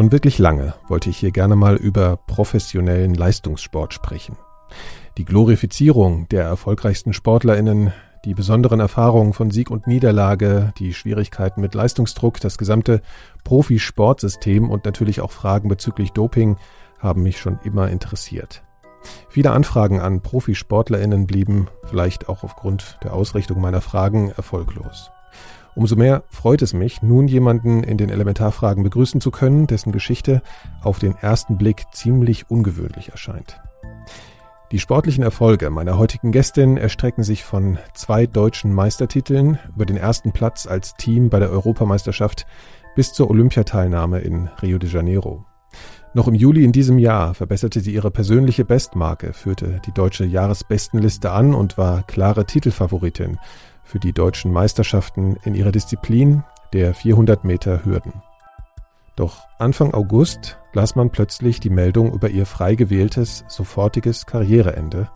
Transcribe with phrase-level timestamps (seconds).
[0.00, 4.38] Schon wirklich lange wollte ich hier gerne mal über professionellen Leistungssport sprechen.
[5.18, 7.92] Die Glorifizierung der erfolgreichsten Sportlerinnen,
[8.24, 13.02] die besonderen Erfahrungen von Sieg und Niederlage, die Schwierigkeiten mit Leistungsdruck, das gesamte
[13.44, 16.56] Profisportsystem und natürlich auch Fragen bezüglich Doping
[16.98, 18.62] haben mich schon immer interessiert.
[19.28, 25.10] Viele Anfragen an Profisportlerinnen blieben, vielleicht auch aufgrund der Ausrichtung meiner Fragen, erfolglos.
[25.74, 30.42] Umso mehr freut es mich, nun jemanden in den Elementarfragen begrüßen zu können, dessen Geschichte
[30.82, 33.60] auf den ersten Blick ziemlich ungewöhnlich erscheint.
[34.72, 40.30] Die sportlichen Erfolge meiner heutigen Gästin erstrecken sich von zwei deutschen Meistertiteln über den ersten
[40.30, 42.46] Platz als Team bei der Europameisterschaft
[42.94, 45.44] bis zur Olympiateilnahme in Rio de Janeiro.
[46.12, 51.30] Noch im Juli in diesem Jahr verbesserte sie ihre persönliche Bestmarke, führte die deutsche Jahresbestenliste
[51.30, 53.38] an und war klare Titelfavoritin
[53.90, 58.22] für die deutschen Meisterschaften in ihrer Disziplin der 400 Meter Hürden.
[59.16, 65.10] Doch Anfang August las man plötzlich die Meldung über ihr frei gewähltes, sofortiges Karriereende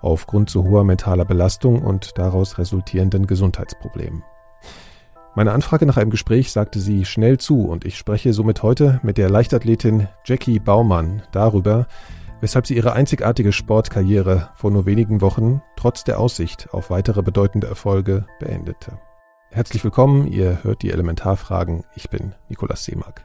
[0.00, 4.22] aufgrund zu hoher mentaler Belastung und daraus resultierenden Gesundheitsproblemen.
[5.34, 9.18] Meine Anfrage nach einem Gespräch sagte sie schnell zu und ich spreche somit heute mit
[9.18, 11.86] der Leichtathletin Jackie Baumann darüber,
[12.40, 17.66] weshalb sie ihre einzigartige Sportkarriere vor nur wenigen Wochen trotz der Aussicht auf weitere bedeutende
[17.66, 18.98] Erfolge beendete.
[19.50, 21.84] Herzlich willkommen, ihr hört die Elementarfragen.
[21.94, 23.24] Ich bin Nikolaus Seemack.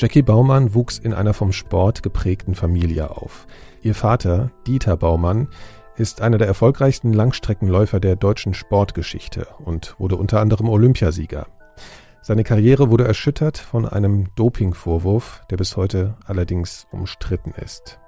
[0.00, 3.46] Jackie Baumann wuchs in einer vom Sport geprägten Familie auf.
[3.82, 5.48] Ihr Vater, Dieter Baumann,
[6.00, 11.46] ist einer der erfolgreichsten Langstreckenläufer der deutschen Sportgeschichte und wurde unter anderem Olympiasieger.
[12.22, 17.98] Seine Karriere wurde erschüttert von einem Dopingvorwurf, der bis heute allerdings umstritten ist.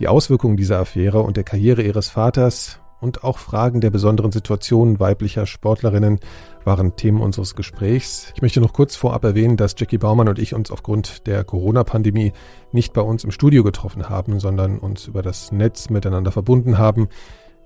[0.00, 5.00] Die Auswirkungen dieser Affäre und der Karriere ihres Vaters und auch Fragen der besonderen Situation
[5.00, 6.18] weiblicher Sportlerinnen
[6.64, 8.32] waren Themen unseres Gesprächs.
[8.34, 12.32] Ich möchte noch kurz vorab erwähnen, dass Jackie Baumann und ich uns aufgrund der Corona-Pandemie
[12.72, 17.08] nicht bei uns im Studio getroffen haben, sondern uns über das Netz miteinander verbunden haben.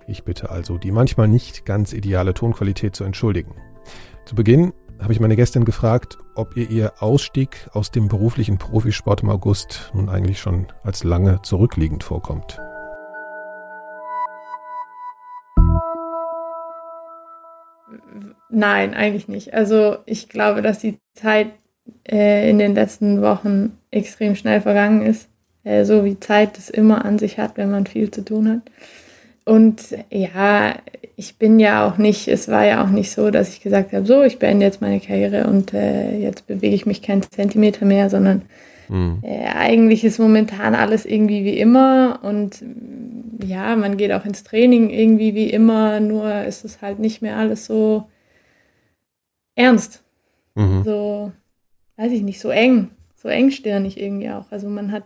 [0.06, 3.54] Ich bitte also, die manchmal nicht ganz ideale Tonqualität zu entschuldigen.
[4.24, 9.22] Zu Beginn habe ich meine Gästin gefragt, ob ihr ihr Ausstieg aus dem beruflichen Profisport
[9.22, 12.60] im August nun eigentlich schon als lange zurückliegend vorkommt.
[18.52, 19.54] Nein, eigentlich nicht.
[19.54, 21.48] Also ich glaube, dass die Zeit
[22.08, 25.28] äh, in den letzten Wochen extrem schnell vergangen ist.
[25.64, 28.60] Äh, so wie Zeit es immer an sich hat, wenn man viel zu tun hat.
[29.44, 30.74] Und ja,
[31.16, 34.06] ich bin ja auch nicht, es war ja auch nicht so, dass ich gesagt habe,
[34.06, 38.10] so, ich beende jetzt meine Karriere und äh, jetzt bewege ich mich keinen Zentimeter mehr,
[38.10, 38.42] sondern
[38.88, 39.18] mhm.
[39.22, 42.62] äh, eigentlich ist momentan alles irgendwie wie immer und
[43.44, 47.36] ja, man geht auch ins Training irgendwie wie immer, nur ist es halt nicht mehr
[47.36, 48.04] alles so
[49.54, 50.02] ernst.
[50.54, 50.82] Mhm.
[50.84, 51.32] So,
[51.96, 54.50] weiß ich nicht, so eng, so engstirnig irgendwie auch.
[54.50, 55.04] Also man hat,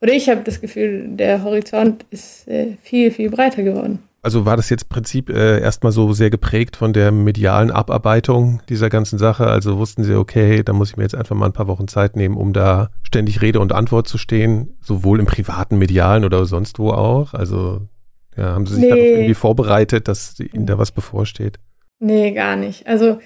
[0.00, 4.00] oder ich habe das Gefühl, der Horizont ist äh, viel, viel breiter geworden.
[4.22, 8.60] Also war das jetzt im Prinzip äh, erstmal so sehr geprägt von der medialen Abarbeitung
[8.68, 9.46] dieser ganzen Sache?
[9.46, 12.16] Also wussten Sie, okay, da muss ich mir jetzt einfach mal ein paar Wochen Zeit
[12.16, 16.78] nehmen, um da ständig Rede und Antwort zu stehen, sowohl im privaten, medialen oder sonst
[16.78, 17.32] wo auch?
[17.32, 17.88] Also
[18.36, 18.90] ja, haben Sie sich nee.
[18.90, 21.58] darauf irgendwie vorbereitet, dass Ihnen da was bevorsteht?
[21.98, 22.86] Nee, gar nicht.
[22.86, 23.20] Also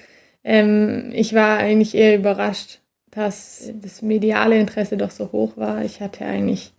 [0.45, 2.79] ähm, ich war eigentlich eher überrascht,
[3.11, 5.83] dass das mediale Interesse doch so hoch war.
[5.83, 6.71] Ich hatte eigentlich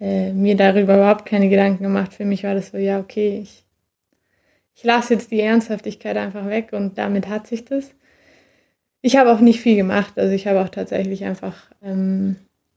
[0.00, 2.12] äh, mir darüber überhaupt keine Gedanken gemacht.
[2.12, 3.64] Für mich war das so, ja, okay, ich,
[4.74, 7.94] ich lasse jetzt die Ernsthaftigkeit einfach weg und damit hat sich das.
[9.02, 10.18] Ich habe auch nicht viel gemacht.
[10.18, 12.36] Also ich habe auch tatsächlich einfach ähm,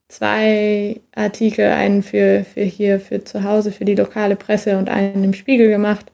[0.10, 5.24] zwei Artikel, einen für, für hier, für zu Hause, für die lokale Presse und einen
[5.24, 6.12] im Spiegel gemacht.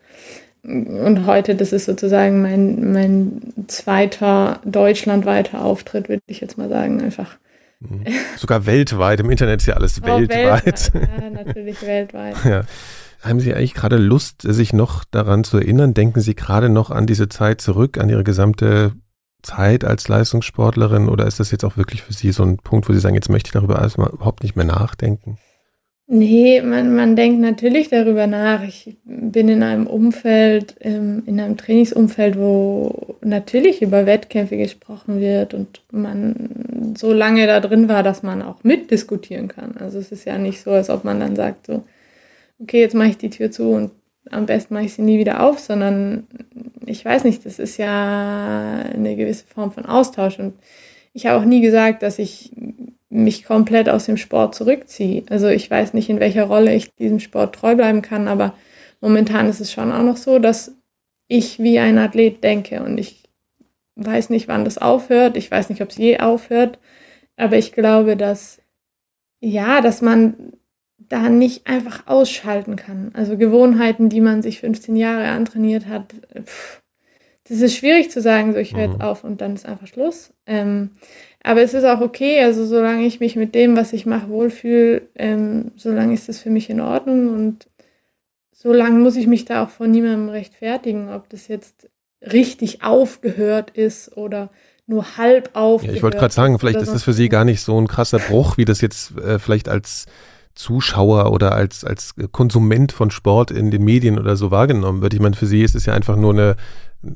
[0.64, 7.02] Und heute, das ist sozusagen mein, mein zweiter deutschlandweiter Auftritt, würde ich jetzt mal sagen.
[7.02, 7.38] Einfach
[7.80, 8.06] Mhm.
[8.38, 9.20] Sogar weltweit.
[9.20, 10.66] Im Internet ist ja alles oh, weltweit.
[10.66, 10.92] weltweit.
[10.94, 12.36] Ja, natürlich weltweit.
[12.44, 12.64] Ja.
[13.22, 15.94] Haben Sie eigentlich gerade Lust, sich noch daran zu erinnern?
[15.94, 18.94] Denken Sie gerade noch an diese Zeit zurück, an Ihre gesamte
[19.42, 21.10] Zeit als Leistungssportlerin?
[21.10, 23.30] Oder ist das jetzt auch wirklich für Sie so ein Punkt, wo Sie sagen, jetzt
[23.30, 25.38] möchte ich darüber erstmal überhaupt nicht mehr nachdenken?
[26.12, 28.64] Nee, man, man denkt natürlich darüber nach.
[28.64, 35.54] Ich bin in einem Umfeld, ähm, in einem Trainingsumfeld, wo natürlich über Wettkämpfe gesprochen wird
[35.54, 39.78] und man so lange da drin war, dass man auch mitdiskutieren kann.
[39.78, 41.84] Also es ist ja nicht so, als ob man dann sagt, so,
[42.60, 43.92] okay, jetzt mache ich die Tür zu und
[44.32, 46.26] am besten mache ich sie nie wieder auf, sondern
[46.88, 50.40] ich weiß nicht, das ist ja eine gewisse Form von Austausch.
[50.40, 50.56] Und
[51.14, 52.52] ich habe auch nie gesagt, dass ich
[53.10, 55.24] mich komplett aus dem Sport zurückziehe.
[55.30, 58.54] Also ich weiß nicht, in welcher Rolle ich diesem Sport treu bleiben kann, aber
[59.02, 60.76] momentan ist es schon auch noch so, dass
[61.28, 63.24] ich wie ein Athlet denke und ich
[63.96, 65.38] weiß nicht, wann das aufhört.
[65.38, 66.80] Ich weiß nicht, ob es je aufhört,
[67.36, 68.62] aber ich glaube, dass
[69.42, 70.54] ja, dass man
[70.98, 73.12] da nicht einfach ausschalten kann.
[73.14, 76.14] Also Gewohnheiten, die man sich 15 Jahre antrainiert hat,
[76.44, 76.82] pff,
[77.48, 79.02] das ist schwierig zu sagen, so ich höre mhm.
[79.02, 80.34] auf und dann ist einfach Schluss.
[80.46, 80.92] Ähm,
[81.44, 85.04] aber es ist auch okay, also solange ich mich mit dem, was ich mache, wohlfühle,
[85.16, 87.68] ähm, solange ist das für mich in Ordnung und
[88.52, 91.90] solange muss ich mich da auch von niemandem rechtfertigen, ob das jetzt
[92.22, 94.50] richtig aufgehört ist oder
[94.86, 95.94] nur halb aufgehört.
[95.94, 98.20] Ja, ich wollte gerade sagen, vielleicht ist das für Sie gar nicht so ein krasser
[98.20, 100.08] Bruch, wie das jetzt äh, vielleicht als
[100.56, 105.14] Zuschauer oder als, als Konsument von Sport in den Medien oder so wahrgenommen wird.
[105.14, 106.56] Ich meine, für Sie ist es ja einfach nur eine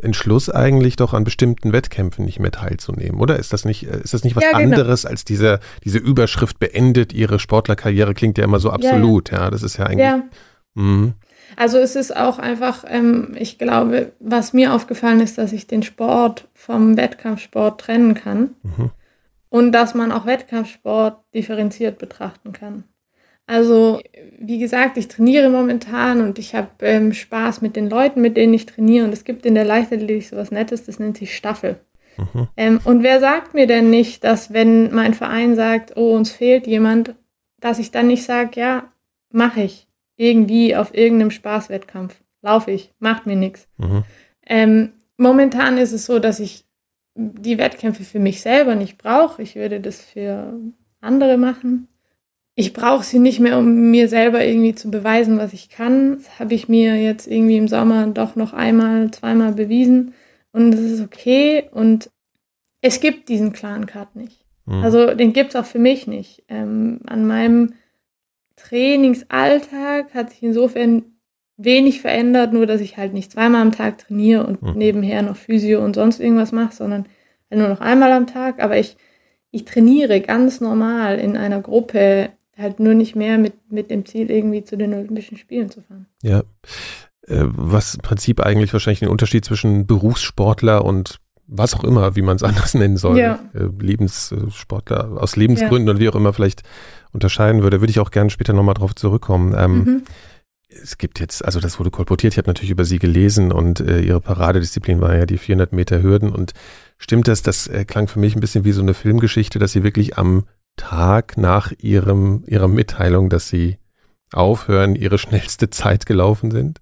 [0.01, 3.37] Entschluss eigentlich doch an bestimmten Wettkämpfen nicht mehr teilzunehmen, oder?
[3.37, 4.63] Ist das nicht, ist das nicht was ja, genau.
[4.63, 8.13] anderes als diese, diese Überschrift beendet ihre Sportlerkarriere?
[8.13, 9.43] Klingt ja immer so absolut, ja.
[9.43, 10.05] ja das ist ja eigentlich.
[10.05, 10.23] Ja.
[10.75, 11.13] Mhm.
[11.55, 15.83] Also es ist auch einfach, ähm, ich glaube, was mir aufgefallen ist, dass ich den
[15.83, 18.91] Sport vom Wettkampfsport trennen kann mhm.
[19.49, 22.85] und dass man auch Wettkampfsport differenziert betrachten kann.
[23.45, 24.01] Also,
[24.39, 28.53] wie gesagt, ich trainiere momentan und ich habe ähm, Spaß mit den Leuten, mit denen
[28.53, 29.05] ich trainiere.
[29.05, 31.79] Und es gibt in der Leichtathletik so was Nettes, das nennt sich Staffel.
[32.17, 32.47] Mhm.
[32.55, 36.67] Ähm, und wer sagt mir denn nicht, dass wenn mein Verein sagt, oh, uns fehlt
[36.67, 37.15] jemand,
[37.59, 38.91] dass ich dann nicht sage, ja,
[39.31, 39.87] mache ich.
[40.15, 42.21] Irgendwie auf irgendeinem Spaßwettkampf.
[42.41, 43.67] Laufe ich, macht mir nichts.
[43.77, 44.03] Mhm.
[44.45, 46.65] Ähm, momentan ist es so, dass ich
[47.15, 49.41] die Wettkämpfe für mich selber nicht brauche.
[49.41, 50.53] Ich würde das für
[51.01, 51.87] andere machen
[52.55, 56.17] ich brauche sie nicht mehr, um mir selber irgendwie zu beweisen, was ich kann.
[56.17, 60.13] Das habe ich mir jetzt irgendwie im Sommer doch noch einmal, zweimal bewiesen.
[60.51, 61.69] Und das ist okay.
[61.71, 62.11] Und
[62.81, 64.45] es gibt diesen Clan Cut nicht.
[64.65, 64.83] Mhm.
[64.83, 66.43] Also den gibt es auch für mich nicht.
[66.47, 67.73] Ähm, an meinem
[68.55, 71.05] Trainingsalltag hat sich insofern
[71.57, 74.73] wenig verändert, nur dass ich halt nicht zweimal am Tag trainiere und mhm.
[74.75, 77.05] nebenher noch Physio und sonst irgendwas mache, sondern
[77.49, 78.61] halt nur noch einmal am Tag.
[78.61, 78.95] Aber ich,
[79.49, 84.29] ich trainiere ganz normal in einer Gruppe halt nur nicht mehr mit, mit dem Ziel,
[84.29, 86.07] irgendwie zu den Olympischen Spielen zu fahren.
[86.21, 86.43] Ja.
[87.27, 92.21] Äh, was im Prinzip eigentlich wahrscheinlich den Unterschied zwischen Berufssportler und was auch immer, wie
[92.21, 93.39] man es anders nennen soll, ja.
[93.53, 95.91] Äh, Lebenssportler aus Lebensgründen ja.
[95.91, 96.63] oder wie auch immer vielleicht
[97.11, 99.55] unterscheiden würde, würde ich auch gerne später nochmal drauf zurückkommen.
[99.57, 100.03] Ähm, mhm.
[100.67, 104.01] Es gibt jetzt, also das wurde kolportiert, ich habe natürlich über sie gelesen und äh,
[104.01, 106.53] ihre Paradedisziplin war ja die 400 Meter Hürden und
[106.97, 109.83] stimmt das, das äh, klang für mich ein bisschen wie so eine Filmgeschichte, dass sie
[109.83, 113.77] wirklich am Tag nach ihrem, ihrer Mitteilung, dass sie
[114.31, 116.81] aufhören, ihre schnellste Zeit gelaufen sind?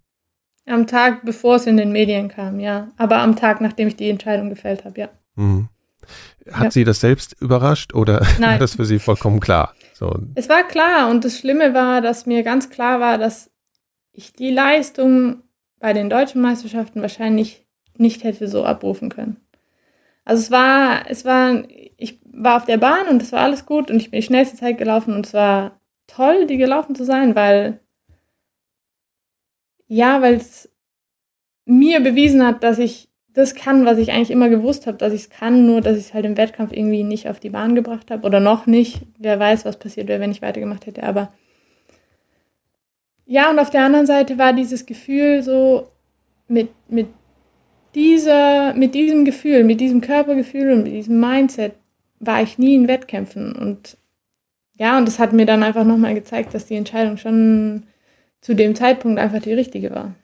[0.65, 2.91] Am Tag, bevor es in den Medien kam, ja.
[2.97, 5.09] Aber am Tag, nachdem ich die Entscheidung gefällt habe, ja.
[5.35, 5.69] Mhm.
[6.51, 6.71] Hat ja.
[6.71, 8.51] sie das selbst überrascht oder Nein.
[8.51, 9.73] war das für sie vollkommen klar?
[9.93, 10.17] So.
[10.35, 13.51] Es war klar und das Schlimme war, dass mir ganz klar war, dass
[14.11, 15.43] ich die Leistung
[15.79, 17.67] bei den deutschen Meisterschaften wahrscheinlich
[17.97, 19.37] nicht hätte so abrufen können.
[20.25, 21.63] Also es war, es war,
[21.97, 24.57] ich war auf der Bahn und es war alles gut und ich bin die schnellste
[24.57, 27.79] Zeit gelaufen und es war toll, die gelaufen zu sein, weil
[29.87, 30.69] ja, weil es
[31.65, 35.21] mir bewiesen hat, dass ich das kann, was ich eigentlich immer gewusst habe, dass ich
[35.21, 38.11] es kann, nur dass ich es halt im Wettkampf irgendwie nicht auf die Bahn gebracht
[38.11, 39.01] habe oder noch nicht.
[39.17, 41.31] Wer weiß, was passiert wäre, wenn ich weitergemacht hätte, aber
[43.25, 45.87] ja, und auf der anderen Seite war dieses Gefühl so
[46.47, 47.07] mit, mit
[47.95, 51.73] dieser, mit diesem Gefühl, mit diesem Körpergefühl und mit diesem Mindset
[52.21, 53.53] war ich nie in Wettkämpfen.
[53.53, 53.97] Und
[54.77, 57.83] ja, und das hat mir dann einfach nochmal gezeigt, dass die Entscheidung schon
[58.39, 60.15] zu dem Zeitpunkt einfach die richtige war.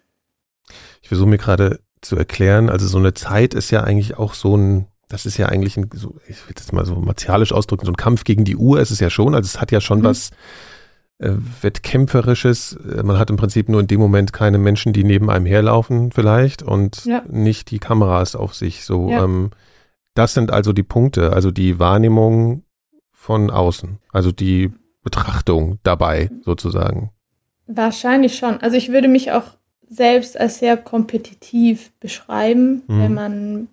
[1.01, 4.55] Ich versuche mir gerade zu erklären, also so eine Zeit ist ja eigentlich auch so
[4.55, 7.91] ein, das ist ja eigentlich ein, so, ich will das mal so martialisch ausdrücken, so
[7.91, 10.03] ein Kampf gegen die Uhr ist es ja schon, also es hat ja schon mhm.
[10.03, 10.31] was
[11.19, 12.73] äh, Wettkämpferisches.
[12.73, 16.11] Äh, man hat im Prinzip nur in dem Moment keine Menschen, die neben einem herlaufen
[16.11, 17.23] vielleicht und ja.
[17.27, 18.83] nicht die Kameras auf sich.
[18.83, 19.23] So, ja.
[19.23, 19.51] ähm,
[20.17, 22.63] das sind also die Punkte, also die Wahrnehmung
[23.11, 24.71] von außen, also die
[25.03, 27.11] Betrachtung dabei sozusagen.
[27.67, 28.57] Wahrscheinlich schon.
[28.61, 29.57] Also ich würde mich auch
[29.89, 32.99] selbst als sehr kompetitiv beschreiben, mhm.
[32.99, 33.67] wenn man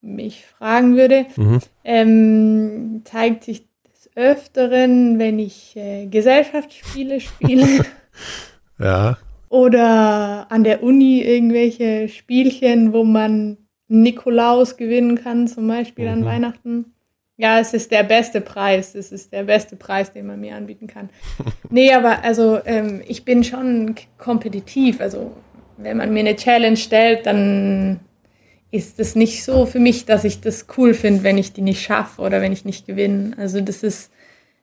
[0.00, 1.26] mich fragen würde.
[1.36, 1.60] Mhm.
[1.84, 3.68] Ähm, zeigt sich
[4.18, 7.84] Öfteren, wenn ich äh, Gesellschaftsspiele spiele.
[8.80, 9.16] ja.
[9.48, 16.12] Oder an der Uni irgendwelche Spielchen, wo man Nikolaus gewinnen kann, zum Beispiel mhm.
[16.12, 16.94] an Weihnachten.
[17.36, 18.94] Ja, es ist der beste Preis.
[18.94, 21.08] Es ist der beste Preis, den man mir anbieten kann.
[21.70, 25.00] nee, aber also ähm, ich bin schon kompetitiv.
[25.00, 25.36] Also
[25.76, 28.00] wenn man mir eine Challenge stellt, dann
[28.70, 31.80] ist es nicht so für mich, dass ich das cool finde, wenn ich die nicht
[31.80, 33.34] schaffe oder wenn ich nicht gewinne.
[33.38, 34.10] Also das ist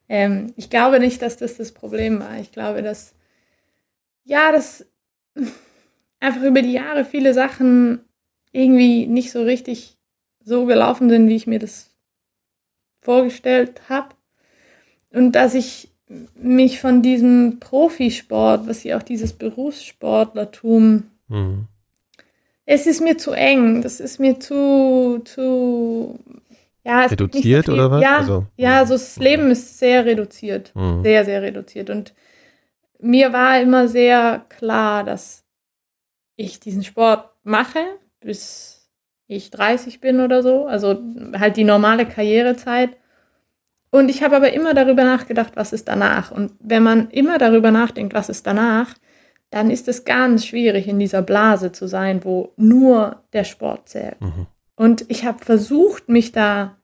[0.07, 2.37] Ähm, ich glaube nicht, dass das das Problem war.
[2.39, 3.15] Ich glaube, dass,
[4.23, 4.85] ja, dass
[6.19, 8.04] einfach über die Jahre viele Sachen
[8.55, 9.97] irgendwie nicht so richtig
[10.43, 11.91] so gelaufen sind, wie ich mir das
[13.01, 14.09] vorgestellt habe.
[15.11, 15.89] Und dass ich
[16.35, 21.67] mich von diesem Profisport, was ja auch dieses Berufssportlertum, mhm.
[22.65, 26.19] es ist mir zu eng, das ist mir zu, zu
[26.83, 28.03] ja, reduziert so oder was?
[28.03, 31.03] Ja, also, ja, also das Leben ist sehr reduziert, mhm.
[31.03, 31.89] sehr, sehr reduziert.
[31.89, 32.13] Und
[32.99, 35.43] mir war immer sehr klar, dass
[36.35, 37.79] ich diesen Sport mache,
[38.25, 38.89] bis
[39.27, 41.01] ich 30 bin oder so, also
[41.37, 42.97] halt die normale Karrierezeit.
[43.89, 46.31] Und ich habe aber immer darüber nachgedacht, was ist danach.
[46.31, 48.95] Und wenn man immer darüber nachdenkt, was ist danach,
[49.51, 54.19] dann ist es ganz schwierig, in dieser Blase zu sein, wo nur der Sport zählt.
[54.19, 54.47] Mhm.
[54.75, 56.75] Und ich habe versucht, mich da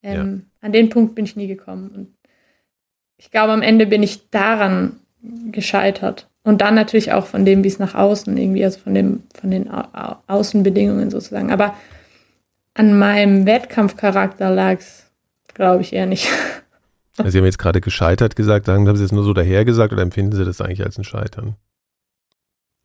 [0.02, 0.24] Ähm, ja.
[0.66, 1.90] An den Punkt bin ich nie gekommen.
[1.90, 2.14] Und
[3.18, 5.00] ich glaube, am Ende bin ich daran
[5.50, 6.28] gescheitert.
[6.44, 9.50] Und dann natürlich auch von dem, wie es nach außen irgendwie, also von, dem, von
[9.50, 11.50] den Au Außenbedingungen sozusagen.
[11.50, 11.74] Aber
[12.74, 15.10] an meinem Wettkampfcharakter lag es,
[15.54, 16.28] glaube ich, eher nicht.
[17.16, 20.34] Also Sie haben jetzt gerade gescheitert gesagt, haben Sie es nur so dahergesagt oder empfinden
[20.34, 21.54] Sie das eigentlich als ein Scheitern?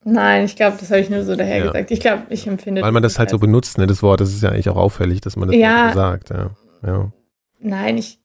[0.03, 1.89] Nein, ich glaube, das habe ich nur so dahergesagt.
[1.89, 1.93] Ja.
[1.95, 4.43] Ich glaube, ich empfinde Weil man das halt so benutzt, ne, das Wort, das ist
[4.43, 6.29] ja eigentlich auch auffällig, dass man das ja, so sagt.
[6.29, 6.51] Ja.
[6.85, 7.11] ja.
[7.59, 8.19] Nein, ich,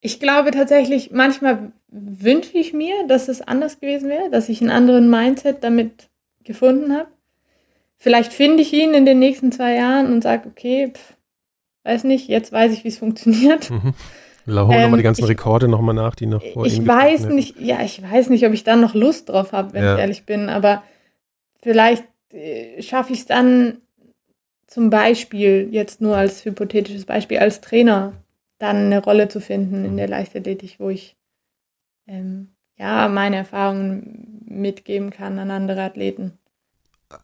[0.00, 4.70] ich glaube tatsächlich, manchmal wünsche ich mir, dass es anders gewesen wäre, dass ich einen
[4.70, 6.08] anderen Mindset damit
[6.44, 7.08] gefunden habe.
[7.96, 11.16] Vielleicht finde ich ihn in den nächsten zwei Jahren und sage, okay, pff,
[11.84, 13.70] weiß nicht, jetzt weiß ich, wie es funktioniert.
[13.70, 13.94] Mhm.
[14.46, 17.60] Hol ähm, nochmal die ganzen ich, Rekorde nochmal nach, die noch vor Ich weiß nicht,
[17.60, 19.94] ja, ich weiß nicht, ob ich dann noch Lust drauf habe, wenn ja.
[19.94, 20.82] ich ehrlich bin, aber
[21.62, 23.78] vielleicht äh, schaffe ich es dann
[24.66, 28.12] zum Beispiel, jetzt nur als hypothetisches Beispiel, als Trainer
[28.58, 31.16] dann eine Rolle zu finden in der Leichtathletik, wo ich
[32.10, 36.39] ähm, ja meine Erfahrungen mitgeben kann an andere Athleten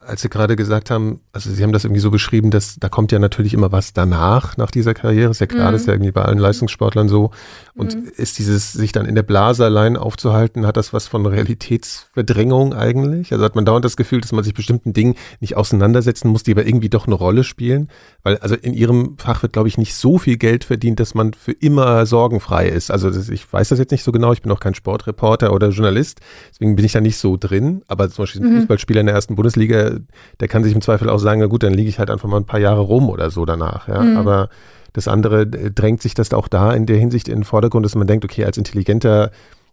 [0.00, 3.12] als Sie gerade gesagt haben, also Sie haben das irgendwie so beschrieben, dass da kommt
[3.12, 5.30] ja natürlich immer was danach, nach dieser Karriere.
[5.30, 5.72] Ist ja klar, mhm.
[5.72, 7.30] das ist ja irgendwie bei allen Leistungssportlern so.
[7.74, 8.10] Und mhm.
[8.16, 13.32] ist dieses, sich dann in der Blase allein aufzuhalten, hat das was von Realitätsverdrängung eigentlich?
[13.32, 16.52] Also hat man dauernd das Gefühl, dass man sich bestimmten Dingen nicht auseinandersetzen muss, die
[16.52, 17.88] aber irgendwie doch eine Rolle spielen?
[18.24, 21.32] Weil, also in Ihrem Fach wird, glaube ich, nicht so viel Geld verdient, dass man
[21.32, 22.90] für immer sorgenfrei ist.
[22.90, 24.32] Also das, ich weiß das jetzt nicht so genau.
[24.32, 26.20] Ich bin auch kein Sportreporter oder Journalist.
[26.50, 27.82] Deswegen bin ich da nicht so drin.
[27.86, 28.58] Aber zum Beispiel ein mhm.
[28.58, 30.00] Fußballspieler in der ersten Bundesliga, der,
[30.40, 32.38] der kann sich im Zweifel auch sagen, na gut, dann liege ich halt einfach mal
[32.38, 33.88] ein paar Jahre rum oder so danach.
[33.88, 34.02] Ja?
[34.02, 34.16] Mhm.
[34.16, 34.48] Aber
[34.92, 37.94] das andere äh, drängt sich das auch da in der Hinsicht in den Vordergrund, dass
[37.94, 39.30] man denkt, okay, als intelligenter,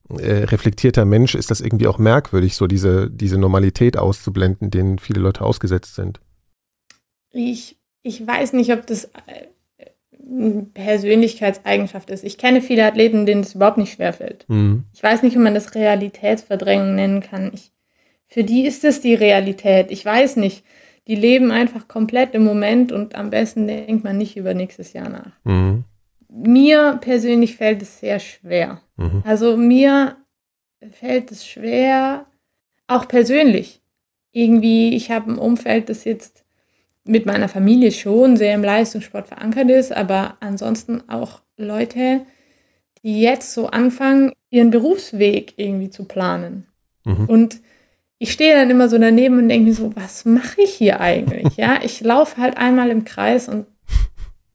[0.09, 5.21] äh, reflektierter Mensch ist das irgendwie auch merkwürdig, so diese, diese Normalität auszublenden, denen viele
[5.21, 6.19] Leute ausgesetzt sind.
[7.31, 9.47] Ich, ich weiß nicht, ob das äh,
[10.73, 12.23] Persönlichkeitseigenschaft ist.
[12.23, 14.45] Ich kenne viele Athleten, denen das überhaupt nicht schwerfällt.
[14.47, 14.85] Mhm.
[14.93, 17.51] Ich weiß nicht, ob man das Realitätsverdrängung nennen kann.
[17.53, 17.72] Ich,
[18.33, 19.91] für die ist es die Realität.
[19.91, 20.65] Ich weiß nicht.
[21.05, 25.07] Die leben einfach komplett im Moment und am besten denkt man nicht über nächstes Jahr
[25.07, 25.33] nach.
[25.43, 25.83] Mhm.
[26.29, 28.81] Mir persönlich fällt es sehr schwer.
[28.97, 29.21] Mhm.
[29.23, 30.17] Also mir
[30.89, 32.25] fällt es schwer,
[32.87, 33.83] auch persönlich.
[34.31, 36.43] Irgendwie, ich habe ein Umfeld, das jetzt
[37.03, 42.25] mit meiner Familie schon sehr im Leistungssport verankert ist, aber ansonsten auch Leute,
[43.03, 46.65] die jetzt so anfangen, ihren Berufsweg irgendwie zu planen.
[47.05, 47.25] Mhm.
[47.25, 47.61] Und
[48.23, 51.57] ich stehe dann immer so daneben und denke mir so, was mache ich hier eigentlich?
[51.57, 53.65] Ja, ich laufe halt einmal im Kreis und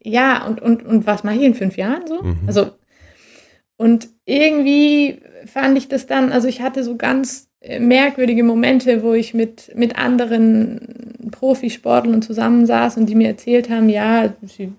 [0.02, 2.22] ja, und, und, und was mache ich in fünf Jahren so?
[2.22, 2.38] Mhm.
[2.46, 2.70] Also,
[3.76, 9.12] und irgendwie fand ich das dann, also ich hatte so ganz äh, merkwürdige Momente, wo
[9.12, 14.72] ich mit, mit anderen Profisportlern zusammensaß und die mir erzählt haben, ja, sie,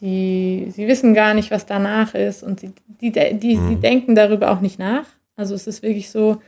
[0.00, 3.68] sie, sie wissen gar nicht, was danach ist und sie, die, die, die, mhm.
[3.68, 5.04] die denken darüber auch nicht nach.
[5.36, 6.38] Also es ist wirklich so,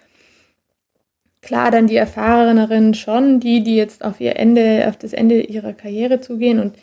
[1.42, 5.74] klar dann die Erfahrenerinnen schon, die, die jetzt auf ihr Ende, auf das Ende ihrer
[5.74, 6.60] Karriere zugehen.
[6.60, 6.76] Und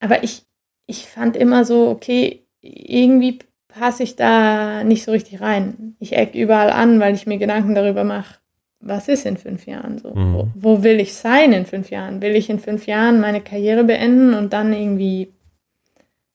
[0.00, 0.42] aber ich,
[0.86, 5.96] ich fand immer so, okay, irgendwie passe ich da nicht so richtig rein.
[5.98, 8.36] Ich eck überall an, weil ich mir Gedanken darüber mache,
[8.80, 10.14] was ist in fünf Jahren so?
[10.14, 10.34] Mhm.
[10.34, 12.20] Wo, wo, will ich sein in fünf Jahren?
[12.20, 15.32] Will ich in fünf Jahren meine Karriere beenden und dann irgendwie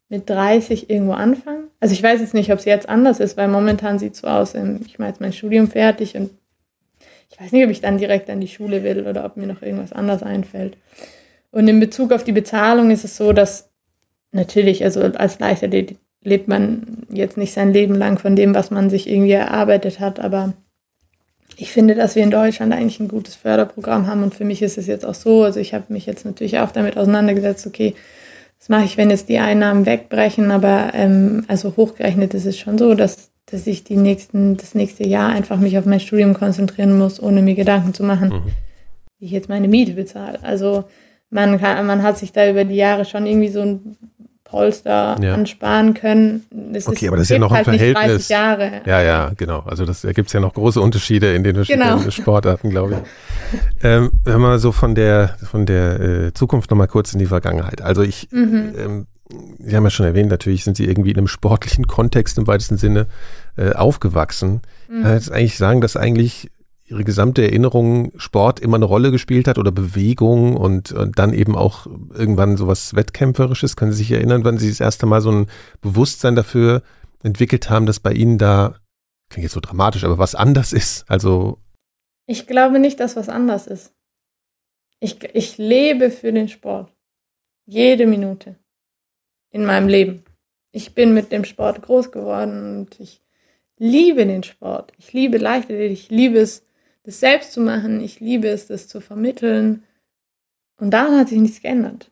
[0.09, 1.67] mit 30 irgendwo anfangen?
[1.79, 4.27] Also ich weiß jetzt nicht, ob es jetzt anders ist, weil momentan sieht es so
[4.27, 6.31] aus, ähm, ich mache jetzt mein Studium fertig und
[7.29, 9.61] ich weiß nicht, ob ich dann direkt an die Schule will oder ob mir noch
[9.61, 10.77] irgendwas anderes einfällt.
[11.51, 13.69] Und in Bezug auf die Bezahlung ist es so, dass
[14.31, 18.89] natürlich, also als Leichtathlet lebt man jetzt nicht sein Leben lang von dem, was man
[18.89, 20.53] sich irgendwie erarbeitet hat, aber
[21.55, 24.21] ich finde, dass wir in Deutschland eigentlich ein gutes Förderprogramm haben.
[24.21, 26.71] Und für mich ist es jetzt auch so, also ich habe mich jetzt natürlich auch
[26.71, 27.95] damit auseinandergesetzt, okay,
[28.59, 32.77] was mache ich, wenn jetzt die Einnahmen wegbrechen, aber ähm, also hochgerechnet ist es schon
[32.77, 36.97] so, dass, dass ich die nächsten, das nächste Jahr einfach mich auf mein Studium konzentrieren
[36.97, 38.51] muss, ohne mir Gedanken zu machen, mhm.
[39.19, 40.43] wie ich jetzt meine Miete bezahle.
[40.43, 40.83] Also
[41.29, 43.97] man, kann, man hat sich da über die Jahre schon irgendwie so ein
[44.43, 45.33] Polster ja.
[45.33, 46.45] ansparen können.
[46.51, 48.29] Das okay, ist, aber das ist ja noch ein halt Verhältnis.
[48.29, 48.81] Jahre.
[48.85, 49.59] Ja, ja, genau.
[49.59, 52.09] Also das, da gibt es ja noch große Unterschiede in den verschiedenen genau.
[52.11, 53.83] Sportarten, glaube ich.
[53.83, 57.81] ähm, wenn wir so von der, von der äh, Zukunft nochmal kurz in die Vergangenheit.
[57.81, 58.73] Also ich, mhm.
[58.77, 59.07] ähm,
[59.59, 62.77] Sie haben ja schon erwähnt, natürlich sind Sie irgendwie in einem sportlichen Kontext im weitesten
[62.77, 63.07] Sinne
[63.57, 64.61] äh, aufgewachsen.
[64.87, 65.03] Mhm.
[65.03, 66.49] Kann ich eigentlich sagen, dass eigentlich
[66.85, 71.55] ihre gesamte Erinnerung Sport immer eine Rolle gespielt hat oder Bewegung und, und dann eben
[71.55, 73.75] auch irgendwann sowas Wettkämpferisches.
[73.75, 75.47] Können Sie sich erinnern, wann Sie das erste Mal so ein
[75.81, 76.81] Bewusstsein dafür
[77.23, 78.75] entwickelt haben, dass bei Ihnen da,
[79.29, 81.03] klingt jetzt so dramatisch, aber was anders ist?
[81.09, 81.57] Also.
[82.25, 83.93] Ich glaube nicht, dass was anders ist.
[85.01, 86.93] Ich, ich lebe für den Sport.
[87.65, 88.55] Jede Minute
[89.51, 90.23] in meinem Leben.
[90.71, 93.21] Ich bin mit dem Sport groß geworden und ich
[93.77, 94.93] liebe den Sport.
[94.97, 95.97] Ich liebe Leichtathletik.
[95.97, 96.63] Ich liebe es,
[97.03, 98.01] das selbst zu machen.
[98.01, 99.83] Ich liebe es, das zu vermitteln.
[100.77, 102.11] Und daran hat sich nichts geändert.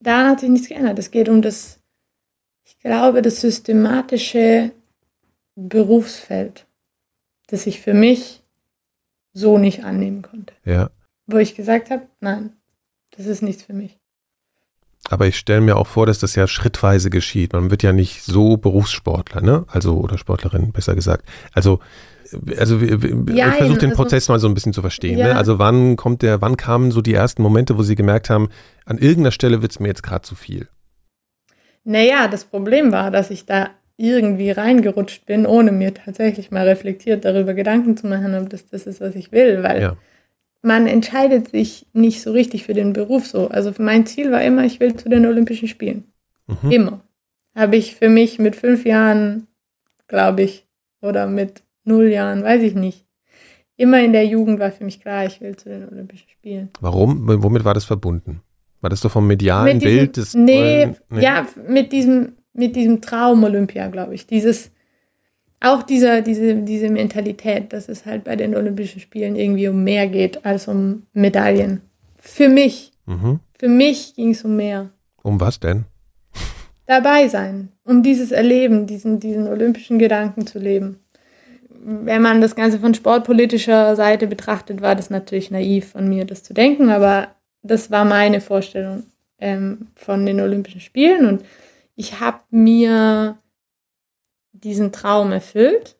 [0.00, 0.98] Daran hat sich nichts geändert.
[0.98, 1.80] Es geht um das,
[2.64, 4.72] ich glaube, das systematische
[5.56, 6.66] Berufsfeld,
[7.46, 8.42] das ich für mich
[9.32, 10.54] so nicht annehmen konnte.
[10.64, 10.90] Ja.
[11.26, 12.54] Wo ich gesagt habe, nein,
[13.16, 13.98] das ist nichts für mich.
[15.10, 17.52] Aber ich stelle mir auch vor, dass das ja schrittweise geschieht.
[17.52, 19.64] Man wird ja nicht so Berufssportler, ne?
[19.68, 21.26] Also, oder Sportlerin, besser gesagt.
[21.52, 21.80] Also,
[22.56, 25.16] also ja, ich versuche den also, Prozess mal so ein bisschen zu verstehen.
[25.16, 25.20] Ne?
[25.20, 25.26] Ja.
[25.28, 25.36] Ne?
[25.36, 28.48] Also wann kommt der, wann kamen so die ersten Momente, wo Sie gemerkt haben,
[28.86, 30.68] an irgendeiner Stelle wird es mir jetzt gerade zu viel?
[31.84, 37.24] Naja, das Problem war, dass ich da irgendwie reingerutscht bin, ohne mir tatsächlich mal reflektiert
[37.24, 39.96] darüber Gedanken zu machen, ob das das ist, was ich will, weil ja.
[40.64, 43.48] Man entscheidet sich nicht so richtig für den Beruf so.
[43.48, 46.04] Also mein Ziel war immer, ich will zu den Olympischen Spielen.
[46.46, 46.70] Mhm.
[46.70, 47.00] Immer.
[47.54, 49.46] Habe ich für mich mit fünf Jahren,
[50.08, 50.66] glaube ich,
[51.02, 53.04] oder mit null Jahren, weiß ich nicht.
[53.76, 56.70] Immer in der Jugend war für mich klar, ich will zu den Olympischen Spielen.
[56.80, 57.28] Warum?
[57.42, 58.40] Womit war das verbunden?
[58.80, 63.00] War das so vom medialen diesem, Bild des nee, nee, ja, mit diesem, mit diesem
[63.00, 64.26] Traum Olympia, glaube ich.
[64.26, 64.70] Dieses,
[65.64, 70.06] auch dieser, diese, diese Mentalität, dass es halt bei den Olympischen Spielen irgendwie um mehr
[70.06, 71.80] geht als um Medaillen.
[72.18, 72.92] Für mich.
[73.06, 73.40] Mhm.
[73.58, 74.90] Für mich ging es um mehr.
[75.22, 75.84] Um was denn?
[76.86, 77.70] Dabei sein.
[77.84, 80.98] Um dieses Erleben, diesen, diesen olympischen Gedanken zu leben
[81.84, 86.42] wenn man das Ganze von sportpolitischer Seite betrachtet, war das natürlich naiv von mir, das
[86.42, 87.28] zu denken, aber
[87.62, 89.04] das war meine Vorstellung
[89.38, 91.44] ähm, von den Olympischen Spielen und
[91.94, 93.36] ich habe mir
[94.64, 95.96] diesen Traum erfüllt.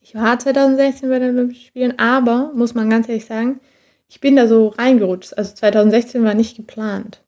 [0.00, 3.60] Ich war 2016 bei den Olympischen Spielen, aber muss man ganz ehrlich sagen,
[4.08, 5.36] ich bin da so reingerutscht.
[5.38, 7.22] Also 2016 war nicht geplant.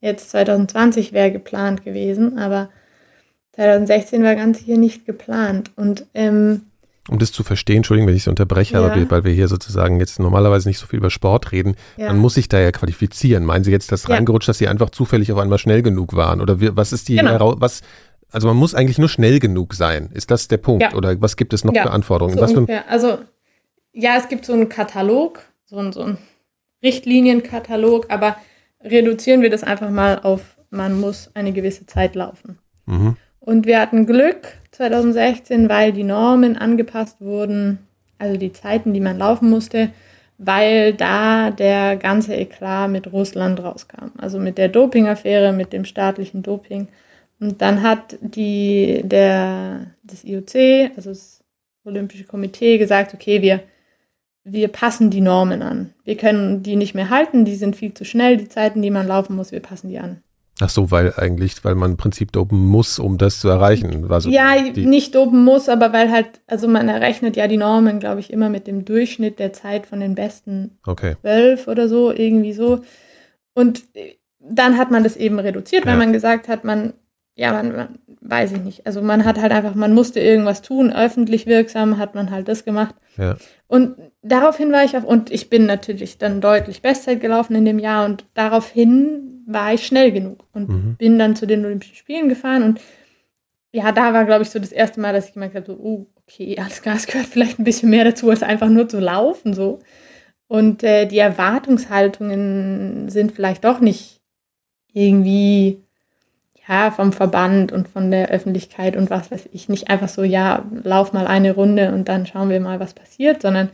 [0.00, 2.68] Jetzt 2020 wäre geplant gewesen, aber
[3.52, 5.70] 2016 war ganz hier nicht geplant.
[5.76, 6.66] Und ähm,
[7.08, 8.84] um das zu verstehen, Entschuldigung, wenn ich Sie unterbreche, ja.
[8.84, 12.08] aber weil wir hier sozusagen jetzt normalerweise nicht so viel über Sport reden, ja.
[12.08, 13.44] dann muss ich da ja qualifizieren.
[13.44, 14.14] Meinen Sie jetzt das ja.
[14.14, 16.42] reingerutscht, dass Sie einfach zufällig auf einmal schnell genug waren?
[16.42, 17.54] Oder wie, was ist die genau.
[17.60, 17.80] was?
[18.30, 20.10] Also man muss eigentlich nur schnell genug sein.
[20.12, 20.94] Ist das der Punkt?
[20.94, 22.38] Oder was gibt es noch für Anforderungen?
[22.38, 23.18] So für also
[23.92, 26.18] ja, es gibt so einen Katalog, so einen, so einen
[26.82, 28.36] Richtlinienkatalog, aber
[28.82, 32.58] reduzieren wir das einfach mal auf, man muss eine gewisse Zeit laufen.
[32.86, 33.16] Mhm.
[33.40, 37.78] Und wir hatten Glück 2016, weil die Normen angepasst wurden,
[38.18, 39.90] also die Zeiten, die man laufen musste,
[40.38, 44.10] weil da der ganze Eklat mit Russland rauskam.
[44.18, 46.88] Also mit der Dopingaffäre, mit dem staatlichen Doping.
[47.40, 51.44] Und dann hat die, der, das IOC, also das
[51.84, 53.60] Olympische Komitee, gesagt, okay, wir,
[54.44, 55.94] wir passen die Normen an.
[56.04, 59.06] Wir können die nicht mehr halten, die sind viel zu schnell, die Zeiten, die man
[59.06, 60.22] laufen muss, wir passen die an.
[60.60, 64.10] Ach so, weil eigentlich, weil man im Prinzip dopen muss, um das zu erreichen.
[64.10, 68.20] Also ja, nicht dopen muss, aber weil halt, also man errechnet ja die Normen, glaube
[68.20, 71.14] ich, immer mit dem Durchschnitt der Zeit von den besten okay.
[71.20, 72.80] zwölf oder so, irgendwie so.
[73.54, 73.84] Und
[74.40, 75.98] dann hat man das eben reduziert, weil ja.
[75.98, 76.94] man gesagt hat, man,
[77.38, 78.86] ja, man, man, weiß ich nicht.
[78.86, 82.64] Also man hat halt einfach, man musste irgendwas tun, öffentlich wirksam hat man halt das
[82.64, 82.96] gemacht.
[83.16, 83.36] Ja.
[83.68, 87.78] Und daraufhin war ich auf, und ich bin natürlich dann deutlich Bestzeit gelaufen in dem
[87.78, 90.96] Jahr und daraufhin war ich schnell genug und mhm.
[90.98, 92.80] bin dann zu den Olympischen Spielen gefahren und
[93.70, 96.06] ja, da war, glaube ich, so das erste Mal, dass ich gemerkt habe, so, oh,
[96.24, 99.54] okay, alles klar, es gehört vielleicht ein bisschen mehr dazu, als einfach nur zu laufen,
[99.54, 99.78] so.
[100.48, 104.22] Und äh, die Erwartungshaltungen sind vielleicht doch nicht
[104.92, 105.84] irgendwie,
[106.68, 110.64] ja, vom Verband und von der Öffentlichkeit und was weiß ich, nicht einfach so, ja,
[110.84, 113.70] lauf mal eine Runde und dann schauen wir mal, was passiert, sondern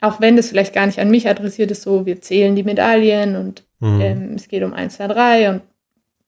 [0.00, 3.36] auch wenn das vielleicht gar nicht an mich adressiert ist, so, wir zählen die Medaillen
[3.36, 4.00] und mhm.
[4.00, 5.62] ähm, es geht um 1, 2, 3 und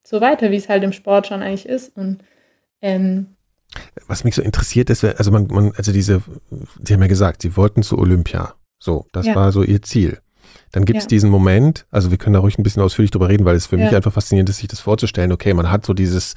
[0.03, 1.97] so weiter, wie es halt im Sport schon eigentlich ist.
[1.97, 2.19] Und
[2.83, 3.37] ähm,
[4.09, 6.23] was mich so interessiert ist, also man, man, also diese,
[6.83, 8.55] Sie haben ja gesagt, Sie wollten zu Olympia.
[8.81, 9.37] So, das ja.
[9.37, 10.19] war so Ihr Ziel.
[10.73, 11.09] Dann gibt es ja.
[11.09, 13.77] diesen Moment, also wir können da ruhig ein bisschen ausführlich drüber reden, weil es für
[13.77, 13.87] ja.
[13.87, 15.33] mich einfach faszinierend ist, sich das vorzustellen.
[15.33, 16.35] Okay, man hat so dieses,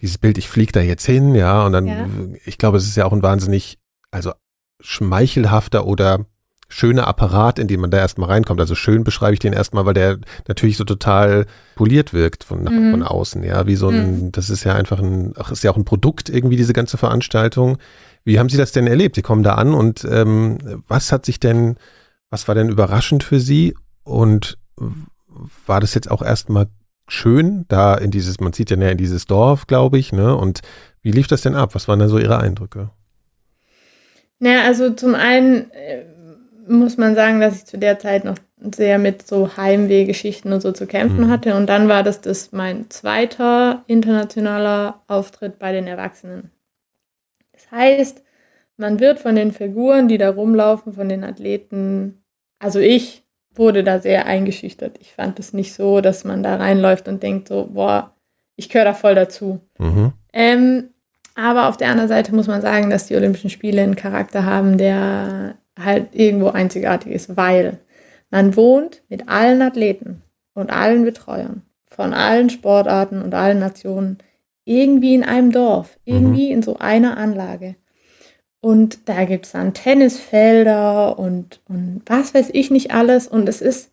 [0.00, 3.06] dieses Bild, ich fliege da jetzt hin, ja, und dann, ich glaube, es ist ja
[3.06, 3.78] auch ein wahnsinnig,
[4.10, 4.32] also
[4.80, 6.26] schmeichelhafter oder
[6.70, 8.60] schöner Apparat, in den man da erstmal reinkommt.
[8.60, 12.92] Also schön beschreibe ich den erstmal, weil der natürlich so total poliert wirkt von, mhm.
[12.92, 13.42] von außen.
[13.42, 14.32] Ja, wie so ein, mhm.
[14.32, 17.78] das ist ja einfach ein, ach, ist ja auch ein Produkt irgendwie, diese ganze Veranstaltung.
[18.24, 19.16] Wie haben Sie das denn erlebt?
[19.16, 21.76] Sie kommen da an und ähm, was hat sich denn,
[22.30, 23.74] was war denn überraschend für Sie?
[24.04, 24.58] Und
[25.66, 26.66] war das jetzt auch erstmal
[27.08, 30.36] schön, da in dieses, man zieht ja näher in dieses Dorf, glaube ich, ne?
[30.36, 30.60] Und
[31.02, 31.74] wie lief das denn ab?
[31.74, 32.90] Was waren da so Ihre Eindrücke?
[34.38, 36.04] Naja, also zum einen äh,
[36.68, 38.36] muss man sagen, dass ich zu der Zeit noch
[38.74, 41.30] sehr mit so Heimwehgeschichten und so zu kämpfen mhm.
[41.30, 41.54] hatte.
[41.54, 46.50] Und dann war das, das mein zweiter internationaler Auftritt bei den Erwachsenen.
[47.52, 48.22] Das heißt,
[48.76, 52.19] man wird von den Figuren, die da rumlaufen, von den Athleten,
[52.60, 54.98] also ich wurde da sehr eingeschüchtert.
[55.00, 58.14] Ich fand es nicht so, dass man da reinläuft und denkt so, boah,
[58.54, 59.60] ich gehöre da voll dazu.
[59.78, 60.12] Mhm.
[60.32, 60.90] Ähm,
[61.34, 64.78] aber auf der anderen Seite muss man sagen, dass die Olympischen Spiele einen Charakter haben,
[64.78, 67.78] der halt irgendwo einzigartig ist, weil
[68.30, 70.22] man wohnt mit allen Athleten
[70.54, 74.18] und allen Betreuern von allen Sportarten und allen Nationen
[74.64, 76.54] irgendwie in einem Dorf, irgendwie mhm.
[76.56, 77.76] in so einer Anlage.
[78.60, 83.26] Und da gibt es dann Tennisfelder und, und was weiß ich nicht alles.
[83.26, 83.90] Und es ist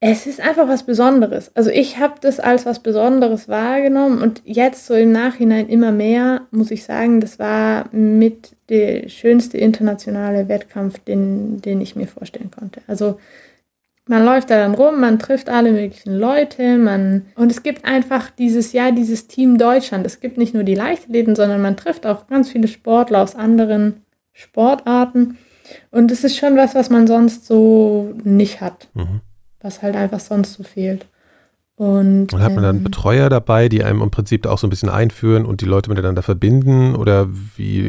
[0.00, 1.50] es ist einfach was Besonderes.
[1.56, 6.42] Also ich habe das als was Besonderes wahrgenommen und jetzt so im Nachhinein immer mehr,
[6.52, 12.50] muss ich sagen, das war mit der schönste internationale Wettkampf, den, den ich mir vorstellen
[12.52, 12.80] konnte.
[12.86, 13.18] Also
[14.08, 18.30] man läuft da dann rum, man trifft alle möglichen Leute, man und es gibt einfach
[18.30, 20.06] dieses Jahr dieses Team Deutschland.
[20.06, 24.02] Es gibt nicht nur die Leichtathleten, sondern man trifft auch ganz viele Sportler aus anderen
[24.32, 25.38] Sportarten
[25.90, 28.88] und es ist schon was, was man sonst so nicht hat.
[28.94, 29.20] Mhm
[29.60, 31.06] was halt einfach sonst so fehlt.
[31.76, 34.70] Und, und hat man dann ähm, Betreuer dabei, die einem im Prinzip auch so ein
[34.70, 37.88] bisschen einführen und die Leute miteinander verbinden oder wie?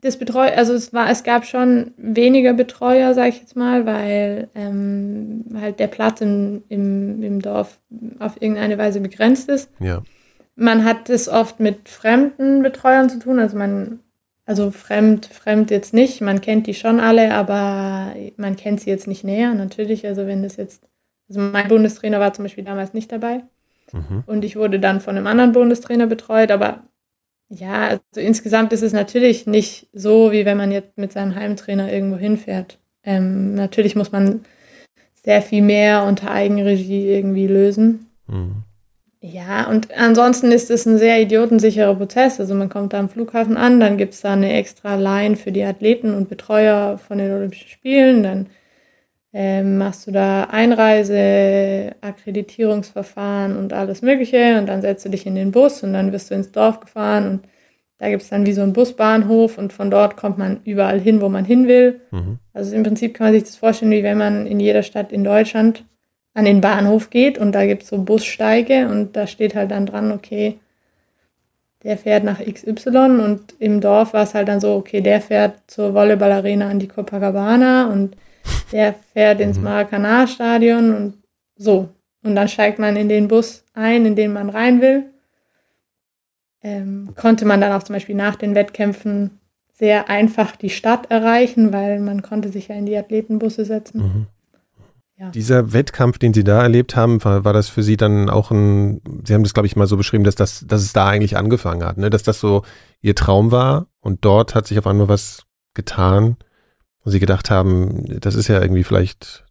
[0.00, 4.48] Das Betreu also es war, es gab schon weniger Betreuer, sag ich jetzt mal, weil
[4.54, 7.80] ähm, halt der Platz in, im, im Dorf
[8.18, 9.70] auf irgendeine Weise begrenzt ist.
[9.80, 10.02] Ja.
[10.54, 14.00] Man hat es oft mit fremden Betreuern zu tun, also man
[14.46, 19.08] also fremd, fremd jetzt nicht, man kennt die schon alle, aber man kennt sie jetzt
[19.08, 20.06] nicht näher, natürlich.
[20.06, 20.84] Also wenn das jetzt,
[21.28, 23.42] also mein Bundestrainer war zum Beispiel damals nicht dabei
[23.92, 24.22] mhm.
[24.26, 26.84] und ich wurde dann von einem anderen Bundestrainer betreut, aber
[27.48, 31.92] ja, also insgesamt ist es natürlich nicht so, wie wenn man jetzt mit seinem Heimtrainer
[31.92, 32.78] irgendwo hinfährt.
[33.04, 34.44] Ähm, natürlich muss man
[35.24, 38.06] sehr viel mehr unter Eigenregie irgendwie lösen.
[38.26, 38.62] Mhm.
[39.20, 42.38] Ja, und ansonsten ist es ein sehr idiotensicherer Prozess.
[42.38, 45.52] Also man kommt da am Flughafen an, dann gibt es da eine extra Line für
[45.52, 48.22] die Athleten und Betreuer von den Olympischen Spielen.
[48.22, 48.46] Dann
[49.38, 54.58] ähm, machst du da Einreise, Akkreditierungsverfahren und alles Mögliche.
[54.58, 57.28] Und dann setzt du dich in den Bus und dann wirst du ins Dorf gefahren.
[57.28, 57.40] Und
[57.98, 61.20] da gibt es dann wie so einen Busbahnhof und von dort kommt man überall hin,
[61.20, 62.00] wo man hin will.
[62.12, 62.38] Mhm.
[62.54, 65.22] Also im Prinzip kann man sich das vorstellen, wie wenn man in jeder Stadt in
[65.22, 65.84] Deutschland
[66.32, 69.84] an den Bahnhof geht und da gibt es so Bussteige und da steht halt dann
[69.84, 70.58] dran, okay,
[71.82, 75.58] der fährt nach XY und im Dorf war es halt dann so, okay, der fährt
[75.66, 78.16] zur Volleyballarena an die Copacabana und
[78.72, 79.64] der fährt ins mhm.
[79.64, 81.14] Maracanã-Stadion und
[81.56, 81.88] so.
[82.22, 85.04] Und dann steigt man in den Bus ein, in den man rein will.
[86.62, 89.38] Ähm, konnte man dann auch zum Beispiel nach den Wettkämpfen
[89.72, 94.02] sehr einfach die Stadt erreichen, weil man konnte sich ja in die Athletenbusse setzen.
[94.02, 94.26] Mhm.
[95.18, 95.30] Ja.
[95.30, 99.00] Dieser Wettkampf, den Sie da erlebt haben, war, war, das für Sie dann auch ein,
[99.24, 101.84] Sie haben das, glaube ich, mal so beschrieben, dass, das, dass es da eigentlich angefangen
[101.84, 102.10] hat, ne?
[102.10, 102.64] dass das so
[103.00, 106.36] Ihr Traum war und dort hat sich auf einmal was getan,
[107.06, 109.44] wo Sie gedacht haben, das ist ja irgendwie vielleicht,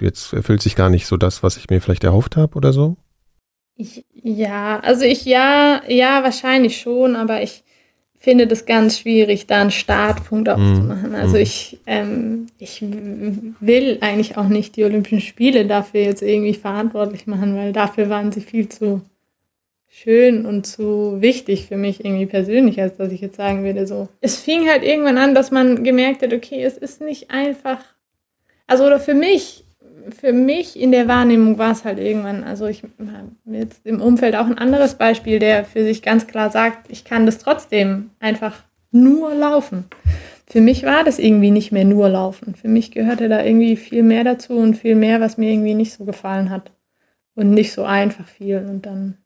[0.00, 2.96] jetzt erfüllt sich gar nicht so das, was ich mir vielleicht erhofft habe oder so?
[3.76, 7.64] Ich, ja, also ich, ja, ja, wahrscheinlich schon, aber ich,
[8.24, 11.12] finde das ganz schwierig, da einen Startpunkt aufzumachen.
[11.12, 11.14] Mm.
[11.14, 17.26] Also ich, ähm, ich will eigentlich auch nicht die Olympischen Spiele dafür jetzt irgendwie verantwortlich
[17.26, 19.02] machen, weil dafür waren sie viel zu
[19.96, 24.08] schön und zu wichtig für mich irgendwie persönlich, als dass ich jetzt sagen würde, so.
[24.20, 27.78] Es fing halt irgendwann an, dass man gemerkt hat, okay, es ist nicht einfach,
[28.66, 29.64] also oder für mich,
[30.10, 34.34] für mich in der Wahrnehmung war es halt irgendwann, also ich habe jetzt im Umfeld
[34.34, 38.64] auch ein anderes Beispiel, der für sich ganz klar sagt, ich kann das trotzdem einfach
[38.90, 39.84] nur laufen.
[40.46, 42.54] Für mich war das irgendwie nicht mehr nur laufen.
[42.54, 45.94] Für mich gehörte da irgendwie viel mehr dazu und viel mehr, was mir irgendwie nicht
[45.94, 46.70] so gefallen hat.
[47.34, 48.58] Und nicht so einfach viel.
[48.58, 49.16] Und dann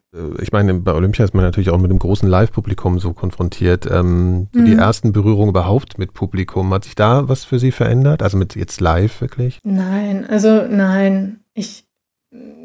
[0.40, 3.86] ich meine, bei Olympia ist man natürlich auch mit einem großen Live-Publikum so konfrontiert.
[3.90, 4.64] Ähm, mhm.
[4.64, 8.22] Die ersten Berührungen überhaupt mit Publikum, hat sich da was für Sie verändert?
[8.22, 9.58] Also mit jetzt live wirklich?
[9.64, 11.40] Nein, also nein.
[11.54, 11.84] Ich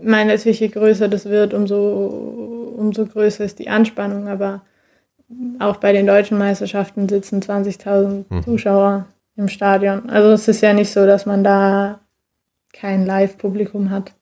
[0.04, 4.28] meine natürlich, je größer das wird, umso, umso größer ist die Anspannung.
[4.28, 4.62] Aber
[5.60, 8.44] auch bei den deutschen Meisterschaften sitzen 20.000 mhm.
[8.44, 10.10] Zuschauer im Stadion.
[10.10, 12.00] Also es ist ja nicht so, dass man da
[12.72, 14.13] kein Live-Publikum hat.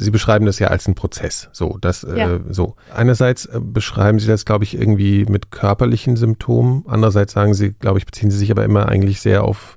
[0.00, 1.48] Sie beschreiben das ja als einen Prozess.
[1.52, 2.34] So, das, äh, ja.
[2.36, 2.76] äh, so.
[2.94, 6.84] Einerseits äh, beschreiben Sie das, glaube ich, irgendwie mit körperlichen Symptomen.
[6.86, 9.76] Andererseits sagen Sie, glaube ich, beziehen Sie sich aber immer eigentlich sehr auf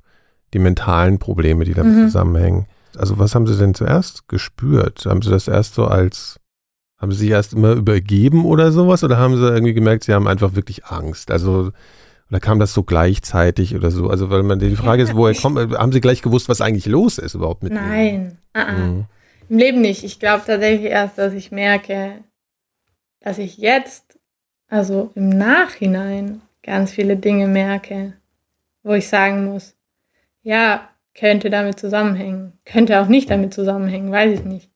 [0.53, 2.03] die mentalen Probleme, die damit mhm.
[2.03, 2.67] zusammenhängen.
[2.97, 5.05] Also, was haben Sie denn zuerst gespürt?
[5.07, 6.39] Haben Sie das erst so als,
[6.99, 9.03] haben Sie sich erst immer übergeben oder sowas?
[9.03, 11.31] Oder haben Sie irgendwie gemerkt, Sie haben einfach wirklich Angst?
[11.31, 11.71] Also,
[12.29, 14.07] oder kam das so gleichzeitig oder so?
[14.07, 17.17] Also, weil man die Frage ist, woher kommt, haben Sie gleich gewusst, was eigentlich los
[17.17, 18.37] ist überhaupt mit Nein.
[18.55, 18.77] Uh -uh.
[18.77, 19.05] Mhm.
[19.51, 20.05] Im Leben nicht.
[20.05, 22.23] Ich glaube tatsächlich erst, dass ich merke,
[23.19, 24.17] dass ich jetzt,
[24.69, 28.13] also im Nachhinein, ganz viele Dinge merke,
[28.81, 29.75] wo ich sagen muss,
[30.41, 34.71] ja, könnte damit zusammenhängen, könnte auch nicht damit zusammenhängen, weiß ich nicht.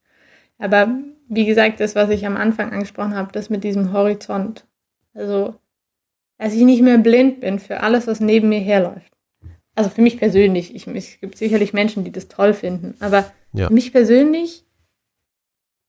[0.57, 0.89] Aber
[1.29, 4.65] wie gesagt, das, was ich am Anfang angesprochen habe, das mit diesem Horizont.
[5.13, 5.55] Also,
[6.37, 9.13] dass ich nicht mehr blind bin für alles, was neben mir herläuft.
[9.73, 13.67] Also für mich persönlich, ich, es gibt sicherlich Menschen, die das toll finden, aber ja.
[13.67, 14.64] für mich persönlich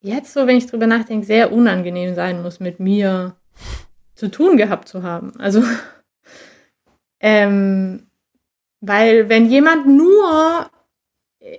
[0.07, 3.37] jetzt so, wenn ich drüber nachdenke, sehr unangenehm sein muss, mit mir
[4.15, 5.35] zu tun gehabt zu haben.
[5.39, 5.63] Also,
[7.21, 8.07] ähm,
[8.81, 10.71] weil wenn jemand nur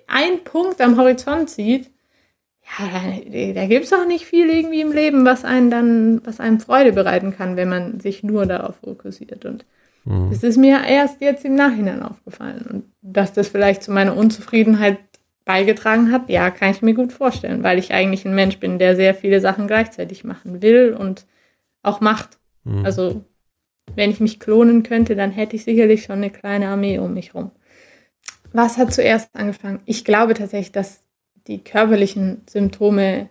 [0.08, 1.92] einen Punkt am Horizont sieht,
[2.80, 6.40] ja, da, da gibt es auch nicht viel irgendwie im Leben, was einen dann, was
[6.40, 9.46] einem Freude bereiten kann, wenn man sich nur darauf fokussiert.
[9.46, 9.66] Und
[10.04, 10.30] mhm.
[10.30, 12.66] das ist mir erst jetzt im Nachhinein aufgefallen.
[12.70, 15.00] Und dass das vielleicht zu meiner Unzufriedenheit
[15.48, 18.96] beigetragen hat, ja, kann ich mir gut vorstellen, weil ich eigentlich ein Mensch bin, der
[18.96, 21.26] sehr viele Sachen gleichzeitig machen will und
[21.82, 22.38] auch macht.
[22.66, 22.86] Mhm.
[22.86, 23.26] Also,
[23.96, 27.34] wenn ich mich klonen könnte, dann hätte ich sicherlich schon eine kleine Armee um mich
[27.34, 27.52] rum.
[28.52, 29.80] Was hat zuerst angefangen?
[29.86, 31.02] Ich glaube tatsächlich, dass
[31.48, 33.30] die körperlichen Symptome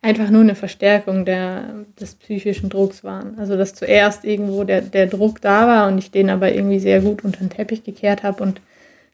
[0.00, 3.38] einfach nur eine Verstärkung der, des psychischen Drucks waren.
[3.38, 7.00] Also dass zuerst irgendwo der, der Druck da war und ich den aber irgendwie sehr
[7.00, 8.60] gut unter den Teppich gekehrt habe und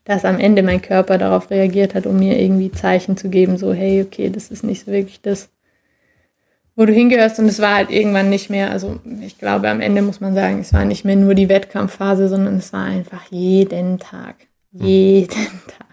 [0.04, 3.72] dass am Ende mein Körper darauf reagiert hat, um mir irgendwie Zeichen zu geben, so,
[3.72, 5.50] hey, okay, das ist nicht so wirklich das,
[6.74, 7.38] wo du hingehörst.
[7.38, 10.60] Und es war halt irgendwann nicht mehr, also ich glaube, am Ende muss man sagen,
[10.60, 14.36] es war nicht mehr nur die Wettkampfphase, sondern es war einfach jeden Tag.
[14.72, 14.86] Hm.
[14.86, 15.28] Jeden
[15.66, 15.86] Tag.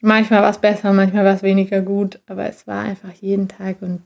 [0.00, 3.82] Manchmal war es besser, manchmal war es weniger gut, aber es war einfach jeden Tag
[3.82, 4.02] und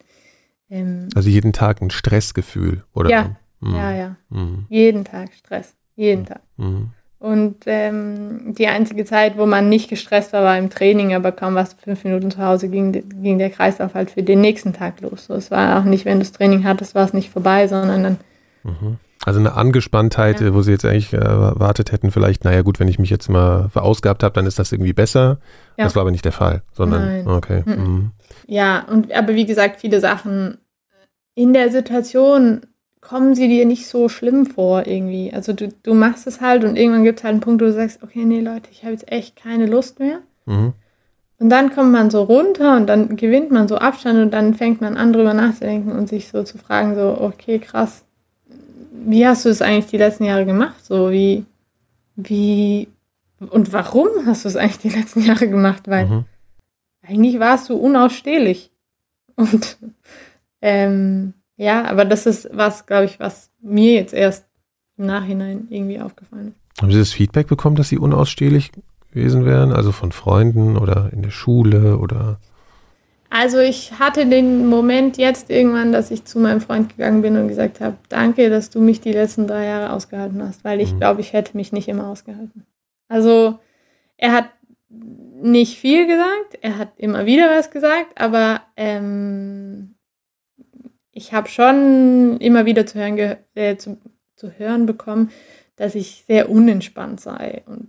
[0.68, 3.10] ähm, also jeden Tag ein Stressgefühl, oder?
[3.10, 3.74] Ja, mhm.
[3.74, 4.16] ja, ja.
[4.28, 4.66] Mhm.
[4.68, 5.74] Jeden Tag Stress.
[5.94, 6.26] Jeden mhm.
[6.26, 6.42] Tag.
[7.26, 11.56] Und ähm, die einzige Zeit, wo man nicht gestresst war, war im Training, aber kaum
[11.56, 15.24] was fünf Minuten zu Hause ging, ging der Kreislauf halt für den nächsten Tag los.
[15.26, 18.02] So, es war auch nicht, wenn du das Training hattest, war es nicht vorbei, sondern
[18.04, 18.16] dann.
[18.62, 18.98] Mhm.
[19.24, 20.54] Also eine Angespanntheit, ja.
[20.54, 23.70] wo sie jetzt eigentlich äh, erwartet hätten, vielleicht, naja gut, wenn ich mich jetzt mal
[23.70, 25.38] verausgabt habe, dann ist das irgendwie besser.
[25.76, 25.82] Ja.
[25.82, 27.26] Das war aber nicht der Fall, sondern Nein.
[27.26, 27.64] okay.
[27.66, 27.72] Mhm.
[27.74, 28.10] Mhm.
[28.46, 30.58] Ja, und aber wie gesagt, viele Sachen
[31.34, 32.60] in der Situation
[33.06, 35.32] kommen sie dir nicht so schlimm vor irgendwie.
[35.32, 37.72] Also du, du machst es halt und irgendwann gibt es halt einen Punkt, wo du
[37.72, 40.18] sagst, okay, nee Leute, ich habe jetzt echt keine Lust mehr.
[40.44, 40.72] Mhm.
[41.38, 44.80] Und dann kommt man so runter und dann gewinnt man so Abstand und dann fängt
[44.80, 48.04] man an, drüber nachzudenken und sich so zu fragen, so, okay, krass,
[48.90, 50.84] wie hast du es eigentlich die letzten Jahre gemacht?
[50.84, 51.44] So, wie,
[52.16, 52.88] wie,
[53.38, 55.84] und warum hast du es eigentlich die letzten Jahre gemacht?
[55.86, 56.24] Weil mhm.
[57.06, 58.72] eigentlich warst du unausstehlich.
[59.36, 59.76] Und
[60.60, 64.46] ähm, ja, aber das ist was, glaube ich, was mir jetzt erst
[64.96, 66.82] im Nachhinein irgendwie aufgefallen ist.
[66.82, 68.72] Haben Sie das Feedback bekommen, dass Sie unausstehlich
[69.10, 69.72] gewesen wären?
[69.72, 72.38] Also von Freunden oder in der Schule oder?
[73.30, 77.48] Also ich hatte den Moment jetzt irgendwann, dass ich zu meinem Freund gegangen bin und
[77.48, 80.98] gesagt habe, danke, dass du mich die letzten drei Jahre ausgehalten hast, weil ich mhm.
[80.98, 82.66] glaube, ich hätte mich nicht immer ausgehalten.
[83.08, 83.58] Also
[84.16, 84.50] er hat
[85.42, 89.95] nicht viel gesagt, er hat immer wieder was gesagt, aber ähm,
[91.16, 93.96] ich habe schon immer wieder zu hören, äh, zu,
[94.36, 95.30] zu hören bekommen,
[95.76, 97.88] dass ich sehr unentspannt sei und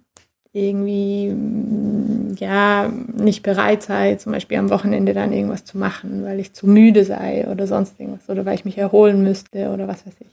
[0.54, 6.40] irgendwie mm, ja nicht bereit sei, zum Beispiel am Wochenende dann irgendwas zu machen, weil
[6.40, 10.08] ich zu müde sei oder sonst irgendwas oder weil ich mich erholen müsste oder was
[10.08, 10.28] weiß ich.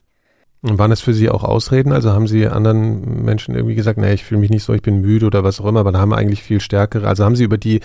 [0.62, 1.92] Und waren das für Sie auch Ausreden?
[1.92, 5.00] Also haben Sie anderen Menschen irgendwie gesagt, nee, ich fühle mich nicht so, ich bin
[5.00, 7.59] müde oder was auch immer, aber da haben eigentlich viel stärkere, also haben Sie über
[7.59, 7.80] die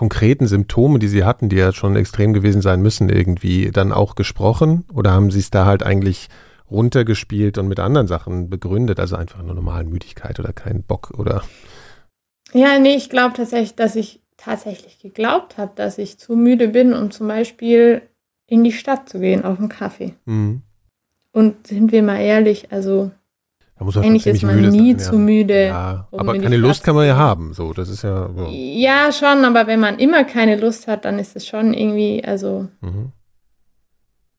[0.00, 4.14] konkreten Symptome, die Sie hatten, die ja schon extrem gewesen sein müssen, irgendwie dann auch
[4.14, 4.86] gesprochen?
[4.94, 6.30] Oder haben Sie es da halt eigentlich
[6.70, 11.42] runtergespielt und mit anderen Sachen begründet, also einfach nur normalen Müdigkeit oder keinen Bock oder?
[12.54, 16.94] Ja, nee, ich glaube tatsächlich, dass ich tatsächlich geglaubt habe, dass ich zu müde bin,
[16.94, 18.00] um zum Beispiel
[18.46, 20.14] in die Stadt zu gehen auf einen Kaffee.
[20.24, 20.62] Mhm.
[21.32, 23.10] Und sind wir mal ehrlich, also
[23.80, 25.18] eigentlich ist man nie sein, zu ja.
[25.18, 25.66] müde.
[25.66, 28.28] Ja, aber keine Lust kann man ja haben, so, das ist ja.
[28.36, 28.46] So.
[28.50, 32.68] Ja, schon, aber wenn man immer keine Lust hat, dann ist es schon irgendwie, also.
[32.80, 33.12] Mhm.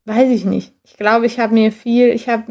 [0.06, 0.73] Weiß ich nicht.
[0.84, 2.43] Ich glaube, ich habe mir viel, ich habe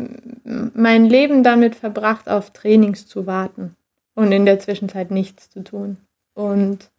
[0.74, 3.76] mein Leben damit verbracht, auf Trainings zu warten
[4.14, 5.96] und in der Zwischenzeit nichts zu tun.
[6.34, 6.90] Und,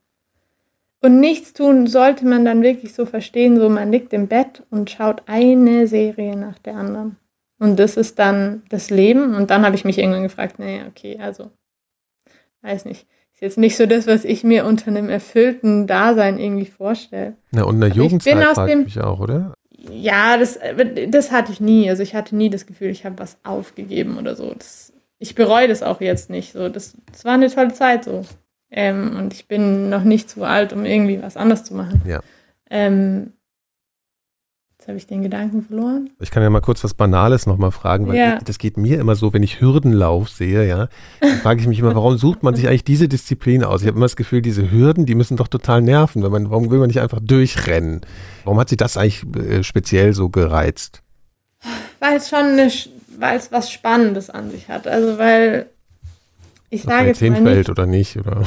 [1.02, 4.90] und nichts tun sollte man dann wirklich so verstehen, so man liegt im Bett und
[4.90, 7.16] schaut eine Serie nach der anderen.
[7.62, 9.36] Und das ist dann das Leben.
[9.36, 11.52] Und dann habe ich mich irgendwann gefragt, naja, okay, also,
[12.64, 13.06] weiß nicht.
[13.34, 17.36] Ist jetzt nicht so das, was ich mir unter einem erfüllten Dasein irgendwie vorstelle.
[17.52, 19.54] Na, und in der Jugendzeit frage ich mich auch, oder?
[19.78, 20.58] Ja, das,
[21.10, 21.88] das hatte ich nie.
[21.88, 24.52] Also ich hatte nie das Gefühl, ich habe was aufgegeben oder so.
[24.56, 26.54] Das, ich bereue das auch jetzt nicht.
[26.54, 28.26] So, das, das war eine tolle Zeit so.
[28.72, 32.02] Ähm, und ich bin noch nicht zu alt, um irgendwie was anderes zu machen.
[32.08, 32.22] Ja.
[32.72, 33.34] Ähm,
[34.82, 36.10] Jetzt habe ich den Gedanken verloren.
[36.20, 38.40] Ich kann ja mal kurz was Banales nochmal fragen, weil ja.
[38.40, 40.88] das geht mir immer so, wenn ich Hürdenlauf sehe, ja,
[41.20, 43.84] dann frage ich mich immer, warum sucht man sich eigentlich diese Disziplin aus?
[43.84, 46.24] Ich habe immer das Gefühl, diese Hürden, die müssen doch total nerven.
[46.24, 48.02] Wenn man, warum will man nicht einfach durchrennen?
[48.44, 51.04] Warum hat sie das eigentlich äh, speziell so gereizt?
[52.00, 52.72] Weil es schon eine,
[53.20, 54.88] weil es was Spannendes an sich hat.
[54.88, 55.68] Also weil
[56.72, 58.42] ich sage jetzt mal nicht, oder nicht oder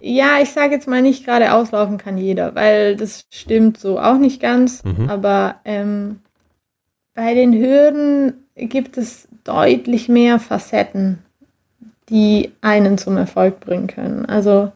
[0.00, 4.18] ja, ich sage jetzt mal nicht gerade auslaufen kann jeder, weil das stimmt so auch
[4.18, 4.82] nicht ganz.
[4.84, 5.08] Mhm.
[5.08, 6.20] Aber ähm,
[7.14, 11.18] bei den Hürden gibt es deutlich mehr Facetten,
[12.08, 14.26] die einen zum Erfolg bringen können.
[14.26, 14.72] Also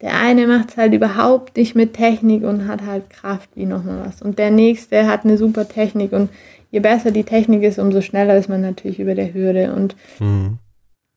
[0.00, 4.06] der eine macht es halt überhaupt nicht mit Technik und hat halt Kraft wie nochmal
[4.06, 4.20] was.
[4.20, 6.28] Und der nächste hat eine super Technik und
[6.70, 9.72] je besser die Technik ist, umso schneller ist man natürlich über der Hürde.
[9.72, 10.58] Und mhm.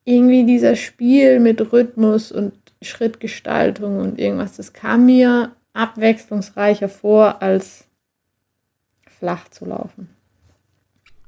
[0.04, 2.52] irgendwie dieser Spiel mit Rhythmus und
[2.82, 7.84] Schrittgestaltung und irgendwas, das kam mir abwechslungsreicher vor, als
[9.18, 10.08] flach zu laufen.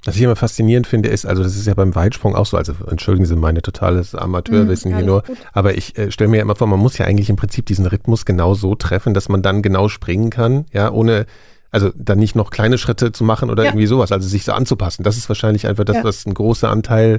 [0.05, 2.75] Was ich immer faszinierend finde, ist, also das ist ja beim Weitsprung auch so, also
[2.91, 5.37] entschuldigen Sie meine totales Amateurwissen mhm, hier nur, gut.
[5.53, 7.87] aber ich äh, stelle mir ja immer vor, man muss ja eigentlich im Prinzip diesen
[7.87, 11.27] Rhythmus genau so treffen, dass man dann genau springen kann, ja, ohne,
[11.71, 13.71] also dann nicht noch kleine Schritte zu machen oder ja.
[13.71, 15.05] irgendwie sowas, also sich so anzupassen.
[15.05, 16.05] Das ist wahrscheinlich einfach das, ja.
[16.05, 17.19] was ein großer Anteil äh,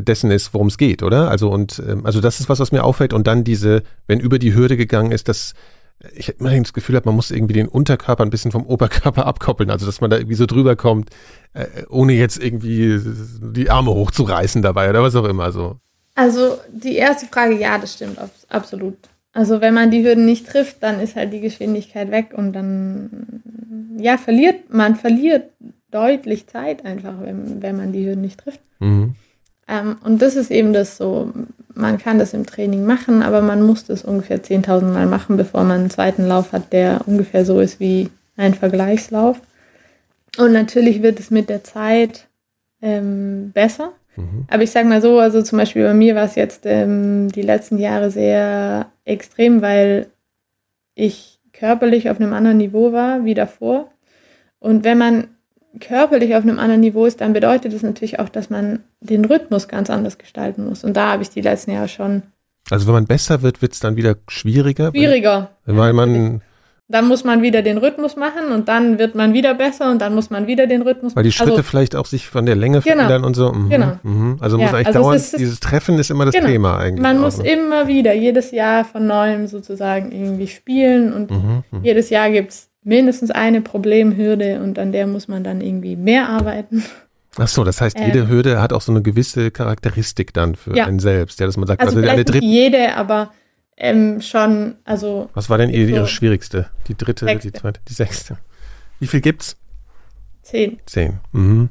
[0.00, 1.30] dessen ist, worum es geht, oder?
[1.30, 3.12] Also und ähm, also das ist was, was mir auffällt.
[3.12, 5.54] Und dann diese, wenn über die Hürde gegangen ist, dass
[6.14, 9.70] ich immer das Gefühl habe, man muss irgendwie den Unterkörper ein bisschen vom Oberkörper abkoppeln,
[9.70, 11.10] also dass man da irgendwie so drüber kommt,
[11.54, 13.00] äh, ohne jetzt irgendwie
[13.54, 15.76] die Arme hochzureißen dabei oder was auch immer so.
[16.14, 18.96] Also die erste Frage, ja, das stimmt absolut.
[19.32, 23.42] Also wenn man die Hürden nicht trifft, dann ist halt die Geschwindigkeit weg und dann
[23.98, 25.50] ja verliert man verliert
[25.90, 28.60] deutlich Zeit einfach, wenn, wenn man die Hürden nicht trifft.
[28.80, 29.14] Mhm.
[29.68, 31.32] Ähm, und das ist eben das so,
[31.74, 35.62] man kann das im Training machen, aber man muss das ungefähr 10.000 Mal machen, bevor
[35.62, 39.40] man einen zweiten Lauf hat, der ungefähr so ist wie ein Vergleichslauf.
[40.38, 42.26] Und natürlich wird es mit der Zeit
[42.80, 43.92] ähm, besser.
[44.16, 44.46] Mhm.
[44.48, 47.42] Aber ich sage mal so, also zum Beispiel bei mir war es jetzt ähm, die
[47.42, 50.06] letzten Jahre sehr extrem, weil
[50.94, 53.90] ich körperlich auf einem anderen Niveau war wie davor.
[54.60, 55.28] Und wenn man
[55.80, 59.68] körperlich auf einem anderen Niveau ist, dann bedeutet das natürlich auch, dass man den Rhythmus
[59.68, 60.84] ganz anders gestalten muss.
[60.84, 62.22] Und da habe ich die letzten Jahre schon.
[62.70, 64.90] Also wenn man besser wird, wird es dann wieder schwieriger?
[64.90, 65.50] Schwieriger.
[65.64, 66.42] Weil, weil man.
[66.90, 70.14] Dann muss man wieder den Rhythmus machen und dann wird man wieder besser und dann
[70.14, 71.16] muss man wieder den Rhythmus machen.
[71.16, 73.52] Weil die Schritte also, vielleicht auch sich von der Länge genau, verändern und so.
[73.52, 73.98] Mhm, genau.
[74.02, 74.38] Mhm.
[74.40, 76.46] Also ja, muss eigentlich also dauernd, ist, dieses Treffen ist immer das genau.
[76.46, 77.02] Thema eigentlich.
[77.02, 77.50] Man muss ne?
[77.50, 81.84] immer wieder, jedes Jahr von neuem sozusagen irgendwie spielen und mhm, mhm.
[81.84, 86.28] jedes Jahr gibt es mindestens eine Problemhürde und an der muss man dann irgendwie mehr
[86.28, 86.82] arbeiten.
[87.36, 90.74] Ach so, das heißt, jede ähm, Hürde hat auch so eine gewisse Charakteristik dann für
[90.74, 90.86] ja.
[90.86, 92.44] einen selbst, ja, dass man sagt, also, also eine dritte.
[92.44, 93.32] Jede, aber
[93.76, 95.28] ähm, schon, also.
[95.34, 96.70] Was war denn ihre, so ihre schwierigste?
[96.88, 97.52] Die dritte, sechste.
[97.52, 98.38] die zweite, die sechste.
[98.98, 99.56] Wie viel gibt's?
[100.42, 100.78] Zehn.
[100.86, 101.20] Zehn.
[101.32, 101.68] Mhm.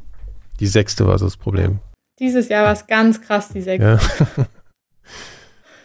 [0.60, 1.80] Die sechste war so das Problem.
[2.20, 4.00] Dieses Jahr war es ganz krass, die sechste.
[4.00, 4.46] Ja.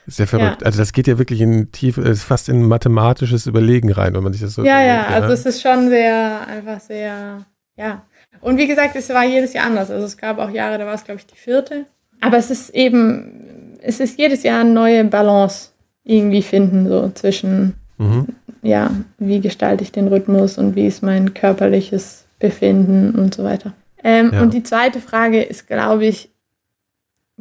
[0.06, 0.62] Sehr verrückt.
[0.62, 0.66] Ja.
[0.66, 4.32] Also das geht ja wirklich in tief, äh, fast in mathematisches Überlegen rein, wenn man
[4.32, 4.64] sich das so.
[4.64, 7.46] Ja, ja, also es ist schon sehr, einfach sehr,
[7.76, 8.02] ja.
[8.40, 9.90] Und wie gesagt, es war jedes Jahr anders.
[9.90, 11.86] Also es gab auch Jahre, da war es, glaube ich, die vierte.
[12.20, 15.70] Aber es ist eben, es ist jedes Jahr eine neue Balance
[16.04, 18.26] irgendwie finden, so zwischen, mhm.
[18.62, 23.72] ja, wie gestalte ich den Rhythmus und wie ist mein körperliches Befinden und so weiter.
[24.02, 24.42] Ähm, ja.
[24.42, 26.31] Und die zweite Frage ist, glaube ich,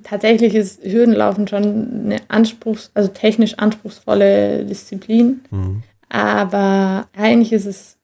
[0.04, 5.42] tatsächlich ist Hürdenlaufen schon eine anspruchs-, also technisch anspruchsvolle Disziplin.
[5.50, 5.84] Mhm.
[6.10, 7.98] Aber eigentlich ist es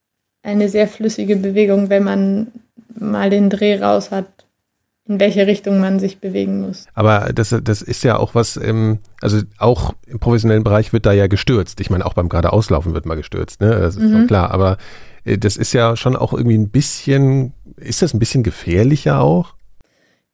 [0.43, 2.48] eine sehr flüssige Bewegung, wenn man
[2.95, 4.28] mal den Dreh raus hat,
[5.08, 6.86] in welche Richtung man sich bewegen muss.
[6.93, 11.14] Aber das, das ist ja auch was, ähm, also auch im professionellen Bereich wird da
[11.14, 11.80] ja gestürzt.
[11.80, 13.70] Ich meine, auch beim geradeauslaufen wird mal gestürzt, ne?
[13.70, 14.12] Das ist mhm.
[14.12, 14.52] schon klar.
[14.52, 14.78] Aber
[15.24, 19.57] äh, das ist ja schon auch irgendwie ein bisschen, ist das ein bisschen gefährlicher auch?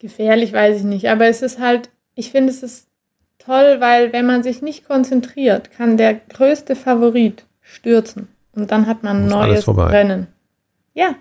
[0.04, 2.90] Gefährlich weiß ich nicht, aber es ist halt, ich finde es ist
[3.40, 9.02] toll, weil wenn man sich nicht konzentriert, kann der größte Favorit stürzen und dann hat
[9.02, 10.28] man ein neues Rennen.
[10.94, 11.16] Ja,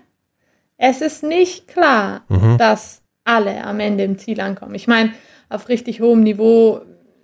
[0.75, 2.57] es ist nicht klar, mhm.
[2.57, 4.75] dass alle am Ende im Ziel ankommen.
[4.75, 5.13] Ich meine,
[5.47, 6.81] auf richtig hohem Niveau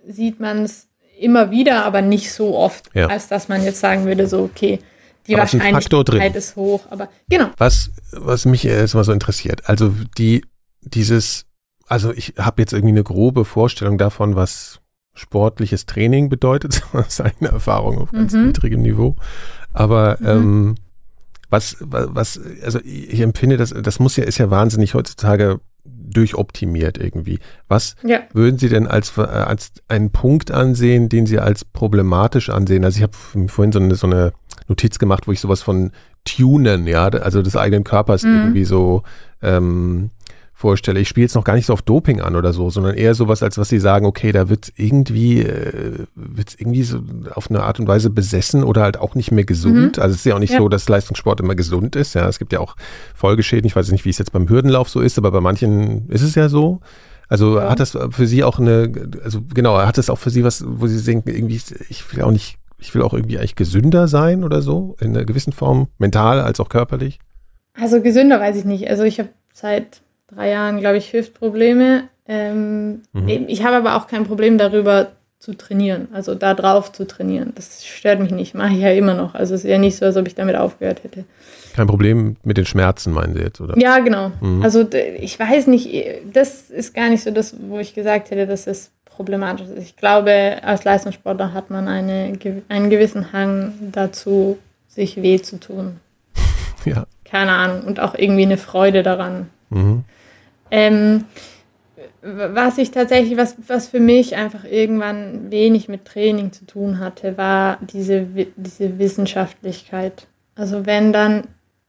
[0.08, 0.88] sieht man es
[1.18, 3.08] immer wieder, aber nicht so oft, ja.
[3.08, 4.78] als dass man jetzt sagen würde, so, okay,
[5.26, 7.50] die aber Wahrscheinlichkeit ist hoch, aber genau.
[7.58, 10.42] Was, was mich jetzt mal so interessiert, also die,
[10.80, 11.44] dieses
[11.90, 14.80] also ich habe jetzt irgendwie eine grobe Vorstellung davon, was
[15.12, 18.46] sportliches Training bedeutet, seine Erfahrung auf ganz mhm.
[18.46, 19.16] niedrigem Niveau.
[19.72, 20.26] Aber mhm.
[20.26, 20.74] ähm,
[21.50, 27.40] was, was, also ich empfinde, das, das muss ja, ist ja wahnsinnig heutzutage durchoptimiert irgendwie.
[27.66, 28.20] Was ja.
[28.32, 32.84] würden Sie denn als, als einen Punkt ansehen, den Sie als problematisch ansehen?
[32.84, 34.32] Also ich habe vorhin so eine, so eine
[34.68, 35.90] Notiz gemacht, wo ich sowas von
[36.24, 38.36] Tunen, ja, also des eigenen Körpers mhm.
[38.36, 39.02] irgendwie so
[39.42, 40.10] ähm,
[40.60, 41.00] vorstelle.
[41.00, 43.42] Ich spiele jetzt noch gar nicht so auf Doping an oder so, sondern eher sowas,
[43.42, 47.00] als was sie sagen, okay, da wird irgendwie, äh, wird irgendwie so
[47.34, 49.96] auf eine Art und Weise besessen oder halt auch nicht mehr gesund.
[49.96, 50.02] Mhm.
[50.02, 50.58] Also es ist ja auch nicht ja.
[50.58, 52.12] so, dass Leistungssport immer gesund ist.
[52.12, 52.76] Ja, es gibt ja auch
[53.14, 53.66] Folgeschäden.
[53.66, 56.34] Ich weiß nicht, wie es jetzt beim Hürdenlauf so ist, aber bei manchen ist es
[56.34, 56.80] ja so.
[57.26, 57.70] Also ja.
[57.70, 58.92] hat das für Sie auch eine,
[59.24, 61.58] also genau, hat das auch für Sie was, wo Sie denken, irgendwie,
[61.88, 65.24] ich will auch nicht, ich will auch irgendwie eigentlich gesünder sein oder so, in einer
[65.24, 67.18] gewissen Form, mental als auch körperlich?
[67.72, 68.90] Also gesünder weiß ich nicht.
[68.90, 70.02] Also ich habe seit
[70.34, 72.04] drei Jahren, glaube ich, Hüftprobleme.
[72.26, 73.28] Ähm, mhm.
[73.48, 75.08] Ich habe aber auch kein Problem darüber
[75.40, 77.52] zu trainieren, also da drauf zu trainieren.
[77.54, 79.34] Das stört mich nicht, mache ich ja immer noch.
[79.34, 81.24] Also es ist ja nicht so, als ob ich damit aufgehört hätte.
[81.74, 83.76] Kein Problem mit den Schmerzen, meinen Sie jetzt, oder?
[83.78, 84.32] Ja, genau.
[84.42, 84.62] Mhm.
[84.62, 84.86] Also
[85.18, 85.88] ich weiß nicht,
[86.30, 89.82] das ist gar nicht so das, wo ich gesagt hätte, dass es problematisch ist.
[89.82, 94.58] Ich glaube, als Leistungssportler hat man eine, einen gewissen Hang dazu,
[94.88, 96.00] sich weh zu tun.
[96.84, 97.06] ja.
[97.24, 97.82] Keine Ahnung.
[97.84, 99.48] Und auch irgendwie eine Freude daran.
[99.70, 100.04] Mhm.
[100.70, 101.24] Ähm,
[102.22, 107.38] was ich tatsächlich, was, was für mich einfach irgendwann wenig mit Training zu tun hatte,
[107.38, 110.26] war diese, diese Wissenschaftlichkeit.
[110.54, 111.44] Also wenn dann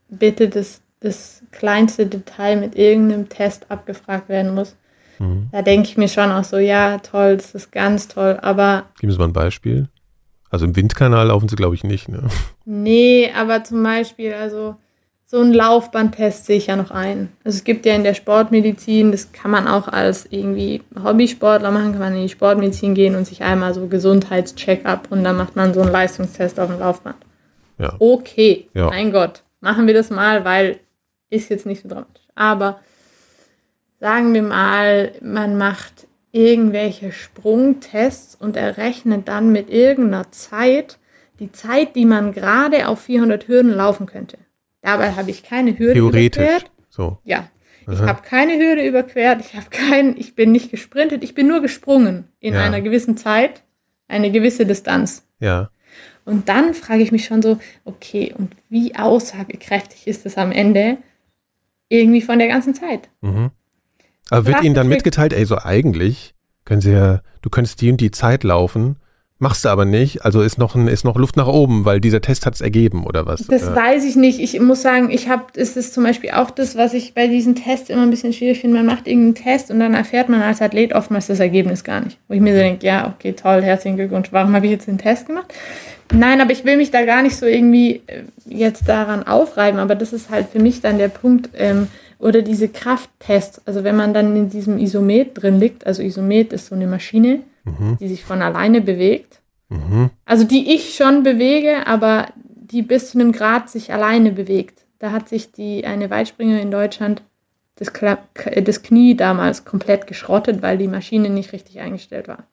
[0.10, 4.76] bitte das, das kleinste Detail mit irgendeinem Test abgefragt werden muss,
[5.20, 5.50] mhm.
[5.52, 8.86] da denke ich mir schon auch so, ja, toll, das ist ganz toll, aber...
[9.00, 9.90] Geben Sie mal ein Beispiel.
[10.50, 12.28] Also im Windkanal laufen Sie, glaube ich, nicht, ne?
[12.66, 14.76] Nee, aber zum Beispiel, also
[15.32, 17.30] so ein Laufbandtest sehe ich ja noch ein.
[17.46, 21.94] Also es gibt ja in der Sportmedizin, das kann man auch als irgendwie Hobbysportler machen,
[21.94, 25.74] kann man in die Sportmedizin gehen und sich einmal so Gesundheitscheck-up und dann macht man
[25.74, 27.16] so einen Leistungstest auf dem Laufband.
[27.78, 27.96] Ja.
[27.98, 28.88] Okay, ja.
[28.88, 30.82] mein Gott, machen wir das mal, weil
[31.30, 32.26] ist jetzt nicht so dramatisch.
[32.36, 32.82] Aber
[34.02, 40.98] sagen wir mal, man macht irgendwelche Sprungtests und errechnet dann mit irgendeiner Zeit
[41.40, 44.38] die Zeit, die man gerade auf 400 Hürden laufen könnte.
[44.82, 46.44] Dabei habe ich keine Hürde Theoretisch.
[46.44, 46.72] überquert.
[46.90, 47.20] So.
[47.24, 47.50] Ja.
[47.90, 51.62] Ich habe keine Hürde überquert, ich habe kein, ich bin nicht gesprintet, ich bin nur
[51.62, 52.64] gesprungen in ja.
[52.64, 53.64] einer gewissen Zeit,
[54.08, 55.28] eine gewisse Distanz.
[55.40, 55.72] Ja.
[56.24, 60.98] Und dann frage ich mich schon so, okay, und wie aussagekräftig ist es am Ende
[61.90, 63.10] irgendwie von der ganzen Zeit?
[63.22, 63.52] Mhm.
[64.30, 68.00] Aber wird Ihnen dann mitgeteilt, ey, so eigentlich können Sie ja, du könntest die und
[68.00, 68.98] die Zeit laufen
[69.42, 72.22] Machst du aber nicht, also ist noch, ein, ist noch Luft nach oben, weil dieser
[72.22, 73.48] Test hat es ergeben oder was?
[73.48, 73.76] Das ja.
[73.76, 74.40] weiß ich nicht.
[74.40, 77.56] Ich muss sagen, ich habe, ist es zum Beispiel auch das, was ich bei diesen
[77.56, 78.78] Tests immer ein bisschen schwierig finde.
[78.78, 82.20] Man macht irgendeinen Test und dann erfährt man als Athlet oftmals das Ergebnis gar nicht.
[82.28, 84.28] Wo ich mir so denke, ja, okay, toll, herzlichen Glückwunsch.
[84.32, 85.52] Warum habe ich jetzt den Test gemacht?
[86.14, 89.80] Nein, aber ich will mich da gar nicht so irgendwie äh, jetzt daran aufreiben.
[89.80, 91.50] Aber das ist halt für mich dann der Punkt.
[91.56, 91.88] Ähm,
[92.20, 93.60] oder diese Krafttests.
[93.66, 97.40] Also wenn man dann in diesem Isomet drin liegt, also Isomet ist so eine Maschine,
[97.64, 97.98] mhm.
[98.00, 99.42] die sich von alleine bewegt.
[99.70, 100.10] Mhm.
[100.26, 104.86] Also die ich schon bewege, aber die bis zu einem Grad sich alleine bewegt.
[105.00, 107.24] Da hat sich die eine Weitspringer in Deutschland
[107.76, 107.92] das,
[108.64, 112.44] das Knie damals komplett geschrottet, weil die Maschine nicht richtig eingestellt war.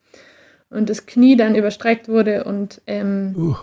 [0.71, 3.55] Und das Knie dann überstreckt wurde und ähm, uh.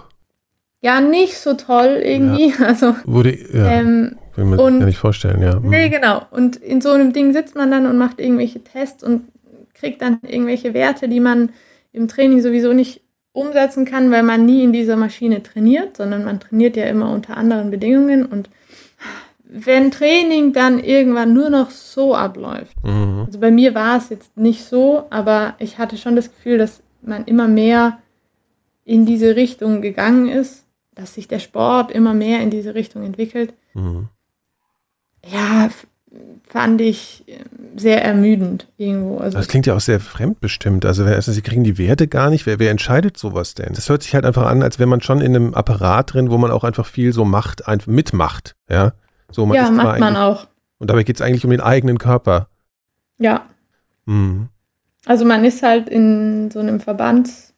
[0.82, 2.50] ja, nicht so toll irgendwie.
[2.50, 2.68] Ja.
[2.68, 3.72] Also wurde ja.
[3.72, 5.60] Ähm, Will mir und, gar nicht vorstellen, ja.
[5.60, 6.22] Nee, genau.
[6.30, 9.28] Und in so einem Ding sitzt man dann und macht irgendwelche Tests und
[9.86, 11.50] kriegt dann irgendwelche Werte, die man
[11.92, 13.02] im Training sowieso nicht
[13.34, 17.38] umsetzen kann, weil man nie in dieser Maschine trainiert, sondern man trainiert ja immer unter
[17.38, 18.50] anderen Bedingungen und
[19.48, 22.76] wenn Training dann irgendwann nur noch so abläuft.
[22.84, 23.26] Mhm.
[23.28, 26.82] Also bei mir war es jetzt nicht so, aber ich hatte schon das Gefühl, dass
[27.04, 28.00] man immer mehr
[28.86, 30.66] in diese Richtung gegangen ist,
[30.96, 33.54] dass sich der Sport immer mehr in diese Richtung entwickelt.
[33.76, 34.10] Mhm.
[35.24, 35.70] Ja,
[36.48, 37.44] fand ich äh,
[37.76, 39.18] sehr ermüdend irgendwo.
[39.18, 40.86] Also das klingt ja auch sehr fremdbestimmt.
[40.86, 42.46] Also, also sie kriegen die Werte gar nicht.
[42.46, 43.74] Wer, wer entscheidet sowas denn?
[43.74, 46.38] Das hört sich halt einfach an, als wenn man schon in einem Apparat drin, wo
[46.38, 48.56] man auch einfach viel so macht, einfach mitmacht.
[48.70, 48.94] Ja,
[49.32, 50.48] so, man ja macht man auch.
[50.78, 52.48] Und dabei geht es eigentlich um den eigenen Körper.
[53.18, 53.46] Ja.
[54.06, 54.50] Mhm.
[55.06, 57.54] Also man ist halt in so einem Verbandsschema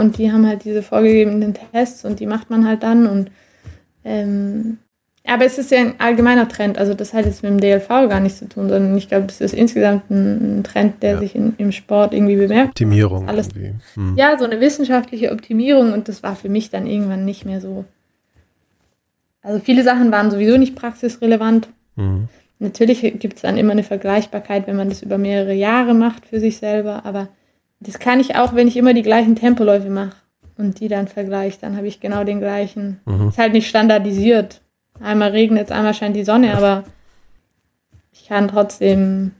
[0.00, 3.30] und die haben halt diese vorgegebenen Tests und die macht man halt dann und
[4.04, 4.78] ähm,
[5.24, 8.20] aber es ist ja ein allgemeiner Trend, also das hat jetzt mit dem DLV gar
[8.20, 11.18] nichts zu tun, sondern ich glaube, das ist insgesamt ein Trend, der ja.
[11.18, 12.70] sich in, im Sport irgendwie bemerkt.
[12.70, 13.28] Optimierung.
[13.28, 13.48] Alles,
[13.94, 14.16] hm.
[14.16, 17.84] Ja, so eine wissenschaftliche Optimierung und das war für mich dann irgendwann nicht mehr so.
[19.42, 21.68] Also viele Sachen waren sowieso nicht praxisrelevant.
[21.96, 22.28] Mhm.
[22.58, 26.38] Natürlich gibt es dann immer eine Vergleichbarkeit, wenn man das über mehrere Jahre macht für
[26.40, 27.28] sich selber, aber
[27.80, 30.16] das kann ich auch, wenn ich immer die gleichen Tempoläufe mache
[30.56, 33.00] und die dann vergleiche, dann habe ich genau den gleichen.
[33.04, 33.28] Mhm.
[33.28, 34.60] Ist halt nicht standardisiert.
[35.00, 36.84] Einmal regnet es, einmal scheint die Sonne, aber
[38.12, 39.32] ich kann trotzdem,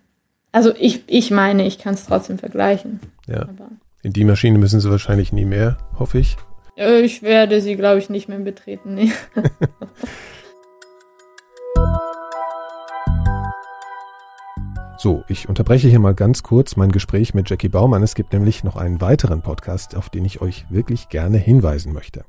[0.51, 3.01] also ich, ich meine, ich kann es trotzdem vergleichen.
[3.27, 3.43] Ja.
[3.43, 3.69] Aber
[4.03, 6.37] In die Maschine müssen sie wahrscheinlich nie mehr, hoffe ich.
[6.77, 8.95] Ich werde sie, glaube ich, nicht mehr betreten.
[8.95, 9.13] Nee.
[15.03, 18.05] So, ich unterbreche hier mal ganz kurz mein Gespräch mit Jackie Baumann.
[18.05, 22.25] Es gibt nämlich noch einen weiteren Podcast, auf den ich euch wirklich gerne hinweisen möchte.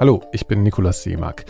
[0.00, 1.44] Hallo, ich bin Nikolaus Seemack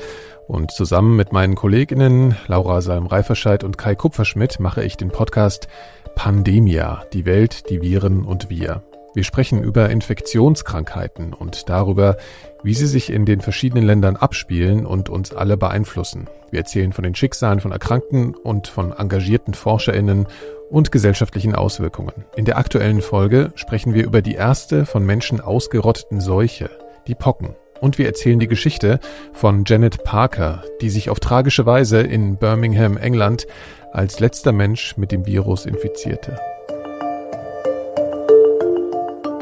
[0.49, 5.69] und zusammen mit meinen Kolleginnen Laura Salm-Reiferscheid und Kai Kupferschmidt mache ich den Podcast
[6.17, 8.83] Pandemia, die Welt, die Viren und wir.
[9.15, 12.17] Wir sprechen über Infektionskrankheiten und darüber,
[12.65, 16.29] wie sie sich in den verschiedenen Ländern abspielen und uns alle beeinflussen.
[16.51, 20.27] Wir erzählen von den Schicksalen von Erkrankten und von engagierten Forscherinnen
[20.71, 22.25] und gesellschaftlichen Auswirkungen.
[22.35, 26.69] In der aktuellen Folge sprechen wir über die erste von Menschen ausgerotteten Seuche,
[27.07, 27.55] die Pocken.
[27.81, 29.01] Und wir erzählen die Geschichte
[29.33, 33.47] von Janet Parker, die sich auf tragische Weise in Birmingham, England,
[33.93, 36.39] als letzter Mensch mit dem Virus infizierte.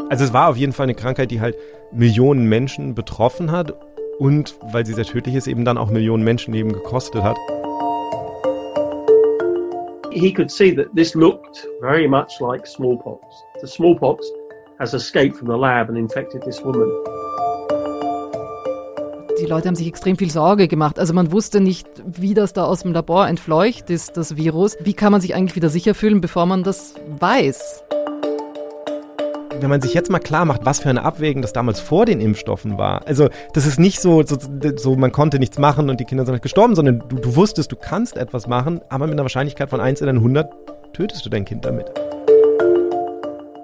[0.08, 1.56] Also es war auf jeden Fall eine Krankheit, die halt
[1.92, 3.74] Millionen Menschen betroffen hat
[4.18, 7.36] und weil sie sehr tödlich ist, eben dann auch Millionen Menschenleben gekostet hat.
[10.12, 13.20] He could see that this looked very much like smallpox.
[13.60, 14.26] The smallpox
[14.78, 16.90] has escaped from the lab and infected this woman
[19.48, 20.98] Leute haben sich extrem viel Sorge gemacht.
[20.98, 24.76] Also man wusste nicht, wie das da aus dem Labor entfleucht ist, das Virus.
[24.80, 27.84] Wie kann man sich eigentlich wieder sicher fühlen, bevor man das weiß?
[29.60, 32.20] wenn man sich jetzt mal klar macht, was für eine Abwägung das damals vor den
[32.20, 33.06] Impfstoffen war.
[33.08, 34.36] Also das ist nicht so, so,
[34.76, 37.72] so man konnte nichts machen und die Kinder sind nicht gestorben, sondern du, du wusstest,
[37.72, 40.48] du kannst etwas machen, aber mit einer Wahrscheinlichkeit von 1 in 100
[40.92, 41.90] tötest du dein Kind damit.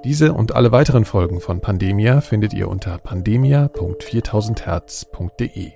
[0.05, 5.73] Diese und alle weiteren Folgen von Pandemia findet ihr unter pandemia.4000herz.de.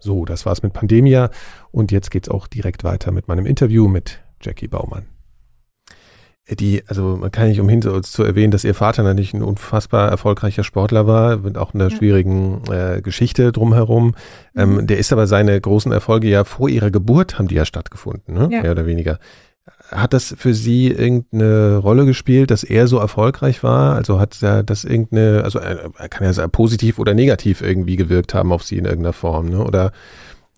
[0.00, 1.28] So, das war's mit Pandemia
[1.70, 5.04] und jetzt geht's auch direkt weiter mit meinem Interview mit Jackie Baumann.
[6.48, 10.64] Die, also man kann nicht umhin zu erwähnen, dass ihr Vater natürlich ein unfassbar erfolgreicher
[10.64, 11.96] Sportler war, mit auch einer ja.
[11.96, 14.14] schwierigen äh, Geschichte drumherum.
[14.56, 14.86] Ähm, mhm.
[14.86, 18.48] der ist aber seine großen Erfolge ja vor ihrer Geburt haben die ja stattgefunden, ne?
[18.50, 18.62] Ja.
[18.62, 19.18] mehr oder weniger.
[19.90, 23.94] Hat das für Sie irgendeine Rolle gespielt, dass er so erfolgreich war?
[23.94, 28.34] Also hat er das irgendeine, also er kann ja sehr positiv oder negativ irgendwie gewirkt
[28.34, 29.64] haben auf Sie in irgendeiner Form, ne?
[29.64, 29.92] Oder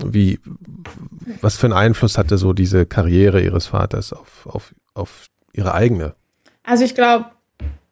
[0.05, 0.41] wie,
[1.41, 6.15] was für einen Einfluss hatte so diese Karriere Ihres Vaters auf, auf, auf Ihre eigene?
[6.63, 7.27] Also ich glaube,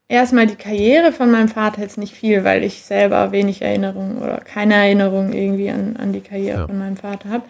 [0.09, 4.39] erstmal die Karriere von meinem Vater jetzt nicht viel, weil ich selber wenig Erinnerung oder
[4.39, 6.67] keine Erinnerung irgendwie an, an die Karriere ja.
[6.67, 7.45] von meinem Vater habe.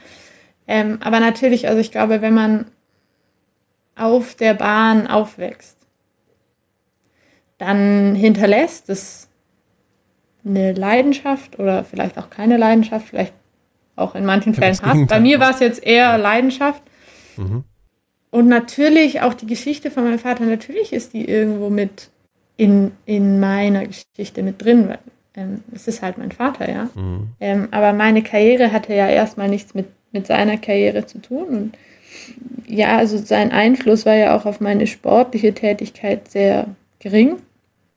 [0.66, 2.66] Ähm, aber natürlich, also ich glaube, wenn man
[3.96, 5.76] auf der Bahn aufwächst,
[7.58, 9.28] dann hinterlässt es
[10.44, 13.32] eine Leidenschaft oder vielleicht auch keine Leidenschaft, vielleicht
[13.96, 15.06] auch in manchen Fällen Hass.
[15.08, 16.82] Bei mir war es jetzt eher Leidenschaft.
[17.36, 17.64] Mhm.
[18.30, 22.10] Und natürlich auch die Geschichte von meinem Vater, natürlich ist die irgendwo mit
[22.56, 24.98] in, in meiner Geschichte mit drin, weil
[25.36, 26.88] ähm, es ist halt mein Vater, ja.
[26.94, 27.28] Mhm.
[27.40, 31.46] Ähm, aber meine Karriere hatte ja erstmal nichts mit, mit seiner Karriere zu tun.
[31.48, 31.78] Und
[32.66, 37.36] ja, also sein Einfluss war ja auch auf meine sportliche Tätigkeit sehr gering.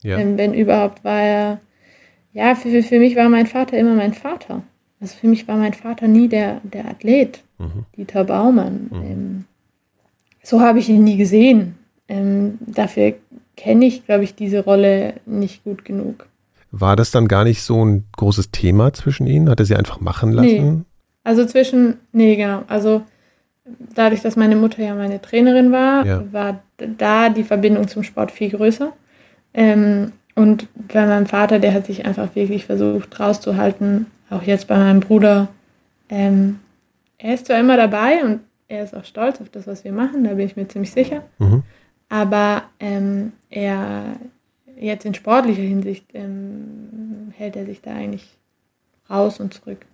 [0.04, 0.18] Ja.
[0.18, 1.60] Ähm, wenn überhaupt war er,
[2.34, 4.64] ja, für, für mich war mein Vater immer mein Vater.
[5.00, 7.86] Also für mich war mein Vater nie der, der Athlet, mhm.
[7.96, 8.90] Dieter Baumann.
[8.92, 9.04] Mhm.
[9.04, 9.46] Ähm,
[10.44, 11.76] so habe ich ihn nie gesehen.
[12.08, 13.16] Ähm, dafür
[13.56, 16.28] kenne ich, glaube ich, diese Rolle nicht gut genug.
[16.72, 19.50] War das dann gar nicht so ein großes Thema zwischen ihnen?
[19.50, 20.78] Hat er sie einfach machen lassen?
[20.78, 20.84] Nee.
[21.24, 22.64] Also zwischen, nee, genau.
[22.68, 23.04] Also
[23.96, 26.24] dadurch, dass meine Mutter ja meine Trainerin war, ja.
[26.32, 28.94] war da die Verbindung zum Sport viel größer.
[29.54, 34.78] Ähm, und bei meinem Vater, der hat sich einfach wirklich versucht rauszuhalten, auch jetzt bei
[34.78, 35.48] meinem Bruder.
[36.10, 36.60] Ähm,
[37.18, 40.24] er ist zwar immer dabei und er ist auch stolz auf das, was wir machen,
[40.24, 41.24] da bin ich mir ziemlich sicher.
[41.40, 41.64] Mhm.
[42.10, 44.18] Aber ähm, er
[44.80, 48.38] jetzt in sportlicher Hinsicht ähm, hält er sich da eigentlich
[49.10, 49.86] raus und zurück.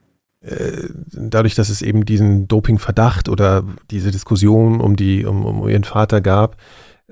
[0.44, 5.86] Äh, dadurch, dass es eben diesen Dopingverdacht oder diese Diskussion um die um, um ihren
[5.86, 6.58] Vater gab,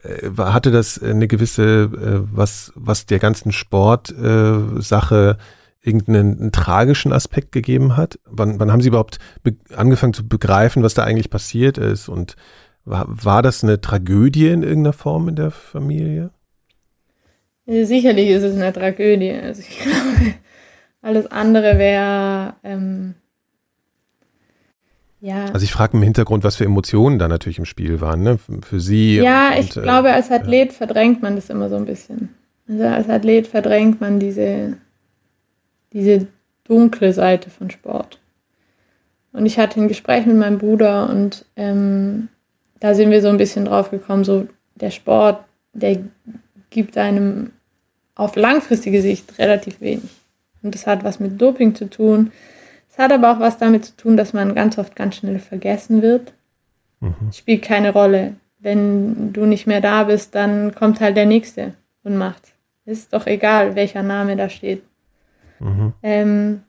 [0.04, 5.38] äh, hatte das eine gewisse äh, was was der ganzen Sportsache
[5.82, 8.20] irgendeinen tragischen Aspekt gegeben hat?
[8.26, 9.18] Wann, wann haben Sie überhaupt
[9.76, 12.10] angefangen zu begreifen, was da eigentlich passiert ist?
[12.10, 12.36] Und
[12.86, 16.32] war, war das eine Tragödie in irgendeiner Form in der Familie?
[17.66, 19.32] Sicherlich ist es eine Tragödie.
[19.32, 20.36] Also ich glaube,
[21.02, 23.16] alles andere wäre ähm,
[25.22, 25.46] ja.
[25.54, 28.40] Also ich frage im Hintergrund, was für Emotionen da natürlich im Spiel waren, ne?
[28.64, 29.18] Für Sie.
[29.18, 30.78] Ja, und, ich und, äh, glaube, als Athlet ja.
[30.78, 32.30] verdrängt man das immer so ein bisschen.
[32.68, 34.78] Also als Athlet verdrängt man diese,
[35.94, 36.28] diese
[36.64, 38.20] dunkle Seite von Sport.
[39.32, 42.30] Und ich hatte ein Gespräch mit meinem Bruder und ähm,
[42.80, 45.44] da sind wir so ein bisschen drauf gekommen, so der Sport,
[45.74, 46.00] der
[46.72, 47.52] gibt einem
[48.16, 50.10] auf langfristige Sicht relativ wenig.
[50.64, 52.32] Und das hat was mit Doping zu tun.
[52.92, 56.02] Es hat aber auch was damit zu tun, dass man ganz oft ganz schnell vergessen
[56.02, 56.34] wird.
[57.00, 57.32] Mhm.
[57.34, 58.36] Spielt keine Rolle.
[58.60, 61.74] Wenn du nicht mehr da bist, dann kommt halt der Nächste
[62.04, 62.54] und macht.
[62.86, 64.84] Ist doch egal, welcher Name da steht.
[65.60, 65.94] Mhm.
[66.04, 66.62] Ähm,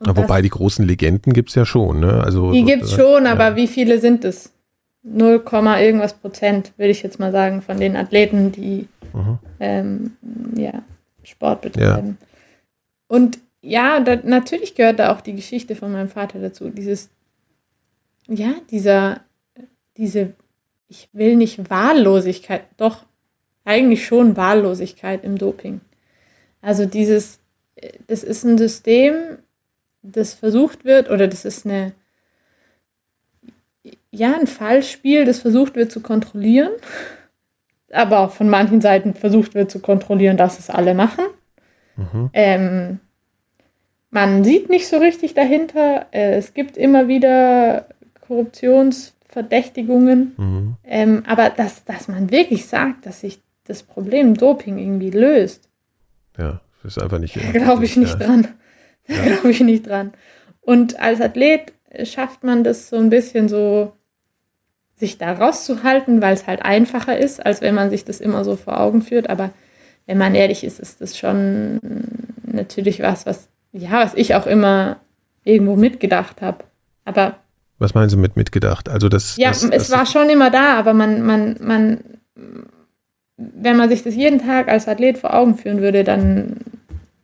[0.00, 2.22] wobei die großen Legenden gibt es ja schon, ne?
[2.24, 3.56] Also, die gibt es schon, aber ja.
[3.56, 4.52] wie viele sind es?
[5.02, 9.38] 0, irgendwas Prozent, würde ich jetzt mal sagen, von den Athleten, die mhm.
[9.60, 10.12] ähm,
[10.56, 10.82] ja,
[11.24, 12.16] Sport betreiben.
[12.18, 12.26] Ja.
[13.08, 16.68] Und ja, da, natürlich gehört da auch die Geschichte von meinem Vater dazu.
[16.68, 17.08] Dieses,
[18.28, 19.20] ja, dieser,
[19.96, 20.34] diese,
[20.88, 23.06] ich will nicht Wahllosigkeit, doch
[23.64, 25.80] eigentlich schon Wahllosigkeit im Doping.
[26.60, 27.40] Also dieses,
[28.06, 29.38] das ist ein System,
[30.02, 31.92] das versucht wird, oder das ist eine,
[34.10, 36.72] ja, ein Fallspiel, das versucht wird zu kontrollieren,
[37.90, 41.24] aber auch von manchen Seiten versucht wird zu kontrollieren, dass es alle machen.
[41.96, 42.30] Mhm.
[42.34, 43.00] Ähm,
[44.14, 46.06] man sieht nicht so richtig dahinter.
[46.12, 47.86] Äh, es gibt immer wieder
[48.26, 50.76] Korruptionsverdächtigungen, mhm.
[50.84, 55.68] ähm, aber dass, dass man wirklich sagt, dass sich das Problem Doping irgendwie löst.
[56.38, 57.36] Ja, ist einfach nicht.
[57.36, 58.26] Da glaube ich nicht ja.
[58.26, 58.46] dran.
[59.08, 59.24] Da ja.
[59.24, 60.12] glaube ich nicht dran.
[60.60, 61.72] Und als Athlet
[62.04, 63.92] schafft man das so ein bisschen so
[64.96, 68.54] sich da rauszuhalten, weil es halt einfacher ist, als wenn man sich das immer so
[68.54, 69.28] vor Augen führt.
[69.28, 69.50] Aber
[70.06, 71.80] wenn man ehrlich ist, ist das schon
[72.46, 74.96] natürlich was, was, ja, was ich auch immer
[75.42, 76.64] irgendwo mitgedacht habe.
[77.04, 77.36] Aber.
[77.78, 78.88] Was meinen Sie mit mitgedacht?
[78.88, 79.36] Also das.
[79.36, 81.98] Ja, das, es das war schon immer da, aber man, man, man,
[83.36, 86.56] wenn man sich das jeden Tag als Athlet vor Augen führen würde, dann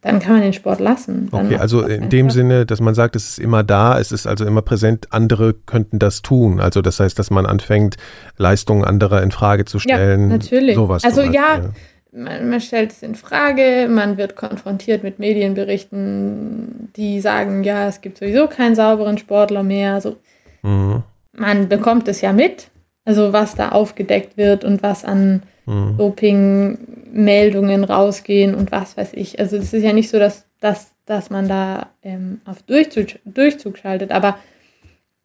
[0.03, 1.29] dann kann man den Sport lassen.
[1.31, 4.27] Dann okay, also in dem Sinne, dass man sagt, es ist immer da, es ist
[4.27, 6.59] also immer präsent, andere könnten das tun.
[6.59, 7.97] Also das heißt, dass man anfängt,
[8.39, 10.31] Leistungen anderer in Frage zu stellen.
[10.31, 10.75] Ja, natürlich.
[10.75, 11.71] Sowas also ja, ja.
[12.13, 18.01] Man, man, stellt es in Frage, man wird konfrontiert mit Medienberichten, die sagen, ja, es
[18.01, 19.95] gibt sowieso keinen sauberen Sportler mehr.
[19.95, 20.17] Also,
[20.63, 21.05] mhm.
[21.33, 22.69] Man bekommt es ja mit,
[23.05, 25.97] also was da aufgedeckt wird und was an mhm.
[25.97, 29.39] Doping-Meldungen rausgehen und was weiß ich.
[29.39, 33.79] Also es ist ja nicht so, dass, dass, dass man da ähm, auf Durchzug, Durchzug
[33.79, 34.39] schaltet, aber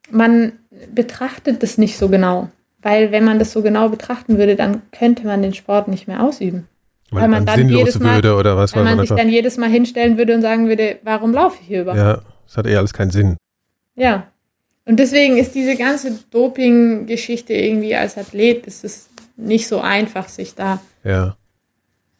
[0.09, 0.53] man
[0.93, 2.49] betrachtet das nicht so genau.
[2.81, 6.23] Weil wenn man das so genau betrachten würde, dann könnte man den Sport nicht mehr
[6.23, 6.67] ausüben.
[7.11, 9.29] Weil, weil man dann, dann jedes Mal, würde oder was, weil man, man sich dann
[9.29, 11.99] jedes Mal hinstellen würde und sagen würde, warum laufe ich hier überhaupt?
[11.99, 13.37] Ja, das hat eher alles keinen Sinn.
[13.95, 14.27] Ja.
[14.85, 20.55] Und deswegen ist diese ganze Doping-Geschichte irgendwie als Athlet, ist es nicht so einfach, sich
[20.55, 21.35] da ja.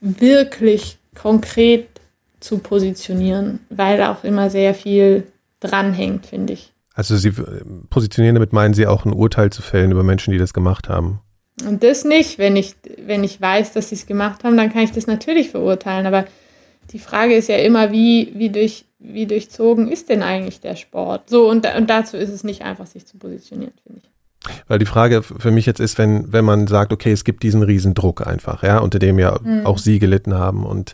[0.02, 1.88] wirklich konkret
[2.40, 5.24] zu positionieren, weil auch immer sehr viel
[5.60, 6.74] dranhängt, finde ich.
[6.94, 7.34] Also Sie
[7.90, 11.20] positionieren damit, meinen Sie auch ein Urteil zu fällen über Menschen, die das gemacht haben?
[11.64, 12.38] Und das nicht.
[12.38, 15.52] Wenn ich, wenn ich weiß, dass sie es gemacht haben, dann kann ich das natürlich
[15.52, 16.06] verurteilen.
[16.06, 16.26] Aber
[16.92, 21.30] die Frage ist ja immer, wie, wie, durch, wie durchzogen ist denn eigentlich der Sport?
[21.30, 24.10] So, und, und dazu ist es nicht einfach, sich zu positionieren, finde ich.
[24.68, 27.64] Weil die Frage für mich jetzt ist, wenn, wenn man sagt, okay, es gibt diesen
[27.64, 29.66] Riesendruck einfach, ja, unter dem ja mhm.
[29.66, 30.94] auch Sie gelitten haben und,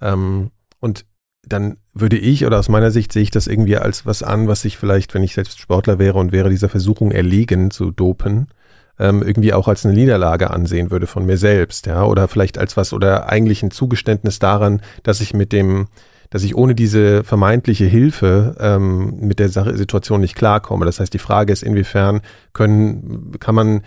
[0.00, 0.50] ähm,
[0.80, 1.04] und
[1.46, 4.64] dann würde ich oder aus meiner Sicht sehe ich das irgendwie als was an, was
[4.64, 8.48] ich vielleicht, wenn ich selbst Sportler wäre und wäre dieser Versuchung erlegen zu dopen,
[8.98, 12.76] ähm, irgendwie auch als eine Niederlage ansehen würde von mir selbst, ja, oder vielleicht als
[12.76, 15.88] was oder eigentlich ein Zugeständnis daran, dass ich mit dem,
[16.30, 20.84] dass ich ohne diese vermeintliche Hilfe ähm, mit der Sache, Situation nicht klarkomme.
[20.84, 22.20] Das heißt, die Frage ist, inwiefern
[22.52, 23.82] können, kann man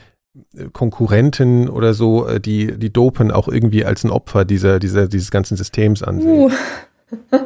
[0.71, 5.29] Konkurrenten oder so, äh, die, die dopen, auch irgendwie als ein Opfer dieser, dieser, dieses
[5.29, 6.29] ganzen Systems ansehen?
[6.29, 6.51] Uh.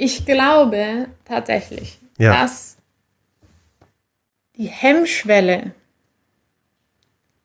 [0.00, 2.32] Ich glaube tatsächlich, ja.
[2.32, 2.76] dass
[4.56, 5.72] die Hemmschwelle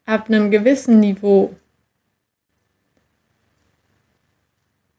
[0.05, 1.55] ab einem gewissen Niveau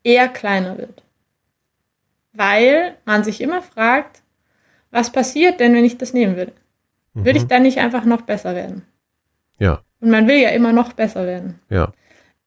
[0.02, 1.02] eher kleiner wird.
[2.32, 4.22] Weil man sich immer fragt,
[4.90, 6.52] was passiert denn, wenn ich das nehmen würde?
[7.14, 7.24] Mhm.
[7.24, 8.82] Würde ich dann nicht einfach noch besser werden?
[9.58, 9.82] Ja.
[10.00, 11.60] Und man will ja immer noch besser werden.
[11.70, 11.92] Ja.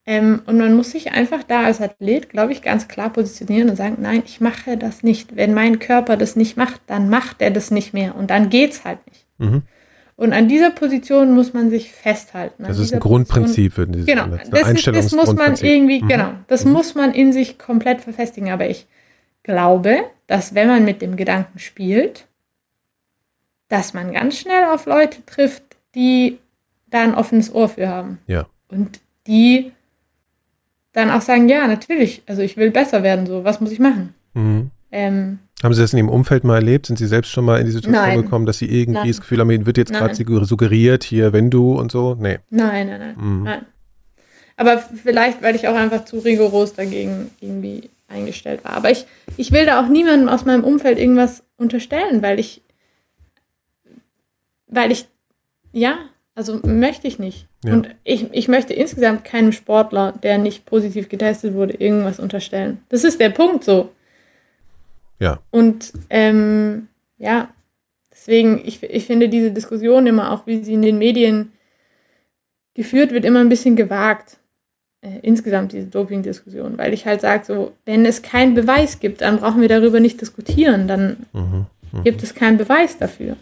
[0.05, 3.75] Ähm, und man muss sich einfach da als Athlet, glaube ich, ganz klar positionieren und
[3.75, 5.35] sagen, nein, ich mache das nicht.
[5.35, 8.15] Wenn mein Körper das nicht macht, dann macht er das nicht mehr.
[8.15, 9.25] Und dann geht es halt nicht.
[9.37, 9.63] Mhm.
[10.17, 12.63] Und an dieser Position muss man sich festhalten.
[12.63, 13.75] das ist ein Grundprinzip.
[13.75, 16.07] Position, genau, das, ist, das muss man irgendwie, mhm.
[16.07, 16.71] genau, das mhm.
[16.71, 18.49] muss man in sich komplett verfestigen.
[18.49, 18.87] Aber ich
[19.43, 22.25] glaube, dass wenn man mit dem Gedanken spielt,
[23.69, 25.63] dass man ganz schnell auf Leute trifft,
[25.93, 26.39] die
[26.87, 28.17] da ein offenes Ohr für haben.
[28.25, 28.47] Ja.
[28.69, 29.71] Und die
[30.93, 34.15] dann auch sagen, ja, natürlich, also ich will besser werden, so, was muss ich machen?
[34.33, 34.71] Mhm.
[34.91, 36.85] Ähm, haben Sie das in Ihrem Umfeld mal erlebt?
[36.85, 38.21] Sind Sie selbst schon mal in die Situation nein.
[38.21, 39.07] gekommen, dass Sie irgendwie nein.
[39.07, 40.13] das Gefühl haben, Ihnen wird jetzt gerade
[40.45, 42.15] suggeriert, hier, wenn du und so?
[42.19, 42.39] Nee.
[42.49, 43.43] Nein, nein, nein, mhm.
[43.43, 43.65] nein.
[44.55, 48.73] Aber vielleicht, weil ich auch einfach zu rigoros dagegen irgendwie eingestellt war.
[48.73, 49.05] Aber ich,
[49.35, 52.61] ich will da auch niemandem aus meinem Umfeld irgendwas unterstellen, weil ich,
[54.67, 55.07] weil ich,
[55.71, 55.97] ja,
[56.35, 57.47] also möchte ich nicht.
[57.63, 57.73] Ja.
[57.73, 62.79] Und ich, ich möchte insgesamt keinem Sportler, der nicht positiv getestet wurde, irgendwas unterstellen.
[62.89, 63.89] Das ist der Punkt so.
[65.19, 65.39] Ja.
[65.51, 66.87] Und ähm,
[67.17, 67.49] ja,
[68.11, 71.51] deswegen, ich, ich finde diese Diskussion immer, auch wie sie in den Medien
[72.73, 74.37] geführt wird, immer ein bisschen gewagt.
[75.01, 79.39] Äh, insgesamt diese Doping-Diskussion, weil ich halt sage, so, wenn es keinen Beweis gibt, dann
[79.39, 82.03] brauchen wir darüber nicht diskutieren, dann mhm, mh.
[82.03, 83.37] gibt es keinen Beweis dafür.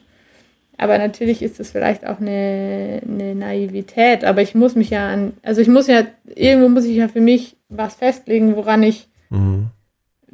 [0.78, 5.32] Aber natürlich ist es vielleicht auch eine, eine Naivität, aber ich muss mich ja an,
[5.44, 9.70] also ich muss ja, irgendwo muss ich ja für mich was festlegen, woran ich mhm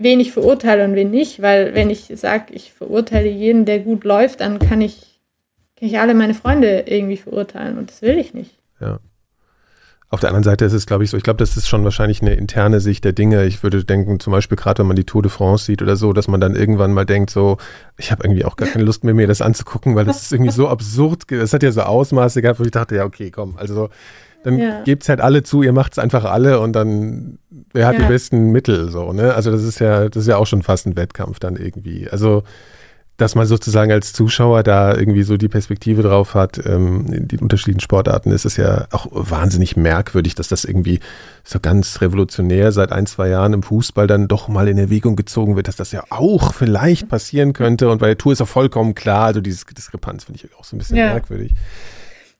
[0.04, 4.04] wen ich verurteile und wen nicht, weil wenn ich sage, ich verurteile jeden, der gut
[4.04, 5.20] läuft, dann kann ich,
[5.78, 8.58] kann ich alle meine Freunde irgendwie verurteilen und das will ich nicht.
[8.80, 9.00] Ja.
[10.10, 12.22] Auf der anderen Seite ist es, glaube ich, so, ich glaube, das ist schon wahrscheinlich
[12.22, 13.46] eine interne Sicht der Dinge.
[13.46, 16.12] Ich würde denken, zum Beispiel gerade wenn man die Tour de France sieht oder so,
[16.12, 17.56] dass man dann irgendwann mal denkt, so,
[17.98, 20.52] ich habe irgendwie auch gar keine Lust mehr, mir das anzugucken, weil das ist irgendwie
[20.52, 21.24] so absurd.
[21.30, 23.88] Das hat ja so Ausmaße gehabt, wo ich dachte, ja, okay, komm, also
[24.44, 24.82] dann ja.
[24.84, 27.38] gebt es halt alle zu, ihr macht es einfach alle und dann,
[27.74, 28.02] wer hat ja.
[28.02, 29.34] die besten Mittel so, ne?
[29.34, 32.10] Also das ist ja, das ist ja auch schon fast ein Wettkampf dann irgendwie.
[32.10, 32.44] Also,
[33.18, 37.40] dass man sozusagen als Zuschauer da irgendwie so die Perspektive drauf hat, ähm, in den
[37.40, 41.00] unterschiedlichen Sportarten ist es ja auch wahnsinnig merkwürdig, dass das irgendwie
[41.44, 45.56] so ganz revolutionär seit ein, zwei Jahren im Fußball dann doch mal in Erwägung gezogen
[45.56, 47.92] wird, dass das ja auch vielleicht passieren könnte.
[47.92, 50.76] Und bei der Tour ist auch vollkommen klar, also dieses Diskrepanz finde ich auch so
[50.76, 51.14] ein bisschen ja.
[51.14, 51.54] merkwürdig.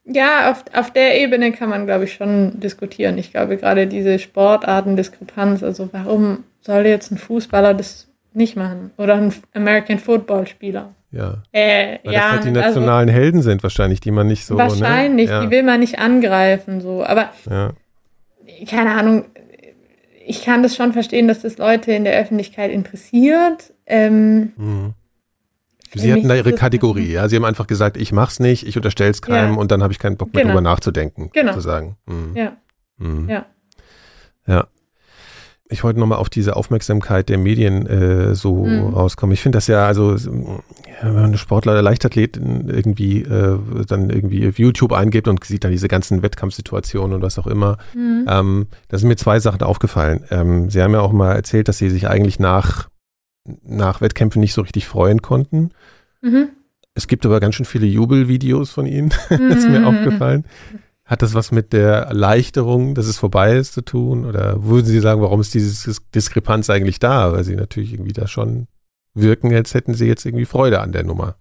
[0.06, 3.18] Ja, auf, auf der Ebene kann man, glaube ich, schon diskutieren.
[3.18, 8.92] Ich glaube, gerade diese Sportartendiskrepanz, also warum soll jetzt ein Fußballer das nicht machen?
[8.98, 10.94] Oder ein American Football Spieler?
[11.12, 11.44] Ja.
[11.52, 14.46] Äh, Weil ja, das halt die also nationalen also, Helden sind wahrscheinlich, die man nicht
[14.46, 14.56] so.
[14.56, 14.60] Ne?
[14.60, 15.36] Wahrscheinlich, ne?
[15.36, 15.42] ja.
[15.44, 17.04] die will man nicht angreifen, so.
[17.04, 17.74] Aber ja.
[18.68, 19.26] keine Ahnung,
[20.26, 23.74] ich kann das schon verstehen, dass das Leute in der Öffentlichkeit interessiert.
[23.86, 24.94] Ähm, mhm.
[25.94, 27.28] Sie hatten da ihre Kategorie, ja.
[27.28, 29.60] Sie haben einfach gesagt, ich mach's nicht, ich unterstelle es keinem ja.
[29.60, 30.54] und dann habe ich keinen Bock mehr genau.
[30.54, 31.54] drüber nachzudenken, genau.
[31.54, 31.98] sozusagen.
[32.06, 32.36] Mhm.
[32.36, 32.58] Ja.
[32.98, 33.30] Mhm.
[33.30, 33.46] Ja.
[34.48, 34.68] Ja.
[35.72, 38.94] Ich wollte nochmal auf diese Aufmerksamkeit der Medien äh, so mhm.
[38.94, 39.34] rauskommen.
[39.34, 44.46] Ich finde das ja, also wenn man eine Sportler oder Leichtathleten irgendwie äh, dann irgendwie
[44.50, 48.26] auf YouTube eingibt und sieht dann diese ganzen Wettkampfsituationen und was auch immer, mhm.
[48.28, 50.26] ähm, da sind mir zwei Sachen aufgefallen.
[50.30, 52.91] Ähm, Sie haben ja auch mal erzählt, dass Sie sich eigentlich nach
[53.46, 55.72] nach Wettkämpfen nicht so richtig freuen konnten.
[56.22, 56.50] Mhm.
[56.94, 59.10] Es gibt aber ganz schön viele Jubelvideos von ihnen.
[59.30, 59.88] das ist mir mhm.
[59.88, 60.46] aufgefallen.
[61.06, 64.26] Hat das was mit der Erleichterung, dass es vorbei ist, zu tun?
[64.26, 67.34] Oder würden Sie sagen, warum ist diese Diskrepanz eigentlich da?
[67.34, 68.68] Weil Sie natürlich irgendwie da schon
[69.14, 71.36] wirken, als hätten Sie jetzt irgendwie Freude an der Nummer.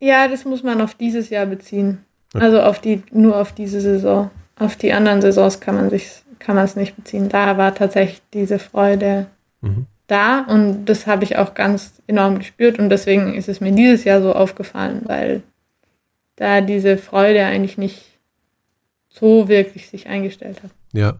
[0.00, 1.98] Ja, das muss man auf dieses Jahr beziehen.
[2.34, 4.30] Also auf die, nur auf diese Saison.
[4.58, 6.08] Auf die anderen Saisons kann man sich,
[6.38, 7.28] kann man es nicht beziehen.
[7.28, 9.26] Da war tatsächlich diese Freude
[9.60, 13.72] mhm da und das habe ich auch ganz enorm gespürt und deswegen ist es mir
[13.72, 15.42] dieses Jahr so aufgefallen, weil
[16.36, 18.04] da diese Freude eigentlich nicht
[19.08, 20.70] so wirklich sich eingestellt hat.
[20.92, 21.18] Ja,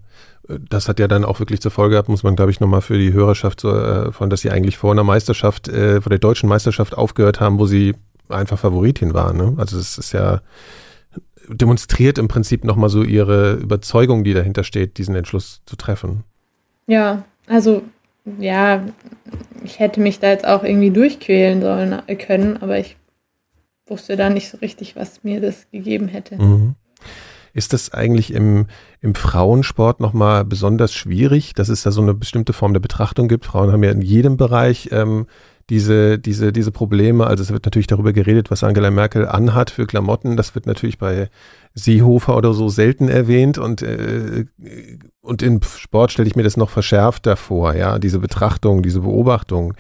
[0.49, 2.99] das hat ja dann auch wirklich zur Folge gehabt, muss man, glaube ich, nochmal für
[2.99, 6.49] die Hörerschaft so, äh, von, dass sie eigentlich vor einer Meisterschaft, äh, vor der deutschen
[6.49, 7.95] Meisterschaft aufgehört haben, wo sie
[8.29, 9.37] einfach Favoritin waren.
[9.37, 9.55] Ne?
[9.57, 10.41] Also es ist ja
[11.49, 16.25] demonstriert im Prinzip nochmal so ihre Überzeugung, die dahinter steht, diesen Entschluss zu treffen.
[16.87, 17.83] Ja, also
[18.39, 18.85] ja,
[19.65, 22.97] ich hätte mich da jetzt auch irgendwie durchquälen sollen äh, können, aber ich
[23.87, 26.37] wusste da nicht so richtig, was mir das gegeben hätte.
[26.37, 26.75] Mhm.
[27.53, 28.67] Ist das eigentlich im,
[29.01, 33.47] im Frauensport nochmal besonders schwierig, dass es da so eine bestimmte Form der Betrachtung gibt?
[33.47, 35.27] Frauen haben ja in jedem Bereich ähm,
[35.71, 37.27] diese, diese, diese Probleme.
[37.27, 40.37] Also es wird natürlich darüber geredet, was Angela Merkel anhat für Klamotten.
[40.37, 41.29] Das wird natürlich bei
[41.75, 44.47] Seehofer oder so selten erwähnt und, äh,
[45.21, 49.75] und im Sport stelle ich mir das noch verschärfter vor, ja, diese Betrachtung, diese Beobachtung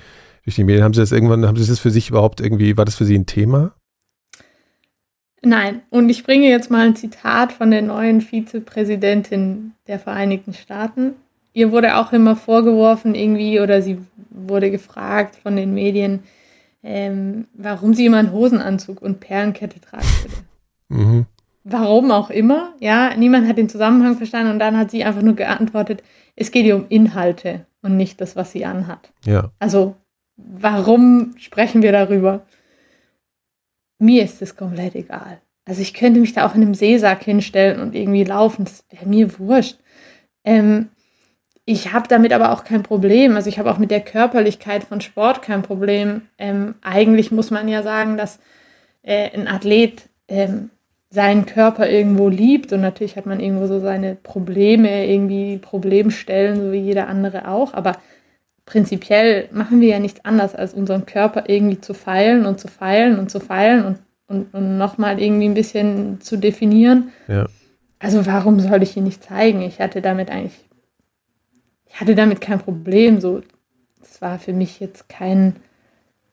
[0.44, 0.84] durch die Medien.
[0.84, 3.16] Haben Sie das irgendwann, haben Sie das für sich überhaupt irgendwie, war das für Sie
[3.16, 3.72] ein Thema?
[5.42, 11.14] Nein, und ich bringe jetzt mal ein Zitat von der neuen Vizepräsidentin der Vereinigten Staaten.
[11.56, 13.98] Ihr wurde auch immer vorgeworfen, irgendwie, oder sie
[14.30, 16.24] wurde gefragt von den Medien,
[16.82, 20.36] ähm, warum sie immer einen Hosenanzug und Perlenkette tragen würde.
[20.88, 21.26] Mhm.
[21.64, 25.34] Warum auch immer, ja, niemand hat den Zusammenhang verstanden und dann hat sie einfach nur
[25.34, 26.02] geantwortet,
[26.36, 29.10] es geht ihr um Inhalte und nicht das, was sie anhat.
[29.24, 29.50] Ja.
[29.58, 29.96] Also,
[30.36, 32.42] warum sprechen wir darüber?
[33.98, 35.40] mir ist es komplett egal.
[35.64, 39.06] Also ich könnte mich da auch in einem Seesack hinstellen und irgendwie laufen, das wäre
[39.06, 39.78] mir wurscht.
[40.44, 40.90] Ähm,
[41.66, 43.36] ich habe damit aber auch kein Problem.
[43.36, 46.22] Also ich habe auch mit der Körperlichkeit von Sport kein Problem.
[46.38, 48.38] Ähm, eigentlich muss man ja sagen, dass
[49.02, 50.70] äh, ein Athlet ähm,
[51.10, 56.72] seinen Körper irgendwo liebt und natürlich hat man irgendwo so seine Probleme, irgendwie Problemstellen, so
[56.72, 57.74] wie jeder andere auch.
[57.74, 57.92] Aber
[58.64, 63.18] prinzipiell machen wir ja nichts anderes, als unseren Körper irgendwie zu feilen und zu feilen
[63.18, 63.98] und zu feilen und,
[64.28, 67.12] und, und nochmal irgendwie ein bisschen zu definieren.
[67.26, 67.46] Ja.
[67.98, 69.62] Also warum soll ich ihn nicht zeigen?
[69.62, 70.65] Ich hatte damit eigentlich,
[71.96, 73.22] ich hatte damit kein Problem.
[73.22, 73.40] So,
[74.00, 75.56] das war für mich jetzt kein,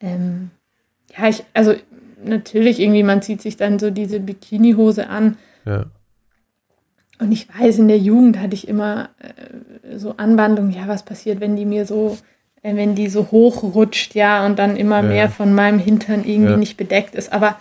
[0.02, 0.52] ähm,
[1.18, 1.74] ja, ich, also
[2.22, 5.38] natürlich irgendwie, man zieht sich dann so diese Bikinihose an.
[5.64, 5.86] Ja.
[7.18, 11.40] Und ich weiß, in der Jugend hatte ich immer äh, so Anwandlung, ja, was passiert,
[11.40, 12.18] wenn die mir so,
[12.62, 15.04] äh, wenn die so hochrutscht, ja, und dann immer ja.
[15.04, 16.58] mehr von meinem Hintern irgendwie ja.
[16.58, 17.32] nicht bedeckt ist.
[17.32, 17.58] Aber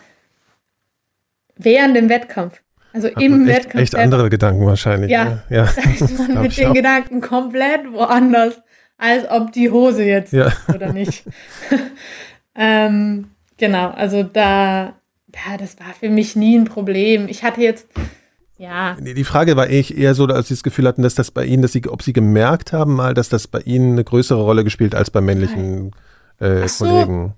[1.54, 2.60] während dem Wettkampf,
[2.92, 3.82] also Hat im Wettkampf.
[3.82, 5.10] Echt andere Gedanken wahrscheinlich.
[5.10, 5.42] Ja, ne?
[5.50, 5.68] ja.
[6.28, 6.74] man mit den.
[6.74, 8.60] Gedanken komplett woanders,
[8.98, 10.46] als ob die Hose jetzt ja.
[10.46, 11.24] ist oder nicht.
[12.54, 14.94] ähm, genau, also da,
[15.28, 17.28] da, das war für mich nie ein Problem.
[17.28, 17.88] Ich hatte jetzt
[18.58, 18.96] ja.
[19.00, 21.62] Die Frage war eigentlich eher so, als Sie das Gefühl hatten, dass das bei Ihnen,
[21.62, 24.94] dass Sie, ob Sie gemerkt haben mal, dass das bei Ihnen eine größere Rolle gespielt
[24.94, 25.90] als bei männlichen
[26.38, 26.84] äh, so.
[26.84, 27.34] Kollegen.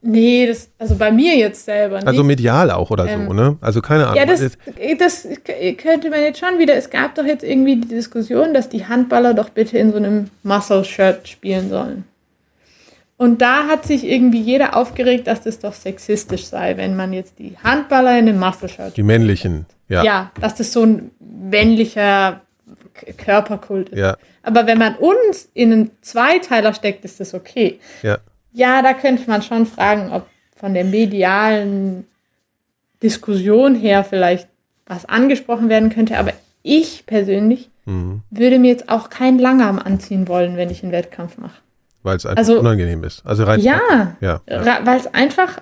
[0.00, 2.06] Nee, das, also bei mir jetzt selber nicht.
[2.06, 3.56] Also medial auch oder ähm, so, ne?
[3.60, 4.16] Also keine Ahnung.
[4.16, 4.40] Ja, das,
[4.98, 5.28] das
[5.76, 9.34] könnte man jetzt schon wieder, es gab doch jetzt irgendwie die Diskussion, dass die Handballer
[9.34, 12.04] doch bitte in so einem Muscle-Shirt spielen sollen.
[13.16, 17.40] Und da hat sich irgendwie jeder aufgeregt, dass das doch sexistisch sei, wenn man jetzt
[17.40, 19.66] die Handballer in einem Muscle-Shirt Die männlichen.
[19.88, 20.04] Ja.
[20.04, 22.42] ja, dass das so ein männlicher
[23.16, 23.98] Körperkult ist.
[23.98, 24.16] Ja.
[24.42, 27.80] Aber wenn man uns in einen Zweiteiler steckt, ist das okay.
[28.02, 28.18] Ja.
[28.52, 30.26] Ja, da könnte man schon fragen, ob
[30.56, 32.06] von der medialen
[33.02, 34.48] Diskussion her vielleicht
[34.86, 36.18] was angesprochen werden könnte.
[36.18, 36.32] Aber
[36.62, 38.22] ich persönlich mhm.
[38.30, 41.60] würde mir jetzt auch keinen Langarm anziehen wollen, wenn ich einen Wettkampf mache.
[42.02, 43.24] Weil es einfach also, unangenehm ist.
[43.24, 44.80] Also rein ja, ja, ja.
[44.84, 45.60] weil es einfach,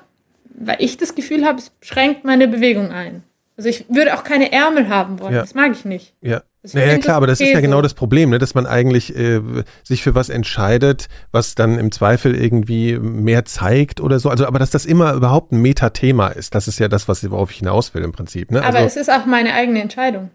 [0.54, 3.22] weil ich das Gefühl habe, es schränkt meine Bewegung ein.
[3.56, 5.34] Also ich würde auch keine Ärmel haben wollen.
[5.34, 5.40] Ja.
[5.40, 6.14] Das mag ich nicht.
[6.20, 6.42] Ja.
[6.72, 9.40] Naja, klar, aber das ist ja genau das Problem, ne, dass man eigentlich äh,
[9.82, 14.30] sich für was entscheidet, was dann im Zweifel irgendwie mehr zeigt oder so.
[14.30, 17.50] Also, aber dass das immer überhaupt ein Metathema ist, das ist ja das, was worauf
[17.50, 18.50] ich hinaus will im Prinzip.
[18.50, 18.62] Ne?
[18.62, 20.30] Aber also, es ist auch meine eigene Entscheidung.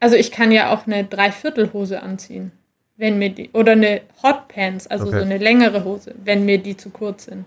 [0.00, 2.52] Also ich kann ja auch eine Dreiviertelhose anziehen,
[2.96, 5.18] wenn mir die oder eine Hotpants, also okay.
[5.18, 7.46] so eine längere Hose, wenn mir die zu kurz sind.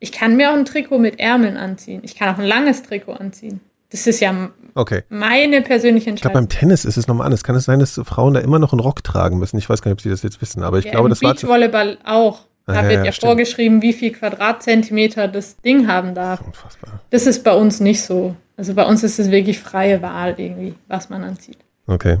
[0.00, 2.00] Ich kann mir auch ein Trikot mit Ärmeln anziehen.
[2.04, 3.60] Ich kann auch ein langes Trikot anziehen.
[3.90, 5.02] Das ist ja okay.
[5.08, 6.16] meine persönliche Entscheidung.
[6.16, 7.44] Ich glaube, beim Tennis ist es nochmal anders.
[7.44, 9.58] Kann es sein, dass Frauen da immer noch einen Rock tragen müssen?
[9.58, 11.34] Ich weiß gar nicht, ob Sie das jetzt wissen, aber ich ja, glaube, das war.
[11.34, 12.40] Beachvolleyball auch.
[12.66, 16.42] Da ah, wird ja, ja vorgeschrieben, wie viel Quadratzentimeter das Ding haben darf.
[16.42, 17.00] Unfassbar.
[17.08, 18.36] Das ist bei uns nicht so.
[18.58, 21.58] Also bei uns ist es wirklich freie Wahl irgendwie, was man anzieht.
[21.86, 22.18] Okay.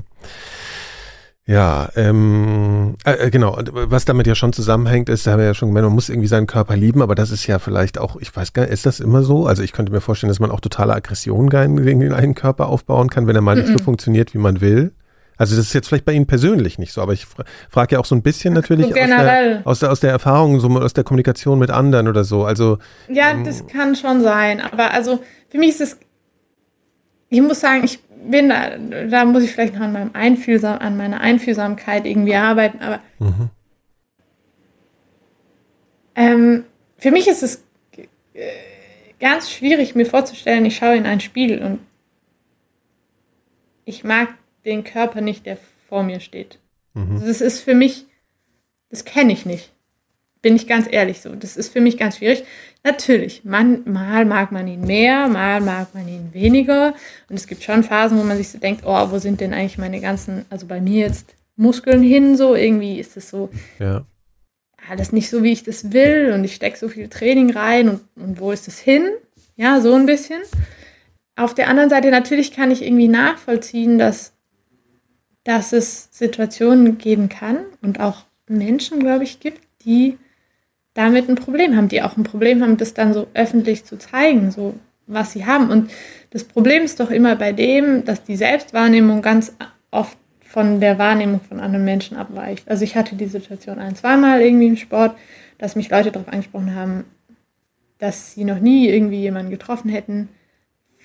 [1.48, 3.58] Ja, ähm, äh, äh genau.
[3.72, 6.28] Was damit ja schon zusammenhängt, ist, da haben wir ja schon gemeint, man muss irgendwie
[6.28, 9.00] seinen Körper lieben, aber das ist ja vielleicht auch, ich weiß gar nicht, ist das
[9.00, 9.46] immer so?
[9.46, 13.08] Also ich könnte mir vorstellen, dass man auch totale Aggression gegen den eigenen Körper aufbauen
[13.08, 13.62] kann, wenn er mal mm -mm.
[13.62, 14.92] nicht so funktioniert, wie man will.
[15.38, 17.26] Also das ist jetzt vielleicht bei Ihnen persönlich nicht so, aber ich
[17.70, 20.68] frage ja auch so ein bisschen natürlich aus der, aus der, aus der Erfahrung, so
[20.68, 22.44] aus der Kommunikation mit anderen oder so.
[22.44, 22.76] Also
[23.08, 25.98] ja, ähm, das kann schon sein, aber also für mich ist es
[27.30, 30.96] ich muss sagen, ich bin da, da muss ich vielleicht noch an, meinem Einfühlsam, an
[30.96, 33.50] meiner Einfühlsamkeit irgendwie arbeiten, aber mhm.
[36.14, 36.64] ähm,
[36.96, 37.64] für mich ist es
[38.34, 38.50] äh,
[39.20, 41.80] ganz schwierig, mir vorzustellen, ich schaue in ein Spiel und
[43.84, 45.56] ich mag den Körper nicht, der
[45.88, 46.58] vor mir steht.
[46.94, 47.12] Mhm.
[47.12, 48.06] Also das ist für mich,
[48.90, 49.72] das kenne ich nicht.
[50.42, 51.34] Bin ich ganz ehrlich so.
[51.34, 52.44] Das ist für mich ganz schwierig.
[52.84, 56.94] Natürlich, man, mal mag man ihn mehr, mal mag man ihn weniger.
[57.28, 59.78] Und es gibt schon Phasen, wo man sich so denkt, oh, wo sind denn eigentlich
[59.78, 63.50] meine ganzen, also bei mir jetzt Muskeln hin, so irgendwie ist es so.
[63.78, 64.06] Ja.
[64.88, 68.00] Alles nicht so, wie ich das will und ich stecke so viel Training rein und,
[68.16, 69.10] und wo ist es hin?
[69.56, 70.40] Ja, so ein bisschen.
[71.36, 74.32] Auf der anderen Seite, natürlich kann ich irgendwie nachvollziehen, dass,
[75.44, 80.16] dass es Situationen geben kann und auch Menschen, glaube ich, gibt, die
[80.98, 84.50] damit ein Problem haben, die auch ein Problem haben, das dann so öffentlich zu zeigen,
[84.50, 84.74] so
[85.06, 85.70] was sie haben.
[85.70, 85.92] Und
[86.30, 89.54] das Problem ist doch immer bei dem, dass die Selbstwahrnehmung ganz
[89.92, 92.68] oft von der Wahrnehmung von anderen Menschen abweicht.
[92.68, 95.16] Also ich hatte die Situation ein, zweimal irgendwie im Sport,
[95.56, 97.04] dass mich Leute darauf angesprochen haben,
[97.98, 100.28] dass sie noch nie irgendwie jemanden getroffen hätten,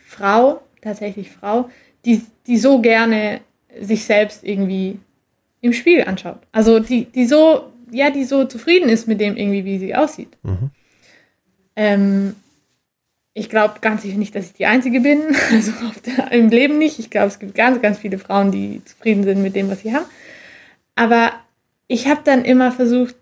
[0.08, 1.70] Frau, tatsächlich Frau,
[2.04, 3.42] die, die so gerne
[3.80, 5.00] sich selbst irgendwie
[5.62, 6.40] im Spiel anschaut.
[6.52, 10.38] Also die, die so ja, die so zufrieden ist mit dem irgendwie, wie sie aussieht.
[10.44, 10.72] Mhm.
[11.76, 12.36] Ähm,
[13.34, 15.22] ich glaube ganz sicher nicht, dass ich die Einzige bin,
[15.52, 15.72] also
[16.06, 17.00] der, im Leben nicht.
[17.00, 19.94] Ich glaube, es gibt ganz, ganz viele Frauen, die zufrieden sind mit dem, was sie
[19.94, 20.06] haben.
[20.96, 21.34] Aber
[21.88, 23.16] ich habe dann immer versucht,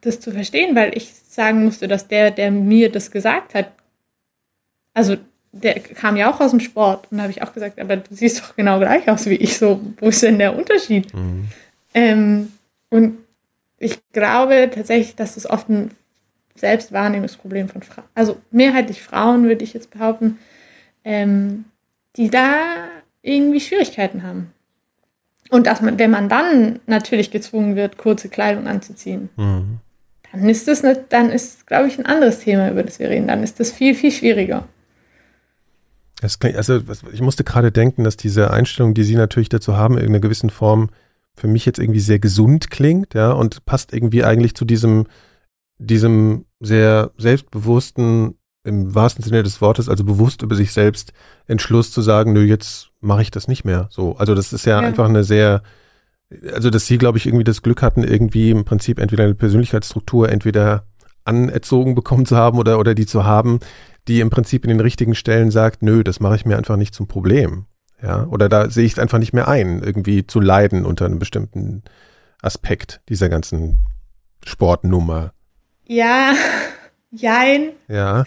[0.00, 3.72] das zu verstehen, weil ich sagen musste, dass der, der mir das gesagt hat,
[4.94, 5.16] also
[5.52, 8.14] der kam ja auch aus dem Sport und da habe ich auch gesagt, aber du
[8.14, 11.12] siehst doch genau gleich aus wie ich, so, wo ist denn der Unterschied?
[11.14, 11.48] Mhm.
[11.94, 12.52] Ähm,
[12.90, 13.18] und
[13.78, 15.90] ich glaube tatsächlich, dass das oft ein
[16.56, 20.38] Selbstwahrnehmungsproblem von Frauen, also mehrheitlich Frauen, würde ich jetzt behaupten,
[21.04, 21.64] ähm,
[22.16, 22.88] die da
[23.22, 24.52] irgendwie Schwierigkeiten haben.
[25.50, 29.78] Und dass man, wenn man dann natürlich gezwungen wird, kurze Kleidung anzuziehen, mhm.
[30.32, 33.28] dann ist das, eine, dann ist, glaube ich, ein anderes Thema, über das wir reden.
[33.28, 34.68] Dann ist das viel, viel schwieriger.
[36.40, 36.80] Kann, also
[37.12, 40.50] ich musste gerade denken, dass diese Einstellung, die Sie natürlich dazu haben, in einer gewissen
[40.50, 40.90] Form
[41.38, 45.06] für mich jetzt irgendwie sehr gesund klingt, ja, und passt irgendwie eigentlich zu diesem,
[45.78, 48.34] diesem sehr selbstbewussten,
[48.64, 51.12] im wahrsten Sinne des Wortes, also bewusst über sich selbst
[51.46, 53.88] Entschluss zu sagen, nö, jetzt mache ich das nicht mehr.
[53.90, 54.86] So, also das ist ja, ja.
[54.86, 55.62] einfach eine sehr,
[56.52, 60.28] also dass sie, glaube ich, irgendwie das Glück hatten, irgendwie im Prinzip entweder eine Persönlichkeitsstruktur
[60.28, 60.86] entweder
[61.24, 63.60] anerzogen bekommen zu haben oder, oder die zu haben,
[64.08, 66.94] die im Prinzip in den richtigen Stellen sagt, nö, das mache ich mir einfach nicht
[66.94, 67.66] zum Problem.
[68.02, 71.18] Ja, oder da sehe ich es einfach nicht mehr ein, irgendwie zu leiden unter einem
[71.18, 71.82] bestimmten
[72.42, 73.78] Aspekt dieser ganzen
[74.44, 75.32] Sportnummer.
[75.86, 76.32] Ja,
[77.10, 77.70] jein.
[77.88, 78.24] Ja.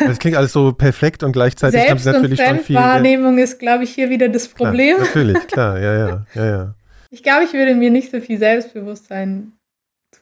[0.00, 2.76] Das klingt alles so perfekt und gleichzeitig Selbst haben sie natürlich und schon viel.
[2.76, 4.96] Wahrnehmung ist, glaube ich, hier wieder das Problem.
[4.96, 6.74] Klar, natürlich, klar, ja, ja, ja, ja.
[7.10, 9.52] Ich glaube, ich würde mir nicht so viel Selbstbewusstsein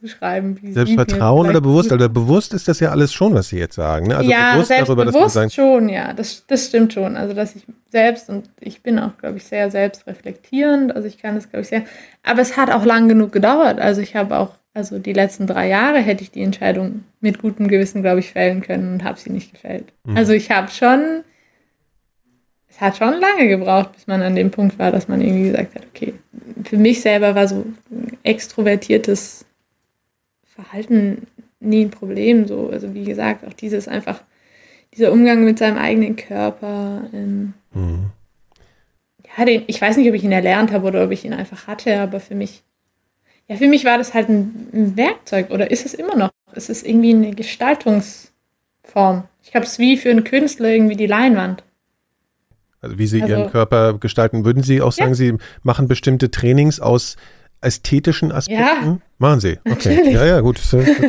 [0.04, 0.58] zuschreiben.
[0.60, 1.92] Wie Selbstvertrauen oder bewusst?
[1.92, 4.08] Oder bewusst ist das ja alles schon, was Sie jetzt sagen.
[4.08, 4.16] Ne?
[4.16, 7.16] Also ja, bewusst darüber, dass man sagen, schon, ja, das, das stimmt schon.
[7.16, 10.94] Also, dass ich selbst und ich bin auch, glaube ich, sehr selbstreflektierend.
[10.94, 11.82] Also, ich kann das, glaube ich, sehr.
[12.22, 13.80] Aber es hat auch lang genug gedauert.
[13.80, 17.68] Also, ich habe auch, also die letzten drei Jahre hätte ich die Entscheidung mit gutem
[17.68, 19.92] Gewissen, glaube ich, fällen können und habe sie nicht gefällt.
[20.04, 20.16] Mhm.
[20.16, 21.22] Also, ich habe schon.
[22.68, 25.76] Es hat schon lange gebraucht, bis man an dem Punkt war, dass man irgendwie gesagt
[25.76, 26.12] hat, okay,
[26.64, 29.44] für mich selber war so ein extrovertiertes
[30.54, 31.26] Verhalten
[31.60, 32.46] nie ein Problem.
[32.46, 32.70] So.
[32.70, 34.22] Also wie gesagt, auch dieses einfach,
[34.94, 37.02] dieser Umgang mit seinem eigenen Körper.
[37.12, 38.10] Ähm, mhm.
[39.36, 41.66] Ja, den, ich weiß nicht, ob ich ihn erlernt habe oder ob ich ihn einfach
[41.66, 42.62] hatte, aber für mich,
[43.48, 46.30] ja, für mich war das halt ein, ein Werkzeug oder ist es immer noch.
[46.52, 49.24] Es ist irgendwie eine Gestaltungsform.
[49.42, 51.64] Ich glaube, es ist wie für einen Künstler irgendwie die Leinwand.
[52.80, 55.16] Also wie Sie also, Ihren Körper gestalten, würden Sie auch sagen, ja.
[55.16, 57.16] Sie machen bestimmte Trainings aus
[57.64, 58.62] ästhetischen Aspekten?
[58.62, 59.58] Ja, Machen Sie.
[59.64, 59.96] Okay.
[59.96, 60.14] Natürlich.
[60.14, 60.60] Ja, ja, gut.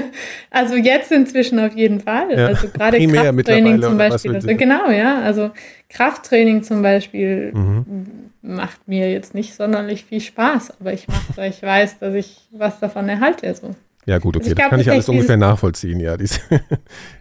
[0.51, 2.31] also jetzt inzwischen auf jeden Fall.
[2.31, 2.47] Ja.
[2.47, 4.35] Also gerade Krafttraining zum Beispiel.
[4.35, 5.21] Also genau, ja.
[5.21, 5.51] Also
[5.89, 8.05] Krafttraining zum Beispiel mhm.
[8.41, 12.79] macht mir jetzt nicht sonderlich viel Spaß, aber ich mache, ich weiß, dass ich was
[12.79, 13.53] davon erhalte.
[13.55, 13.75] So.
[14.05, 16.15] Ja, gut, okay, also das kann ich alles ungefähr nachvollziehen, ja.
[16.15, 16.39] Diese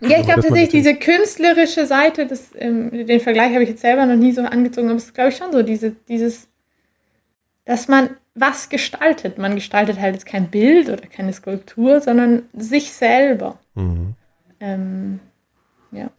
[0.00, 4.04] ja, ich glaube tatsächlich, diese künstlerische Seite, das, ähm, den Vergleich habe ich jetzt selber
[4.04, 6.46] noch nie so angezogen, aber es ist, glaube ich, schon so, diese, dieses,
[7.64, 9.38] dass man was gestaltet.
[9.38, 13.58] Man gestaltet halt jetzt kein Bild oder keine Skulptur, sondern sich selber.
[13.74, 14.14] Mhm.
[14.60, 15.20] Ähm,
[15.92, 16.10] ja.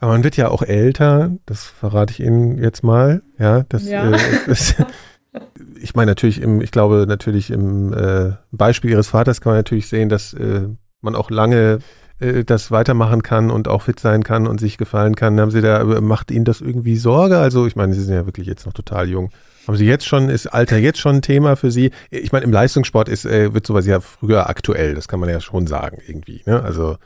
[0.00, 3.22] Aber man wird ja auch älter, das verrate ich Ihnen jetzt mal.
[3.38, 4.10] Ja, das, ja.
[4.10, 4.74] Äh, das
[5.80, 9.88] ich meine natürlich im, ich glaube natürlich im äh, Beispiel Ihres Vaters kann man natürlich
[9.88, 10.68] sehen, dass äh,
[11.00, 11.78] man auch lange
[12.20, 15.40] äh, das weitermachen kann und auch fit sein kann und sich gefallen kann.
[15.40, 17.38] Haben Sie da, macht Ihnen das irgendwie Sorge?
[17.38, 19.30] Also ich meine, Sie sind ja wirklich jetzt noch total jung.
[19.66, 21.90] Haben Sie jetzt schon, ist Alter jetzt schon ein Thema für Sie?
[22.10, 25.40] Ich meine, im Leistungssport ist, äh, wird sowas ja früher aktuell, das kann man ja
[25.40, 26.42] schon sagen irgendwie.
[26.46, 26.62] Ne?
[26.62, 26.96] Also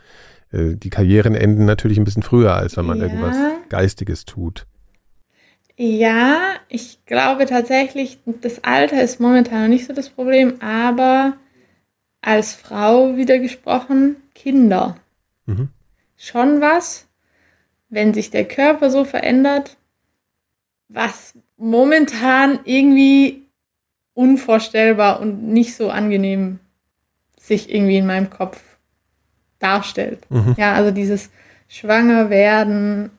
[0.51, 3.05] äh, die Karrieren enden natürlich ein bisschen früher, als wenn man Ja.
[3.05, 3.35] irgendwas
[3.69, 4.67] Geistiges tut.
[5.77, 6.37] Ja,
[6.69, 11.33] ich glaube tatsächlich, das Alter ist momentan noch nicht so das Problem, aber
[12.21, 14.95] als Frau wieder gesprochen, Kinder.
[15.45, 15.69] Mhm.
[16.17, 17.07] Schon was,
[17.89, 19.77] wenn sich der Körper so verändert,
[20.87, 23.43] was momentan irgendwie
[24.15, 26.59] unvorstellbar und nicht so angenehm
[27.39, 28.59] sich irgendwie in meinem Kopf
[29.59, 30.25] darstellt.
[30.29, 30.55] Mhm.
[30.57, 31.29] Ja, also dieses
[31.67, 33.11] Schwanger werden,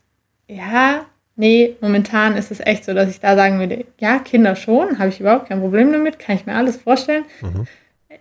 [0.49, 1.07] ja,
[1.37, 5.09] nee, momentan ist es echt so, dass ich da sagen würde, ja, Kinder schon, habe
[5.09, 7.25] ich überhaupt kein Problem damit, kann ich mir alles vorstellen.
[7.41, 7.67] Mhm.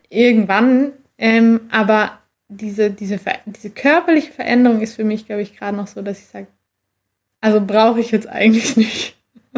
[0.10, 2.21] Irgendwann, ähm, aber
[2.52, 6.26] diese, diese, diese körperliche Veränderung ist für mich, glaube ich, gerade noch so, dass ich
[6.26, 6.48] sage,
[7.40, 9.18] also brauche ich jetzt eigentlich nicht.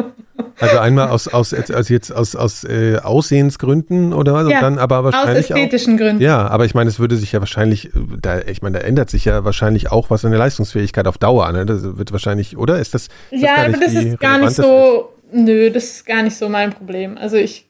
[0.60, 4.48] Also einmal aus, aus, also jetzt aus, aus äh, Aussehensgründen oder was?
[4.48, 5.56] Ja, und dann aber Aus wahrscheinlich auch.
[5.56, 6.22] ästhetischen Gründen.
[6.22, 7.90] Ja, aber ich meine, es würde sich ja wahrscheinlich, äh,
[8.20, 11.50] da, ich meine, da ändert sich ja wahrscheinlich auch was an der Leistungsfähigkeit auf Dauer.
[11.52, 11.66] Ne?
[11.66, 12.78] Das wird wahrscheinlich, oder?
[12.78, 16.22] Ist das, ist Ja, aber das ist gar nicht das so, nö, das ist gar
[16.22, 17.18] nicht so mein Problem.
[17.18, 17.68] Also ich,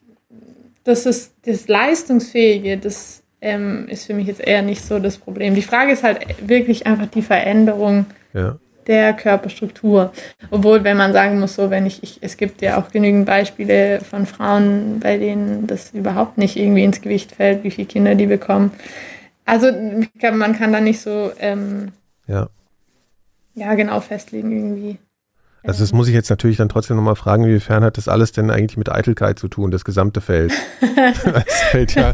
[0.83, 5.53] das ist, das Leistungsfähige, das ähm, ist für mich jetzt eher nicht so das Problem.
[5.53, 8.07] Die Frage ist halt wirklich einfach die Veränderung?
[8.33, 8.57] Ja.
[8.87, 10.11] der Körperstruktur.
[10.51, 14.01] Obwohl, wenn man sagen muss, so, wenn ich, ich, es gibt ja auch genügend Beispiele
[14.01, 18.27] von Frauen, bei denen das überhaupt nicht irgendwie ins Gewicht fällt, wie viele Kinder die
[18.27, 18.71] bekommen.
[19.45, 21.93] Also, ich glaube, man kann da nicht so, ähm,
[22.27, 22.49] ja.
[23.53, 24.97] ja, genau festlegen irgendwie.
[25.67, 28.51] Also das muss ich jetzt natürlich dann trotzdem nochmal fragen, inwiefern hat das alles denn
[28.51, 30.53] eigentlich mit Eitelkeit zu tun, das gesamte Feld?
[30.95, 32.13] das Feld ja,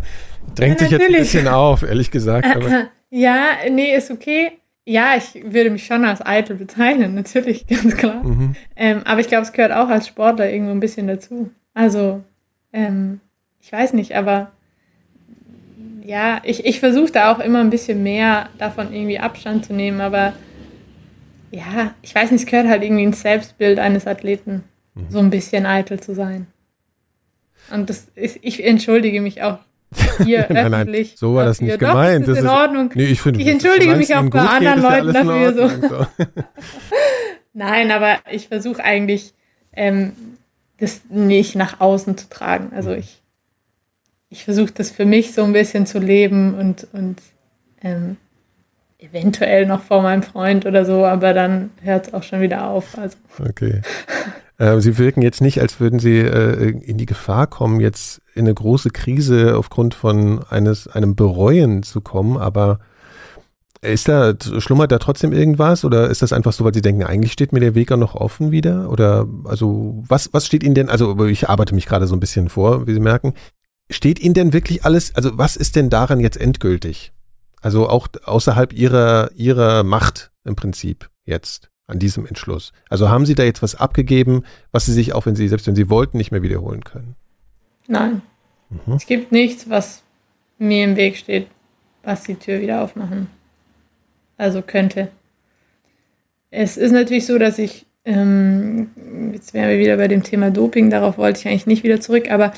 [0.55, 2.47] drängt Ja, sich jetzt ein bisschen auf, ehrlich gesagt.
[2.55, 4.51] Aber, Ja, nee, ist okay.
[4.85, 8.23] Ja, ich würde mich schon als eitel bezeichnen, natürlich, ganz klar.
[8.23, 8.55] mhm.
[8.75, 11.51] Ähm, aber ich glaube, es gehört auch als Sportler irgendwo ein bisschen dazu.
[11.73, 12.23] Also,
[12.73, 13.19] ähm,
[13.61, 14.51] ich weiß nicht, aber
[16.03, 20.01] ja, ich, ich versuche da auch immer ein bisschen mehr davon irgendwie Abstand zu nehmen,
[20.01, 20.33] aber
[21.51, 24.63] ja, ich weiß nicht, es gehört halt irgendwie ins Selbstbild eines Athleten,
[25.09, 26.47] so ein bisschen eitel zu sein.
[27.71, 29.59] Und das ist, ich entschuldige mich auch
[30.23, 31.15] hier Nein, nein, öffentlich.
[31.17, 32.27] so war das nicht Doch, gemeint.
[32.27, 32.91] Das ist Das in ist- Ordnung.
[32.95, 35.61] Nee, ich finde, Ich entschuldige mich auch bei anderen Leuten dafür, so.
[35.63, 36.05] Ordnung, so.
[37.53, 39.33] Nein, aber ich versuche eigentlich,
[39.73, 40.13] ähm,
[40.77, 42.71] das nicht nach außen zu tragen.
[42.75, 43.21] Also ich,
[44.29, 47.21] ich versuche das für mich so ein bisschen zu leben und, und
[47.83, 48.17] ähm,
[48.97, 52.97] eventuell noch vor meinem Freund oder so, aber dann hört es auch schon wieder auf.
[52.97, 53.81] Also Okay.
[54.61, 58.45] Äh, Sie wirken jetzt nicht, als würden Sie äh, in die Gefahr kommen, jetzt in
[58.45, 62.79] eine große Krise aufgrund von eines, einem Bereuen zu kommen, aber
[63.81, 67.31] ist da, schlummert da trotzdem irgendwas oder ist das einfach so, weil Sie denken, eigentlich
[67.31, 68.91] steht mir der Weg auch noch offen wieder?
[68.91, 72.47] Oder also was, was steht Ihnen denn, also ich arbeite mich gerade so ein bisschen
[72.47, 73.33] vor, wie Sie merken,
[73.89, 77.13] steht Ihnen denn wirklich alles, also was ist denn daran jetzt endgültig?
[77.61, 82.71] Also auch außerhalb Ihrer, Ihrer Macht im Prinzip jetzt an diesem Entschluss.
[82.89, 85.75] Also haben Sie da jetzt was abgegeben, was Sie sich auch, wenn Sie, selbst wenn
[85.75, 87.15] Sie wollten, nicht mehr wiederholen können?
[87.87, 88.21] nein,
[88.69, 88.93] Mhm.
[88.93, 90.01] es gibt nichts, was
[90.57, 91.47] mir im Weg steht,
[92.03, 93.27] was die Tür wieder aufmachen.
[94.37, 95.09] Also könnte.
[96.51, 98.89] Es ist natürlich so, dass ich, ähm,
[99.33, 102.31] jetzt wären wir wieder bei dem Thema Doping, darauf wollte ich eigentlich nicht wieder zurück,
[102.31, 102.53] aber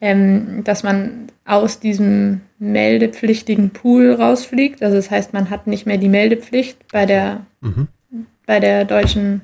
[0.00, 4.82] ähm, dass man aus diesem meldepflichtigen Pool rausfliegt.
[4.82, 7.88] Also das heißt, man hat nicht mehr die Meldepflicht bei der, Mhm.
[8.48, 9.42] Bei der deutschen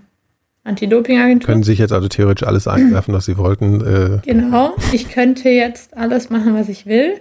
[0.64, 1.46] Anti-Doping-Agentur.
[1.46, 3.82] Können sich jetzt also theoretisch alles einwerfen, was Sie wollten.
[3.82, 7.20] Äh, Genau, ich könnte jetzt alles machen, was ich will.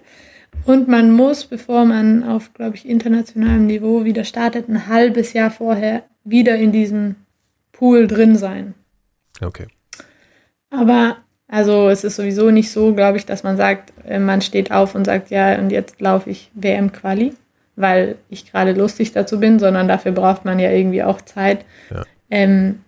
[0.66, 5.52] Und man muss, bevor man auf, glaube ich, internationalem Niveau wieder startet, ein halbes Jahr
[5.52, 7.16] vorher wieder in diesem
[7.74, 8.76] Pool drin sein.
[9.42, 9.68] okay.
[10.70, 11.18] Aber
[11.50, 14.96] also es ist sowieso nicht so, glaube ich, dass man sagt, äh, man steht auf
[14.96, 17.34] und sagt, ja, und jetzt laufe ich WM-Quali,
[17.76, 21.66] weil ich gerade lustig dazu bin, sondern dafür braucht man ja irgendwie auch Zeit.
[21.90, 22.04] Ja.
[22.30, 22.80] Ähm,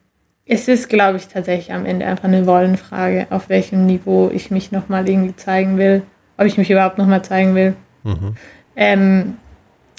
[0.45, 4.71] es ist, glaube ich, tatsächlich am Ende einfach eine Wollenfrage, auf welchem Niveau ich mich
[4.71, 6.03] nochmal irgendwie zeigen will,
[6.37, 7.75] ob ich mich überhaupt nochmal zeigen will.
[8.03, 8.35] Mhm.
[8.75, 9.37] Ähm,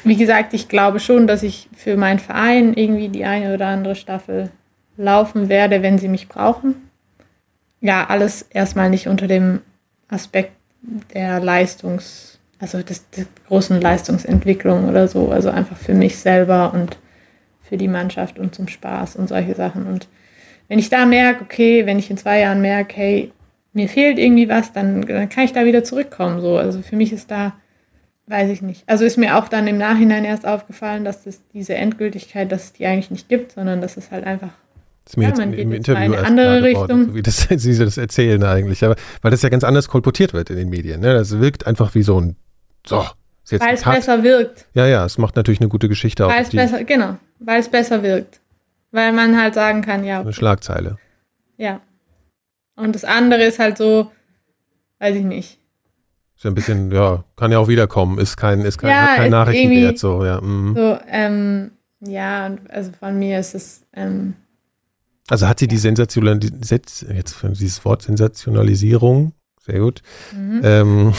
[0.05, 3.97] wie gesagt, ich glaube schon, dass ich für meinen Verein irgendwie die eine oder andere
[3.97, 4.51] Staffel
[4.97, 6.77] laufen werde, wenn sie mich brauchen.
[7.81, 9.61] Ja, alles erstmal nicht unter dem
[10.09, 10.53] Aspekt
[11.13, 15.31] der Leistungs-, also des, der großen Leistungsentwicklung oder so.
[15.31, 16.99] Also einfach für mich selber und
[17.63, 19.87] für die Mannschaft und zum Spaß und solche Sachen.
[19.87, 20.09] Und
[20.69, 23.33] wenn ich da merke, okay, wenn ich in zwei Jahren merke, hey,
[23.73, 26.41] mir fehlt irgendwie was, dann, dann kann ich da wieder zurückkommen.
[26.41, 26.57] So.
[26.57, 27.53] Also für mich ist da
[28.27, 28.83] weiß ich nicht.
[28.87, 32.73] Also ist mir auch dann im Nachhinein erst aufgefallen, dass das diese Endgültigkeit, dass es
[32.73, 34.51] die eigentlich nicht gibt, sondern dass es halt einfach
[35.05, 37.07] Das ist mir Ja, jetzt man im, geht im Interview in eine andere Richtung.
[37.07, 38.85] so wie das, Sie das erzählen eigentlich.
[38.85, 41.01] Aber, weil das ja ganz anders kolportiert wird in den Medien.
[41.01, 41.15] Ne?
[41.15, 42.37] Das wirkt einfach wie so ein,
[42.89, 43.05] so,
[43.45, 44.67] ist jetzt weil es besser wirkt.
[44.75, 46.31] Ja, ja, es macht natürlich eine gute Geschichte auch.
[46.31, 48.41] Weil es besser, genau, weil es besser wirkt.
[48.91, 50.99] Weil man halt sagen kann, ja, eine okay, Schlagzeile.
[51.57, 51.81] ja.
[52.79, 54.11] Und das andere ist halt so,
[54.99, 55.59] weiß ich nicht.
[56.37, 58.19] Ist ja ein bisschen, ja, kann ja auch wiederkommen.
[58.19, 60.41] Ist kein, ist kein, Ja, kein Nachrichtenwert, so, ja.
[60.43, 60.75] mhm.
[60.75, 64.35] So, ähm, ja, also von mir ist es, ähm,
[65.29, 66.61] Also hat sie die Sensationalisierung,
[67.17, 69.33] jetzt dieses Wort Sensationalisierung,
[69.65, 70.03] sehr gut,
[70.33, 70.61] mhm.
[70.63, 71.13] ähm,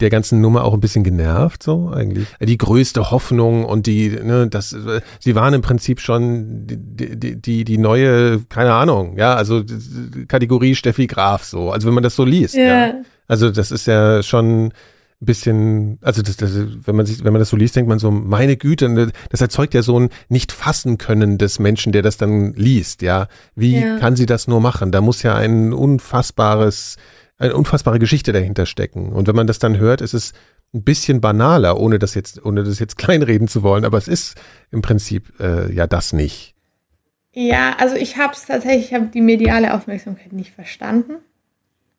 [0.00, 2.26] der ganzen Nummer auch ein bisschen genervt, so eigentlich.
[2.40, 4.76] Die größte Hoffnung und die, ne, das,
[5.20, 10.26] sie waren im Prinzip schon die, die, die, die neue, keine Ahnung, ja, also die
[10.26, 12.86] Kategorie Steffi Graf, so, also wenn man das so liest, ja.
[12.88, 12.94] ja,
[13.26, 14.72] Also das ist ja schon ein
[15.24, 18.10] bisschen, also das, das, wenn man sich, wenn man das so liest, denkt man so,
[18.10, 22.18] meine Güte, ne, das erzeugt ja so ein nicht fassen können des Menschen, der das
[22.18, 23.28] dann liest, ja.
[23.54, 23.98] Wie Ja.
[23.98, 24.92] kann sie das nur machen?
[24.92, 26.96] Da muss ja ein unfassbares,
[27.38, 29.12] eine unfassbare Geschichte dahinter stecken.
[29.12, 30.32] Und wenn man das dann hört, ist es
[30.74, 34.36] ein bisschen banaler, ohne das jetzt, ohne das jetzt kleinreden zu wollen, aber es ist
[34.70, 36.54] im Prinzip äh, ja das nicht.
[37.32, 41.16] Ja, also ich habe es tatsächlich, ich habe die mediale Aufmerksamkeit nicht verstanden.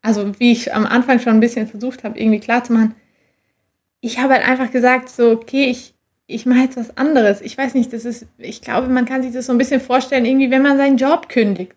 [0.02, 2.94] Also wie ich am Anfang schon ein bisschen versucht habe, irgendwie klarzumachen,
[4.00, 5.94] ich habe halt einfach gesagt, so, okay, ich,
[6.26, 7.40] ich mache jetzt was anderes.
[7.40, 10.24] Ich weiß nicht, das ist, ich glaube, man kann sich das so ein bisschen vorstellen,
[10.24, 11.74] irgendwie, wenn man seinen Job kündigt.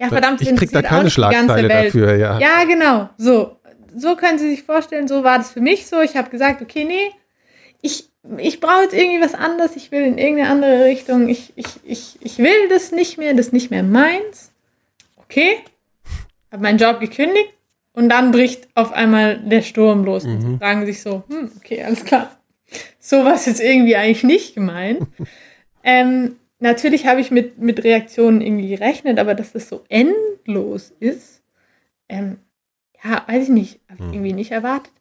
[0.00, 2.38] Ja, verdammt, ich krieg da keine Schlagzeile dafür, ja.
[2.38, 3.10] Ja, genau.
[3.18, 3.56] So.
[3.94, 6.00] So können Sie sich vorstellen, so war das für mich so.
[6.00, 7.10] Ich habe gesagt, okay, nee,
[7.82, 8.08] ich,
[8.38, 12.18] ich brauche jetzt irgendwie was anderes, ich will in irgendeine andere Richtung, ich, ich, ich,
[12.20, 14.52] ich will das nicht mehr, das ist nicht mehr meins.
[15.24, 15.58] Okay,
[16.52, 17.52] habe meinen Job gekündigt
[17.92, 20.24] und dann bricht auf einmal der Sturm los.
[20.24, 20.52] Und Mhm.
[20.52, 22.30] sie fragen sich so, hm, okay, alles klar.
[23.00, 25.00] So war es jetzt irgendwie eigentlich nicht gemeint.
[25.84, 31.42] ähm, natürlich habe ich mit, mit Reaktionen irgendwie gerechnet, aber dass das so endlos ist,
[32.08, 32.38] ähm,
[33.02, 34.12] ja, weiß ich nicht, habe ich Hm.
[34.14, 34.92] irgendwie nicht erwartet.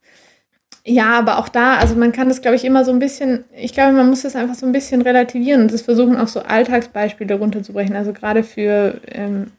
[0.86, 3.74] Ja, aber auch da, also man kann das, glaube ich, immer so ein bisschen, ich
[3.74, 7.36] glaube, man muss das einfach so ein bisschen relativieren und das versuchen auch so Alltagsbeispiele
[7.36, 7.96] runterzubrechen.
[7.96, 9.52] Also gerade für, ähm,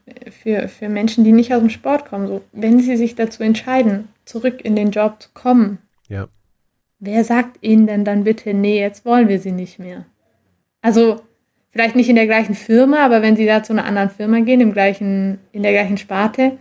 [0.42, 2.26] für, für Menschen, die nicht aus dem Sport kommen.
[2.26, 5.78] So, wenn sie sich dazu entscheiden, zurück in den Job zu kommen,
[6.08, 6.28] Ja.
[6.98, 10.06] wer sagt ihnen denn dann bitte, nee, jetzt wollen wir sie nicht mehr?
[10.80, 11.20] Also
[11.70, 14.60] vielleicht nicht in der gleichen Firma, aber wenn sie da zu einer anderen Firma gehen,
[14.60, 16.58] im gleichen, in der gleichen Sparte,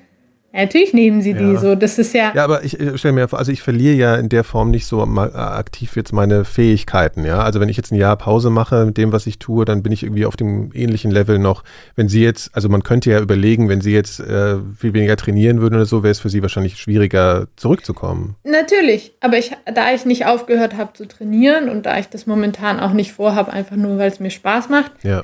[0.53, 1.59] ja, natürlich nehmen sie die Ja.
[1.59, 1.75] so.
[1.75, 4.29] Das ist ja, Ja, aber ich äh, stelle mir vor, also ich verliere ja in
[4.29, 7.41] der Form nicht so äh, aktiv jetzt meine Fähigkeiten, ja.
[7.43, 9.91] Also wenn ich jetzt ein Jahr Pause mache mit dem, was ich tue, dann bin
[9.91, 11.63] ich irgendwie auf dem ähnlichen Level noch.
[11.95, 15.61] Wenn Sie jetzt, also man könnte ja überlegen, wenn Sie jetzt äh, viel weniger trainieren
[15.61, 18.35] würden oder so, wäre es für Sie wahrscheinlich schwieriger zurückzukommen.
[18.43, 22.79] Natürlich, aber ich, da ich nicht aufgehört habe zu trainieren und da ich das momentan
[22.79, 25.23] auch nicht vorhabe, einfach nur weil es mir Spaß macht, Ja.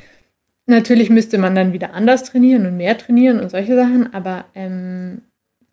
[0.66, 5.22] Natürlich müsste man dann wieder anders trainieren und mehr trainieren und solche Sachen, aber ähm,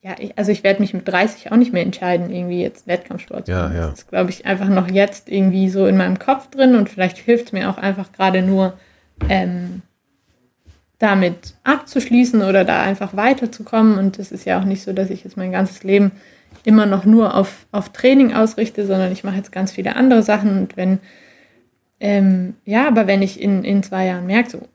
[0.03, 3.47] ja, ich, also ich werde mich mit 30 auch nicht mehr entscheiden, irgendwie jetzt Wettkampfsport
[3.47, 3.77] zu Ja, machen.
[3.77, 3.91] ja.
[3.91, 7.19] Das ist, glaube ich, einfach noch jetzt irgendwie so in meinem Kopf drin und vielleicht
[7.19, 8.75] hilft es mir auch einfach gerade nur,
[9.29, 9.83] ähm,
[10.99, 13.99] damit abzuschließen oder da einfach weiterzukommen.
[13.99, 16.13] Und es ist ja auch nicht so, dass ich jetzt mein ganzes Leben
[16.65, 20.57] immer noch nur auf, auf Training ausrichte, sondern ich mache jetzt ganz viele andere Sachen.
[20.59, 21.01] Und wenn,
[21.99, 24.69] ähm, ja, aber wenn ich in, in zwei Jahren merke, so,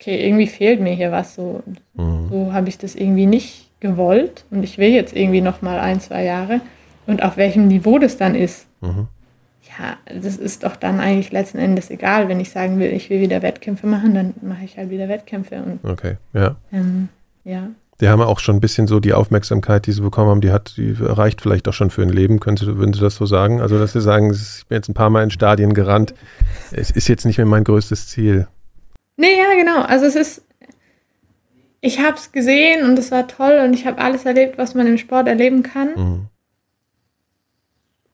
[0.00, 1.62] okay, irgendwie fehlt mir hier was, so,
[1.94, 2.28] Mhm.
[2.30, 6.00] so habe ich das irgendwie nicht gewollt und ich will jetzt irgendwie noch mal ein,
[6.00, 6.60] zwei Jahre.
[7.06, 9.08] Und auf welchem Niveau das dann ist, Mhm.
[9.78, 12.28] ja, das ist doch dann eigentlich letzten Endes egal.
[12.28, 15.62] Wenn ich sagen will, ich will wieder Wettkämpfe machen, dann mache ich halt wieder Wettkämpfe.
[15.62, 16.56] Und Okay, ja.
[16.72, 17.08] ähm,
[17.44, 17.68] ja,
[18.00, 20.74] Die haben auch schon ein bisschen so die Aufmerksamkeit, die sie bekommen haben, die hat,
[20.78, 23.60] die reicht vielleicht auch schon für ein Leben, können Sie, würden Sie das so sagen?
[23.60, 26.14] Also, dass Sie sagen, ich bin jetzt ein paar Mal in Stadien gerannt,
[26.70, 28.46] es ist jetzt nicht mehr mein größtes Ziel.
[29.20, 29.82] Nee, ja, genau.
[29.82, 30.46] Also es ist,
[31.82, 34.86] ich habe es gesehen und es war toll und ich habe alles erlebt, was man
[34.86, 35.88] im Sport erleben kann.
[35.94, 36.26] Mhm.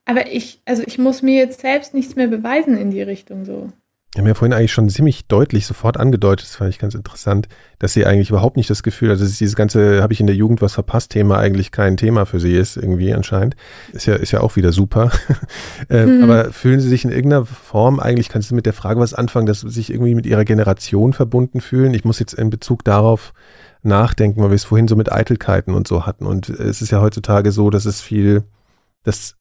[0.05, 3.71] Aber ich, also ich muss mir jetzt selbst nichts mehr beweisen in die Richtung so.
[4.15, 7.49] Wir haben ja vorhin eigentlich schon ziemlich deutlich sofort angedeutet, das fand ich ganz interessant,
[7.79, 10.37] dass sie eigentlich überhaupt nicht das Gefühl hat, dass dieses ganze, habe ich in der
[10.37, 13.57] Jugend was verpasst, Thema eigentlich kein Thema für sie ist, irgendwie anscheinend.
[13.93, 15.11] Ist ja, ist ja auch wieder super.
[15.91, 16.25] ähm, Mhm.
[16.25, 19.47] Aber fühlen sie sich in irgendeiner Form eigentlich, kannst du mit der Frage was anfangen,
[19.47, 21.93] dass sie sich irgendwie mit ihrer Generation verbunden fühlen?
[21.93, 23.35] Ich muss jetzt in Bezug darauf
[23.83, 26.27] nachdenken, weil wir es vorhin so mit Eitelkeiten und so hatten.
[26.27, 28.45] Und es ist ja heutzutage so, dass es viel,
[29.03, 29.37] dass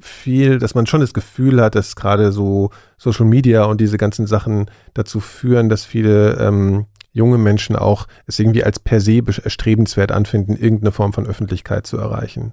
[0.00, 4.26] viel, dass man schon das Gefühl hat, dass gerade so Social Media und diese ganzen
[4.26, 10.12] Sachen dazu führen, dass viele ähm, junge Menschen auch es irgendwie als per se erstrebenswert
[10.12, 12.52] anfinden, irgendeine Form von Öffentlichkeit zu erreichen.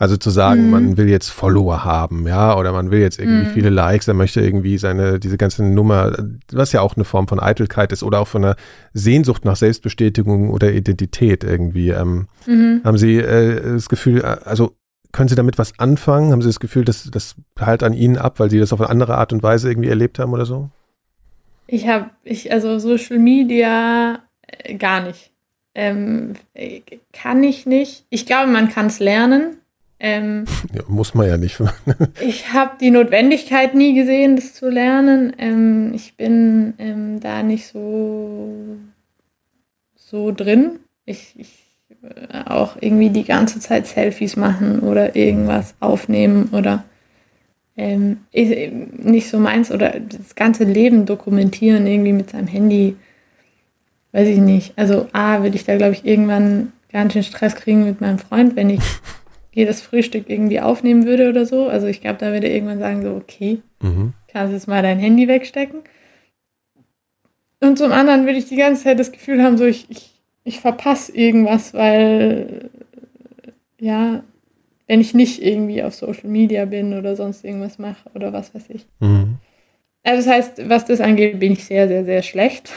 [0.00, 0.70] Also zu sagen, mhm.
[0.70, 3.52] man will jetzt Follower haben, ja, oder man will jetzt irgendwie mhm.
[3.52, 6.16] viele Likes, er möchte irgendwie seine, diese ganze Nummer,
[6.50, 8.56] was ja auch eine Form von Eitelkeit ist oder auch von einer
[8.94, 11.90] Sehnsucht nach Selbstbestätigung oder Identität irgendwie.
[11.90, 12.80] Ähm, mhm.
[12.82, 14.74] Haben Sie äh, das Gefühl, äh, also
[15.12, 16.32] können Sie damit was anfangen?
[16.32, 18.90] Haben Sie das Gefühl, dass das halt an Ihnen ab, weil Sie das auf eine
[18.90, 20.70] andere Art und Weise irgendwie erlebt haben oder so?
[21.66, 25.30] Ich habe, ich, also Social Media äh, gar nicht.
[25.74, 26.34] Ähm,
[27.12, 28.04] kann ich nicht.
[28.10, 29.58] Ich glaube, man kann es lernen.
[30.00, 31.60] Ähm, ja, muss man ja nicht.
[32.20, 35.34] ich habe die Notwendigkeit nie gesehen, das zu lernen.
[35.38, 38.76] Ähm, ich bin ähm, da nicht so,
[39.94, 40.80] so drin.
[41.04, 41.69] Ich, ich äh,
[42.46, 46.84] auch irgendwie die ganze Zeit Selfies machen oder irgendwas aufnehmen oder
[47.76, 52.96] ähm, nicht so meins oder das ganze Leben dokumentieren irgendwie mit seinem Handy.
[54.12, 54.72] Weiß ich nicht.
[54.76, 58.56] Also A, würde ich da, glaube ich, irgendwann ganz schön Stress kriegen mit meinem Freund,
[58.56, 58.80] wenn ich
[59.52, 61.68] jedes Frühstück irgendwie aufnehmen würde oder so.
[61.68, 64.14] Also ich glaube, da würde er irgendwann sagen, so, okay, mhm.
[64.28, 65.80] kannst jetzt mal dein Handy wegstecken.
[67.60, 70.60] Und zum anderen würde ich die ganze Zeit das Gefühl haben, so ich, ich, ich
[70.60, 72.70] verpasse irgendwas, weil
[73.78, 74.22] ja,
[74.86, 78.64] wenn ich nicht irgendwie auf Social Media bin oder sonst irgendwas mache oder was weiß
[78.70, 78.86] ich.
[79.00, 79.36] Mhm.
[80.02, 82.70] Also das heißt, was das angeht, bin ich sehr, sehr, sehr schlecht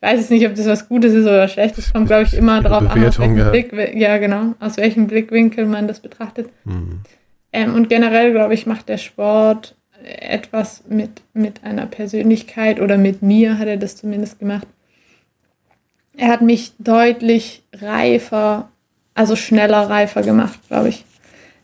[0.00, 1.86] ich weiß jetzt nicht, ob das was Gutes ist oder Schlechtes.
[1.86, 3.50] Es kommt, glaube ich, immer darauf an, aus welchem, ja.
[3.50, 6.50] Blick, ja, genau, aus welchem Blickwinkel man das betrachtet.
[6.64, 7.00] Mhm.
[7.52, 9.74] Ähm, und generell, glaube ich, macht der Sport
[10.04, 14.68] etwas mit, mit einer Persönlichkeit oder mit mir hat er das zumindest gemacht.
[16.18, 18.68] Er hat mich deutlich reifer,
[19.14, 21.04] also schneller reifer gemacht, glaube ich,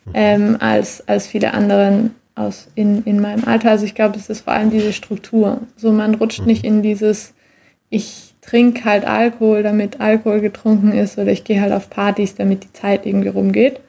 [0.07, 0.13] mhm.
[0.15, 3.71] ähm, als, als viele anderen aus in, in meinem Alter.
[3.71, 5.61] Also ich glaube, es ist vor allem diese Struktur.
[5.77, 6.47] So, man rutscht mhm.
[6.47, 7.35] nicht in dieses
[7.95, 12.65] ich trinke halt Alkohol, damit Alkohol getrunken ist, oder ich gehe halt auf Partys, damit
[12.65, 13.81] die Zeit irgendwie rumgeht.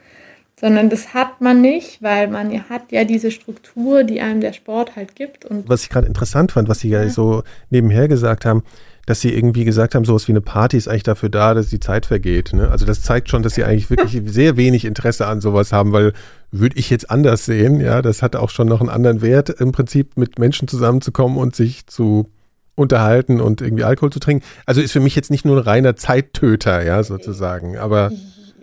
[0.58, 4.54] Sondern das hat man nicht, weil man ja hat ja diese Struktur, die einem der
[4.54, 5.44] Sport halt gibt.
[5.44, 8.64] Und was ich gerade interessant fand, was Sie ja so nebenher gesagt haben,
[9.06, 11.80] dass Sie irgendwie gesagt haben, sowas wie eine Party ist eigentlich dafür da, dass die
[11.80, 12.54] Zeit vergeht.
[12.54, 12.70] Ne?
[12.70, 16.14] Also das zeigt schon, dass Sie eigentlich wirklich sehr wenig Interesse an sowas haben, weil
[16.52, 19.72] würde ich jetzt anders sehen, ja, das hat auch schon noch einen anderen Wert, im
[19.72, 22.32] Prinzip mit Menschen zusammenzukommen und sich zu
[22.76, 24.46] unterhalten und irgendwie Alkohol zu trinken.
[24.66, 27.78] Also ist für mich jetzt nicht nur ein reiner Zeittöter, ja, sozusagen.
[27.78, 28.12] Aber,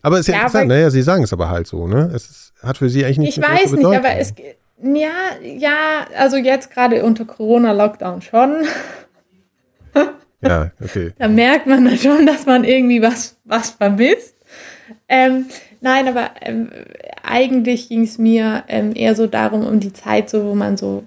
[0.02, 2.10] aber ist ja, ja interessant, naja, Sie sagen es aber halt so, ne?
[2.14, 4.34] Es ist, hat für Sie eigentlich nicht Ich weiß nicht, aber es,
[4.82, 5.10] ja,
[5.42, 8.64] ja, also jetzt gerade unter Corona-Lockdown schon.
[10.42, 11.12] Ja, okay.
[11.18, 14.36] Da merkt man dann schon, dass man irgendwie was, was vermisst.
[15.08, 15.46] Ähm,
[15.80, 16.70] nein, aber ähm,
[17.22, 21.04] eigentlich ging es mir ähm, eher so darum, um die Zeit, so wo man so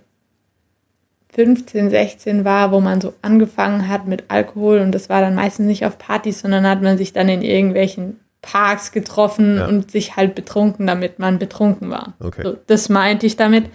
[1.33, 5.67] 15, 16 war, wo man so angefangen hat mit Alkohol und das war dann meistens
[5.67, 9.67] nicht auf Partys, sondern hat man sich dann in irgendwelchen Parks getroffen ja.
[9.67, 12.13] und sich halt betrunken, damit man betrunken war.
[12.19, 12.41] Okay.
[12.43, 13.65] So, das meinte ich damit.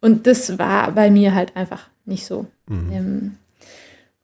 [0.00, 2.46] Und das war bei mir halt einfach nicht so.
[2.68, 3.36] Mhm.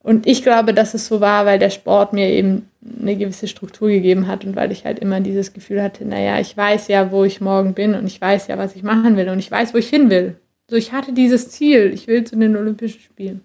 [0.05, 2.69] Und ich glaube, dass es so war, weil der Sport mir eben
[3.01, 6.55] eine gewisse Struktur gegeben hat und weil ich halt immer dieses Gefühl hatte, naja, ich
[6.55, 9.39] weiß ja, wo ich morgen bin und ich weiß ja, was ich machen will und
[9.39, 10.35] ich weiß, wo ich hin will.
[10.69, 13.41] So, ich hatte dieses Ziel, ich will zu den Olympischen Spielen.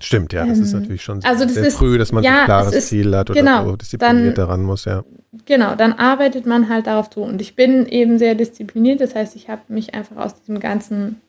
[0.00, 2.38] Stimmt, ja, das ähm, ist natürlich schon also sehr ist, früh, dass man ja, so
[2.40, 5.04] ein klares ist, Ziel hat oder genau, so diszipliniert dann, daran muss, ja.
[5.46, 7.20] Genau, dann arbeitet man halt darauf zu.
[7.20, 11.20] Und ich bin eben sehr diszipliniert, das heißt, ich habe mich einfach aus diesem ganzen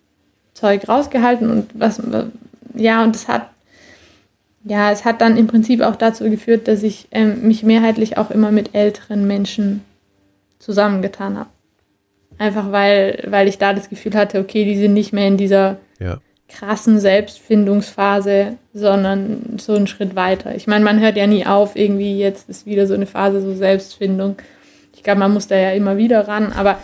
[0.55, 2.01] Zeug rausgehalten und was,
[2.75, 3.49] ja, und es hat,
[4.63, 8.31] ja, es hat dann im Prinzip auch dazu geführt, dass ich ähm, mich mehrheitlich auch
[8.31, 9.83] immer mit älteren Menschen
[10.59, 11.49] zusammengetan habe.
[12.37, 15.77] Einfach weil, weil ich da das Gefühl hatte, okay, die sind nicht mehr in dieser
[15.99, 16.17] ja.
[16.49, 20.55] krassen Selbstfindungsphase, sondern so einen Schritt weiter.
[20.55, 23.53] Ich meine, man hört ja nie auf, irgendwie jetzt ist wieder so eine Phase, so
[23.55, 24.35] Selbstfindung.
[24.93, 26.79] Ich glaube, man muss da ja immer wieder ran, aber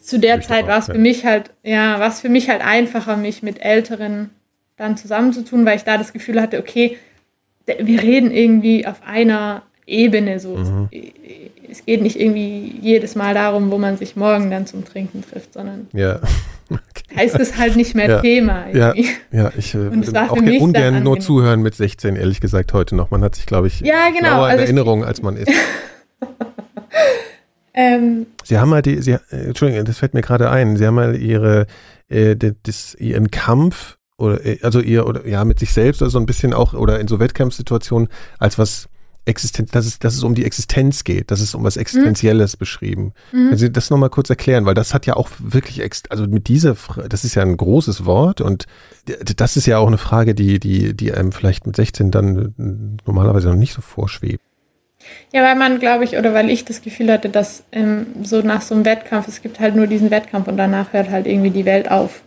[0.00, 2.62] zu der ich Zeit war es für mich halt, ja, war es für mich halt
[2.64, 4.30] einfacher, mich mit Älteren
[4.78, 6.96] dann zusammenzutun, weil ich da das Gefühl hatte, okay,
[7.66, 10.56] wir reden irgendwie auf einer Ebene so.
[10.56, 10.88] Mhm
[11.70, 15.54] es geht nicht irgendwie jedes Mal darum, wo man sich morgen dann zum Trinken trifft,
[15.54, 16.20] sondern ja.
[16.70, 17.16] okay.
[17.16, 18.20] heißt es halt nicht mehr ja.
[18.20, 18.66] Thema.
[18.72, 19.08] Irgendwie.
[19.30, 23.10] Ja, ja ich äh, würde auch ungern nur zuhören mit 16, ehrlich gesagt, heute noch.
[23.10, 24.42] Man hat sich, glaube ich, ja, genau.
[24.42, 25.52] also in Erinnerung, als man ist.
[27.74, 30.94] ähm, Sie haben mal die, Sie, äh, Entschuldigung, das fällt mir gerade ein, Sie haben
[30.94, 31.66] mal Ihre,
[32.08, 36.18] äh, das, Ihren Kampf oder äh, also ihr oder ja mit sich selbst oder so
[36.18, 38.08] ein bisschen auch oder in so Wettkampfsituationen
[38.38, 38.88] als was
[39.24, 42.58] Existenz, dass es, dass es um die Existenz geht, dass es um was Existenzielles mhm.
[42.58, 43.12] beschrieben.
[43.30, 43.36] Mhm.
[43.36, 46.76] Können Sie das nochmal kurz erklären, weil das hat ja auch wirklich, also mit dieser,
[47.08, 48.64] das ist ja ein großes Wort und
[49.36, 53.48] das ist ja auch eine Frage, die, die, die einem vielleicht mit 16 dann normalerweise
[53.48, 54.42] noch nicht so vorschwebt.
[55.32, 58.62] Ja, weil man, glaube ich, oder weil ich das Gefühl hatte, dass ähm, so nach
[58.62, 61.64] so einem Wettkampf, es gibt halt nur diesen Wettkampf und danach hört halt irgendwie die
[61.64, 62.22] Welt auf.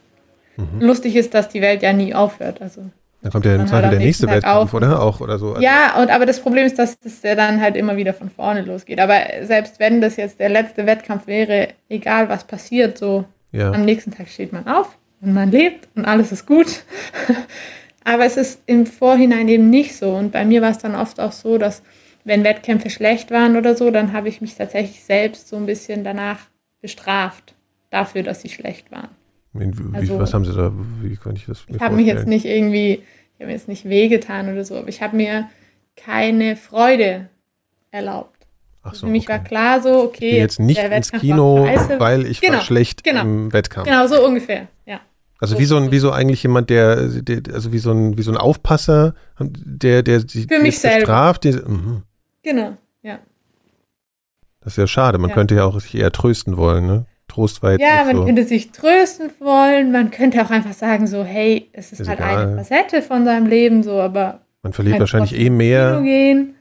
[0.58, 0.82] Mhm.
[0.82, 2.62] Lustig ist, dass die Welt ja nie aufhört.
[2.62, 2.84] Also
[3.22, 4.74] dann kommt ja im Zweifel der nächste auf.
[4.74, 5.02] oder?
[5.02, 5.54] Auch oder so.
[5.54, 8.32] Also ja, und aber das Problem ist, dass das ja dann halt immer wieder von
[8.32, 9.00] vorne losgeht.
[9.00, 13.72] Aber selbst wenn das jetzt der letzte Wettkampf wäre, egal was passiert, so ja.
[13.72, 16.84] am nächsten Tag steht man auf und man lebt und alles ist gut.
[18.04, 20.12] aber es ist im Vorhinein eben nicht so.
[20.14, 21.84] Und bei mir war es dann oft auch so, dass
[22.24, 26.04] wenn Wettkämpfe schlecht waren oder so, dann habe ich mich tatsächlich selbst so ein bisschen
[26.04, 26.40] danach
[26.82, 27.54] bestraft
[27.92, 29.10] dafür, dass sie schlecht waren.
[29.54, 30.72] Wie, also, was haben Sie da,
[31.02, 33.88] wie kann ich das Ich habe mich jetzt nicht irgendwie, ich habe mir jetzt nicht
[33.88, 35.50] wehgetan oder so, aber ich habe mir
[35.96, 37.30] keine Freude
[37.92, 38.48] erlaubt.
[38.84, 39.34] Ach so, Für mich okay.
[39.34, 40.30] war klar so, okay.
[40.30, 41.68] Ich jetzt nicht ins Kino,
[42.00, 43.88] weil ich genau, war schlecht genau, im Wettkampf.
[43.88, 45.02] Genau, so ungefähr, ja.
[45.40, 48.22] Also wie so ein, wie so eigentlich jemand, der, der also wie so ein, wie
[48.22, 51.44] so ein Aufpasser, der, der sich Für mich bestraft.
[51.44, 52.04] Der, mhm.
[52.44, 53.20] Genau, ja.
[54.62, 55.18] Das ist ja schade.
[55.18, 55.36] Man ja.
[55.36, 57.06] könnte ja auch sich eher trösten wollen, ne?
[57.32, 58.26] Trost war jetzt Ja, man so.
[58.26, 59.92] könnte sich trösten wollen.
[59.92, 62.38] Man könnte auch einfach sagen, so, hey, es ist, ist halt egal.
[62.38, 64.42] eine Facette von seinem Leben, so, aber.
[64.64, 66.02] Man verliert wahrscheinlich eh mehr.
[66.02, 66.56] Gehen.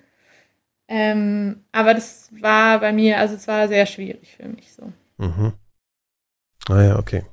[0.88, 4.92] Ähm, aber das war bei mir, also es war sehr schwierig für mich so.
[5.18, 5.52] Mhm.
[6.68, 7.24] Ah ja, okay.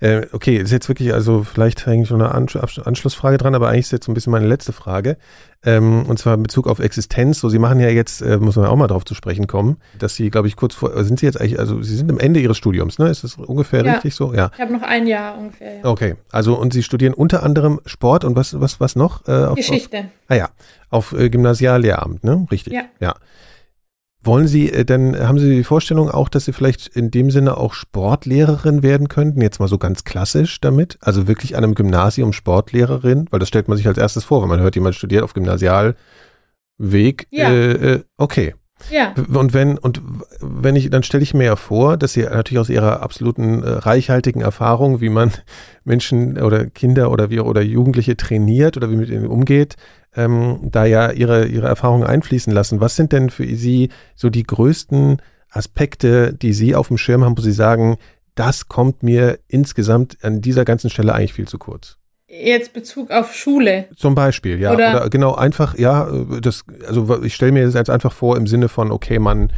[0.00, 3.92] Äh, okay, ist jetzt wirklich, also vielleicht eigentlich schon eine Anschlussfrage dran, aber eigentlich ist
[3.92, 5.16] jetzt so ein bisschen meine letzte Frage.
[5.62, 7.40] Ähm, und zwar in Bezug auf Existenz.
[7.40, 10.14] So, Sie machen ja jetzt, äh, muss man auch mal drauf zu sprechen kommen, dass
[10.14, 12.56] Sie, glaube ich, kurz vor, sind Sie jetzt eigentlich, also Sie sind am Ende Ihres
[12.56, 13.10] Studiums, ne?
[13.10, 13.92] Ist das ungefähr ja.
[13.92, 14.32] richtig so?
[14.32, 14.50] Ja.
[14.54, 15.76] Ich habe noch ein Jahr ungefähr.
[15.76, 15.84] Ja.
[15.84, 19.28] Okay, also und Sie studieren unter anderem Sport und was, was, was noch?
[19.28, 19.98] Äh, auf, Geschichte.
[19.98, 20.48] Auf, ah ja,
[20.88, 22.46] auf äh, Gymnasiallehramt, ne?
[22.50, 22.72] Richtig.
[22.72, 22.84] Ja.
[22.98, 23.14] ja.
[24.22, 27.56] Wollen Sie äh, denn, haben Sie die Vorstellung auch, dass Sie vielleicht in dem Sinne
[27.56, 29.40] auch Sportlehrerin werden könnten?
[29.40, 30.98] Jetzt mal so ganz klassisch damit?
[31.00, 33.26] Also wirklich an einem Gymnasium Sportlehrerin?
[33.30, 35.96] Weil das stellt man sich als erstes vor, wenn man hört, jemand studiert auf Gymnasialweg.
[37.30, 37.50] Ja.
[37.50, 38.54] Äh, äh okay.
[38.90, 39.14] Ja.
[39.34, 40.00] Und wenn, und
[40.40, 43.68] wenn ich, dann stelle ich mir ja vor, dass Sie natürlich aus Ihrer absoluten äh,
[43.68, 45.32] reichhaltigen Erfahrung, wie man
[45.84, 49.76] Menschen oder Kinder oder wie oder Jugendliche trainiert oder wie mit ihnen umgeht,
[50.16, 52.80] ähm, da ja ihre, ihre Erfahrungen einfließen lassen.
[52.80, 57.36] Was sind denn für Sie so die größten Aspekte, die Sie auf dem Schirm haben,
[57.36, 57.96] wo Sie sagen,
[58.34, 61.96] das kommt mir insgesamt an dieser ganzen Stelle eigentlich viel zu kurz?
[62.28, 63.88] Jetzt Bezug auf Schule.
[63.96, 64.72] Zum Beispiel, ja.
[64.72, 66.08] Oder, Oder genau, einfach, ja,
[66.40, 69.52] das, also ich stelle mir das jetzt einfach vor im Sinne von, okay, man,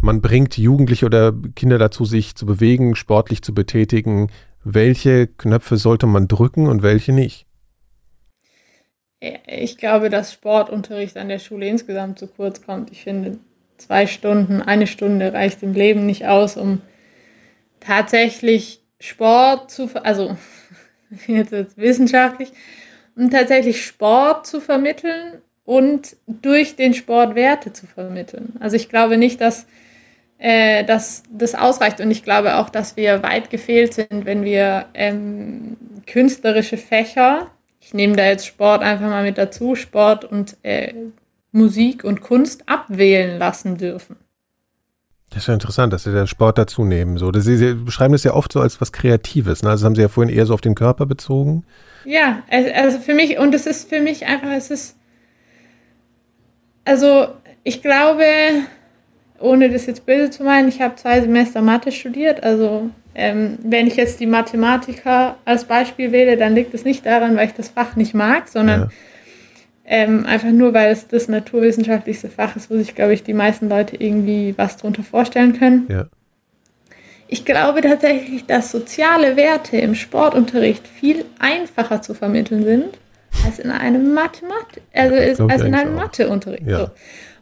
[0.00, 4.30] man bringt Jugendliche oder Kinder dazu, sich zu bewegen, sportlich zu betätigen.
[4.64, 7.46] Welche Knöpfe sollte man drücken und welche nicht?
[9.46, 12.90] Ich glaube, dass Sportunterricht an der Schule insgesamt zu kurz kommt.
[12.90, 13.38] Ich finde,
[13.78, 16.80] zwei Stunden, eine Stunde reicht im Leben nicht aus, um
[17.80, 20.36] tatsächlich Sport zu, also
[21.26, 22.52] jetzt wird wissenschaftlich,
[23.16, 28.54] um tatsächlich Sport zu vermitteln und durch den Sport Werte zu vermitteln.
[28.60, 29.66] Also ich glaube nicht, dass,
[30.38, 34.86] äh, dass das ausreicht und ich glaube auch, dass wir weit gefehlt sind, wenn wir
[34.94, 35.76] ähm,
[36.06, 37.50] künstlerische Fächer
[37.86, 40.92] ich nehme da jetzt Sport einfach mal mit dazu, Sport und äh,
[41.52, 44.16] Musik und Kunst abwählen lassen dürfen.
[45.30, 47.16] Das ist ja interessant, dass Sie den Sport dazu nehmen.
[47.16, 47.32] So.
[47.32, 49.62] Sie, Sie, beschreiben das ja oft so als was Kreatives.
[49.62, 49.70] Ne?
[49.70, 51.64] Also das haben Sie ja vorhin eher so auf den Körper bezogen.
[52.04, 54.96] Ja, also für mich, und es ist für mich einfach, es ist,
[56.84, 57.28] also
[57.62, 58.24] ich glaube,
[59.38, 63.86] ohne das jetzt böse zu meinen, ich habe zwei Semester Mathe studiert, also ähm, wenn
[63.86, 67.70] ich jetzt die Mathematiker als Beispiel wähle, dann liegt es nicht daran, weil ich das
[67.70, 68.88] Fach nicht mag, sondern ja.
[69.86, 73.70] ähm, einfach nur, weil es das naturwissenschaftlichste Fach ist, wo sich, glaube ich, die meisten
[73.70, 75.86] Leute irgendwie was darunter vorstellen können.
[75.88, 76.08] Ja.
[77.26, 82.98] Ich glaube tatsächlich, dass soziale Werte im Sportunterricht viel einfacher zu vermitteln sind
[83.46, 86.66] als in einem Mathematik, also als in einem Matheunterricht.
[86.66, 86.78] Ja.
[86.78, 86.90] So.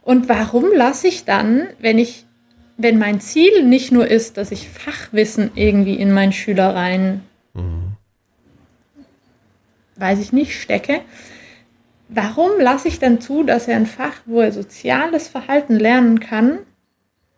[0.02, 2.26] Und warum lasse ich dann, wenn ich
[2.76, 7.22] wenn mein Ziel nicht nur ist, dass ich Fachwissen irgendwie in meinen Schüler rein,
[7.54, 7.92] mhm.
[9.96, 11.00] weiß ich nicht, stecke,
[12.08, 16.58] warum lasse ich dann zu, dass er ein Fach, wo er soziales Verhalten lernen kann,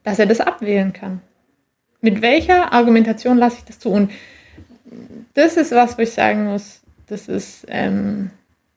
[0.04, 1.20] dass er das abwählen kann?
[2.00, 3.90] Mit welcher Argumentation lasse ich das zu?
[3.90, 4.10] Und
[5.34, 8.30] das ist was, wo ich sagen muss, das ist, ähm,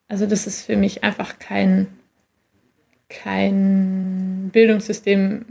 [0.07, 1.87] also das ist für mich einfach kein,
[3.07, 5.45] kein Bildungssystem,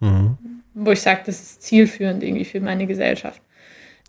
[0.00, 0.37] Mhm.
[0.88, 3.42] Wo ich sage, das ist zielführend irgendwie für meine Gesellschaft.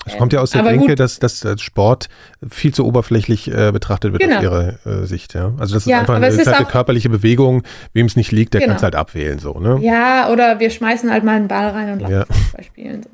[0.05, 2.07] Es kommt ja aus der Denke, dass, dass Sport
[2.49, 4.37] viel zu oberflächlich äh, betrachtet wird genau.
[4.37, 5.33] aus ihrer äh, Sicht.
[5.33, 5.51] Ja?
[5.57, 7.63] Also das ist ja, einfach eine, ist halt eine körperliche Bewegung.
[7.91, 8.69] Wem es nicht liegt, der genau.
[8.71, 9.39] kann es halt abwählen.
[9.39, 9.77] So, ne?
[9.81, 12.25] Ja, oder wir schmeißen halt mal einen Ball rein und lassen ja.
[12.25, 13.03] Fußball spielen.
[13.03, 13.09] So.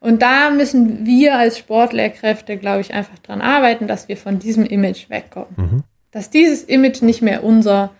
[0.00, 4.64] Und da müssen wir als Sportlehrkräfte, glaube ich, einfach dran arbeiten, dass wir von diesem
[4.64, 5.54] Image wegkommen.
[5.56, 5.82] Mhm.
[6.12, 7.90] Dass dieses Image nicht mehr unser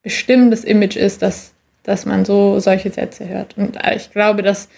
[0.00, 1.53] bestimmendes Image ist, dass
[1.84, 3.56] dass man so solche Sätze hört.
[3.56, 4.68] Und äh, ich glaube, dass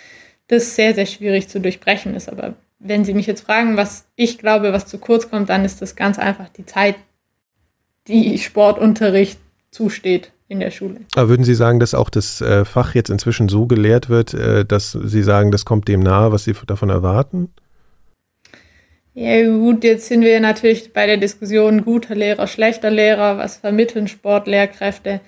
[0.49, 2.29] das sehr, sehr schwierig zu durchbrechen ist.
[2.29, 5.81] Aber wenn Sie mich jetzt fragen, was ich glaube, was zu kurz kommt, dann ist
[5.81, 6.97] das ganz einfach die Zeit,
[8.07, 11.01] die Sportunterricht zusteht in der Schule.
[11.15, 14.65] Aber würden Sie sagen, dass auch das äh, Fach jetzt inzwischen so gelehrt wird, äh,
[14.65, 17.51] dass Sie sagen, das kommt dem nahe, was Sie davon erwarten?
[19.15, 24.09] Ja gut, jetzt sind wir natürlich bei der Diskussion guter Lehrer, schlechter Lehrer, was vermitteln
[24.09, 25.21] Sportlehrkräfte.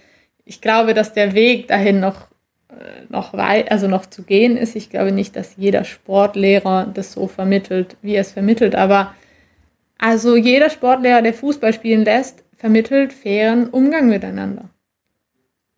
[0.48, 2.22] Ich glaube, dass der Weg dahin noch
[2.70, 4.76] äh, noch weit, also noch zu gehen ist.
[4.76, 9.14] Ich glaube nicht, dass jeder Sportlehrer das so vermittelt, wie er es vermittelt, aber
[9.98, 14.64] also jeder Sportlehrer, der Fußball spielen lässt, vermittelt fairen Umgang miteinander.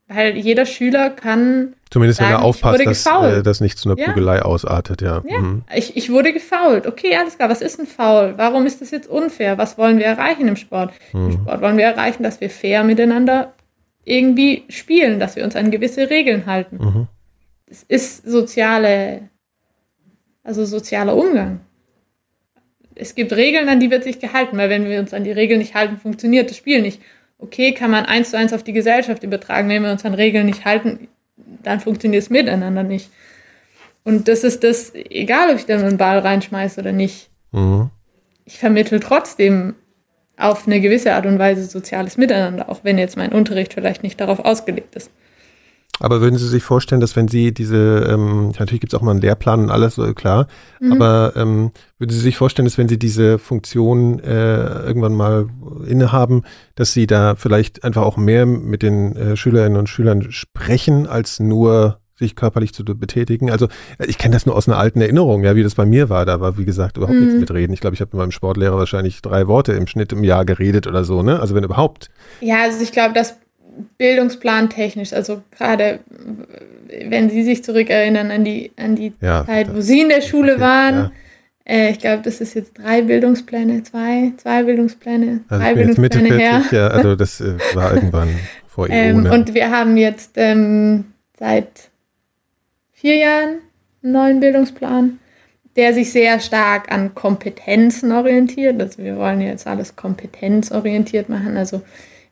[0.08, 1.74] Weil jeder Schüler kann.
[1.90, 4.06] Zumindest sagen, wenn er aufpasst, dass äh, das nicht zu einer Ja.
[4.06, 5.22] Prügelei ausartet, ja.
[5.26, 5.62] Ja, Mhm.
[5.74, 6.86] ich, ich wurde gefault.
[6.86, 7.48] Okay, alles klar.
[7.48, 8.34] Was ist ein Foul?
[8.36, 9.56] Warum ist das jetzt unfair?
[9.58, 10.92] Was wollen wir erreichen im Sport?
[11.12, 11.32] Im Mhm.
[11.32, 13.52] Sport wollen wir erreichen, dass wir fair miteinander
[14.04, 16.76] irgendwie spielen, dass wir uns an gewisse Regeln halten.
[16.76, 17.08] Mhm.
[17.66, 19.28] Es ist soziale,
[20.42, 21.60] also sozialer Umgang.
[22.94, 25.60] Es gibt Regeln, an die wird sich gehalten, weil wenn wir uns an die Regeln
[25.60, 27.00] nicht halten, funktioniert das Spiel nicht.
[27.38, 29.68] Okay, kann man eins zu eins auf die Gesellschaft übertragen.
[29.68, 31.08] Wenn wir uns an Regeln nicht halten,
[31.62, 33.10] dann funktioniert es miteinander nicht.
[34.04, 37.30] Und das ist das, egal ob ich da einen Ball reinschmeiße oder nicht.
[37.52, 37.90] Mhm.
[38.44, 39.74] Ich vermittel trotzdem
[40.40, 44.20] auf eine gewisse Art und Weise soziales Miteinander, auch wenn jetzt mein Unterricht vielleicht nicht
[44.20, 45.10] darauf ausgelegt ist.
[46.00, 49.10] Aber würden Sie sich vorstellen, dass wenn Sie diese, ähm, natürlich gibt es auch mal
[49.10, 50.46] einen Lehrplan und alles, äh, klar,
[50.90, 55.48] aber ähm, würden Sie sich vorstellen, dass wenn Sie diese Funktion äh, irgendwann mal
[55.86, 56.44] innehaben,
[56.74, 61.38] dass Sie da vielleicht einfach auch mehr mit den äh, Schülerinnen und Schülern sprechen, als
[61.38, 63.50] nur sich körperlich zu betätigen.
[63.50, 63.66] Also
[63.98, 66.24] äh, ich kenne das nur aus einer alten Erinnerung, ja, wie das bei mir war.
[66.24, 67.40] Da war, wie gesagt, überhaupt nichts Mhm.
[67.40, 67.72] mit reden.
[67.72, 70.86] Ich glaube, ich habe mit meinem Sportlehrer wahrscheinlich drei Worte im Schnitt im Jahr geredet
[70.86, 71.40] oder so, ne?
[71.40, 72.10] Also wenn überhaupt.
[72.40, 73.36] Ja, also ich glaube, dass
[73.98, 76.00] Bildungsplan technisch, also gerade
[77.08, 80.20] wenn Sie sich zurückerinnern an die, an die Ja, Zeit, wo das- Sie in der
[80.20, 81.10] Schule okay, waren, ja.
[81.64, 85.98] äh, ich glaube, das ist jetzt drei Bildungspläne, zwei, zwei Bildungspläne, Also drei bin jetzt
[85.98, 88.28] Mitte Bildungspläne 40, ja, also das äh, war irgendwann
[88.66, 89.32] vor Ähm, Äonen.
[89.32, 91.04] und wir haben jetzt ähm,
[91.38, 91.89] seit
[93.00, 93.58] vier Jahren
[94.02, 95.18] einen neuen Bildungsplan,
[95.76, 98.80] der sich sehr stark an Kompetenzen orientiert.
[98.80, 101.82] Also wir wollen jetzt alles kompetenzorientiert machen, also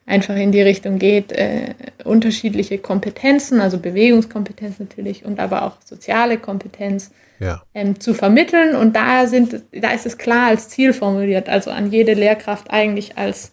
[0.05, 1.74] einfach in die Richtung geht, äh,
[2.05, 7.62] unterschiedliche Kompetenzen, also Bewegungskompetenz natürlich und aber auch soziale Kompetenz ja.
[7.74, 8.74] ähm, zu vermitteln.
[8.74, 13.16] Und da, sind, da ist es klar als Ziel formuliert, also an jede Lehrkraft eigentlich
[13.16, 13.53] als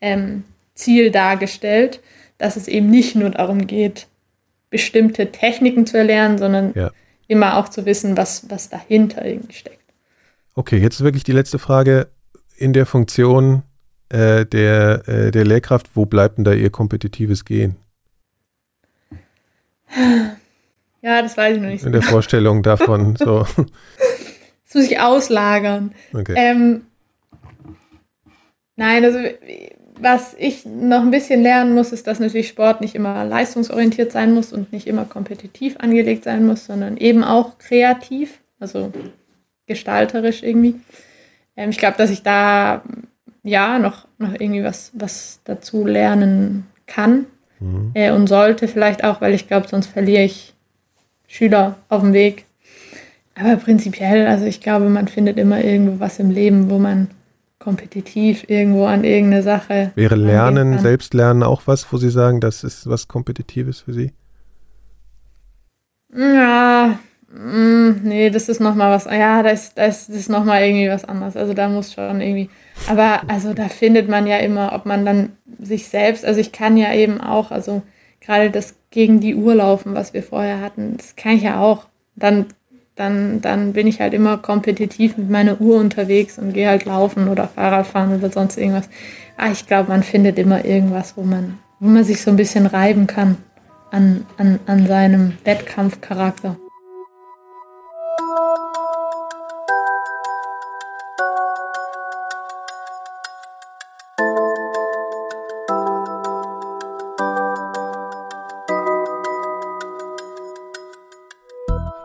[0.00, 2.00] ähm, Ziel dargestellt,
[2.38, 4.06] dass es eben nicht nur darum geht,
[4.74, 6.90] bestimmte Techniken zu erlernen, sondern Ja.
[7.28, 9.78] immer auch zu wissen, was, was dahinter irgendwie steckt.
[10.56, 12.08] Okay, jetzt wirklich die letzte Frage.
[12.56, 13.62] In der Funktion
[14.08, 17.76] äh, der, äh, der Lehrkraft, wo bleibt denn da Ihr kompetitives Gehen?
[21.02, 21.82] Ja, das weiß ich noch nicht.
[21.82, 23.46] so In der Vorstellung davon, so.
[23.56, 25.94] Das muss ich auslagern.
[26.12, 26.34] Okay.
[26.36, 26.82] Ähm,
[28.74, 29.18] nein, also
[30.00, 34.34] was ich noch ein bisschen lernen muss, ist, dass natürlich Sport nicht immer leistungsorientiert sein
[34.34, 38.92] muss und nicht immer kompetitiv angelegt sein muss, sondern eben auch kreativ, also
[39.66, 40.76] gestalterisch irgendwie.
[41.56, 42.82] Ähm, ich glaube, dass ich da
[43.42, 47.26] ja noch, noch irgendwie was, was dazu lernen kann
[47.64, 47.90] Mhm.
[47.94, 50.54] äh, und sollte vielleicht auch, weil ich glaube, sonst verliere ich
[51.26, 52.44] Schüler auf dem Weg.
[53.34, 57.08] Aber prinzipiell, also ich glaube, man findet immer irgendwo was im Leben, wo man
[57.64, 59.92] kompetitiv irgendwo an irgendeine Sache.
[59.94, 60.78] Wäre Lernen.
[60.78, 64.12] Selbstlernen auch was, wo Sie sagen, das ist was Kompetitives für Sie?
[66.14, 66.98] Ja,
[67.32, 69.06] mm, nee, das ist nochmal was.
[69.06, 71.36] Ja, da ist, da ist, das ist nochmal irgendwie was anderes.
[71.36, 72.50] Also da muss schon irgendwie.
[72.88, 76.76] Aber also da findet man ja immer, ob man dann sich selbst, also ich kann
[76.76, 77.82] ja eben auch, also
[78.20, 81.86] gerade das gegen die Uhr laufen, was wir vorher hatten, das kann ich ja auch.
[82.14, 82.46] Dann,
[82.96, 87.28] dann, dann bin ich halt immer kompetitiv mit meiner Uhr unterwegs und gehe halt laufen
[87.28, 88.88] oder Fahrrad fahren oder sonst irgendwas.
[89.36, 92.66] Ah, ich glaube, man findet immer irgendwas, wo man, wo man sich so ein bisschen
[92.66, 93.36] reiben kann
[93.90, 96.56] an, an, an seinem Wettkampfcharakter.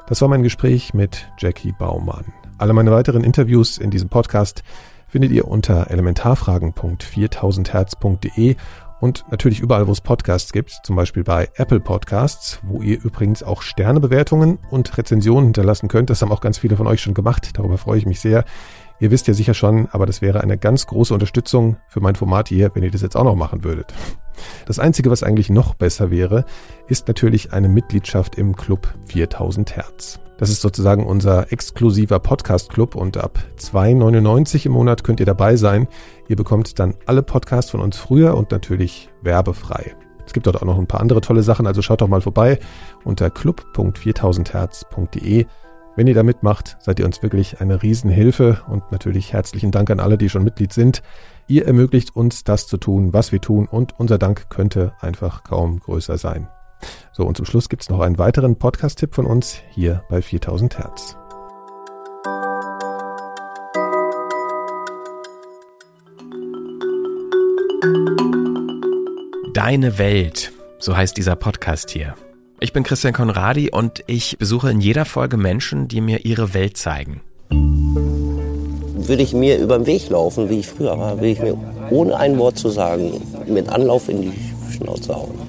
[0.09, 2.25] Das war mein Gespräch mit Jackie Baumann.
[2.57, 4.63] Alle meine weiteren Interviews in diesem Podcast
[5.07, 8.55] findet ihr unter elementarfragen.4000herz.de
[9.01, 13.43] und natürlich überall, wo es Podcasts gibt, zum Beispiel bei Apple Podcasts, wo ihr übrigens
[13.43, 16.09] auch Sternebewertungen und Rezensionen hinterlassen könnt.
[16.09, 17.51] Das haben auch ganz viele von euch schon gemacht.
[17.53, 18.45] Darüber freue ich mich sehr.
[18.99, 22.49] Ihr wisst ja sicher schon, aber das wäre eine ganz große Unterstützung für mein Format
[22.49, 23.93] hier, wenn ihr das jetzt auch noch machen würdet.
[24.65, 26.45] Das Einzige, was eigentlich noch besser wäre,
[26.87, 30.19] ist natürlich eine Mitgliedschaft im Club 4000 Hertz.
[30.37, 35.87] Das ist sozusagen unser exklusiver Podcast-Club und ab 2,99 im Monat könnt ihr dabei sein.
[36.29, 39.95] Ihr bekommt dann alle Podcasts von uns früher und natürlich werbefrei.
[40.25, 42.59] Es gibt dort auch noch ein paar andere tolle Sachen, also schaut doch mal vorbei
[43.03, 45.45] unter club.4000herz.de.
[45.99, 49.99] Wenn ihr da mitmacht, seid ihr uns wirklich eine Riesenhilfe und natürlich herzlichen Dank an
[49.99, 51.03] alle, die schon Mitglied sind.
[51.49, 55.81] Ihr ermöglicht uns das zu tun, was wir tun und unser Dank könnte einfach kaum
[55.81, 56.47] größer sein.
[57.11, 60.77] So, und zum Schluss gibt es noch einen weiteren Podcast-Tipp von uns hier bei 4000
[60.79, 61.17] Hertz.
[69.53, 72.15] Deine Welt, so heißt dieser Podcast hier.
[72.61, 76.75] Ich bin Christian Konradi und ich besuche in jeder Folge Menschen, die mir ihre Welt
[76.75, 77.21] zeigen.
[77.51, 81.57] Würde ich mir über den Weg laufen, wie ich früher war, würde ich mir
[81.89, 84.33] ohne ein Wort zu sagen mit Anlauf in die
[84.75, 85.39] Schnauze hauen.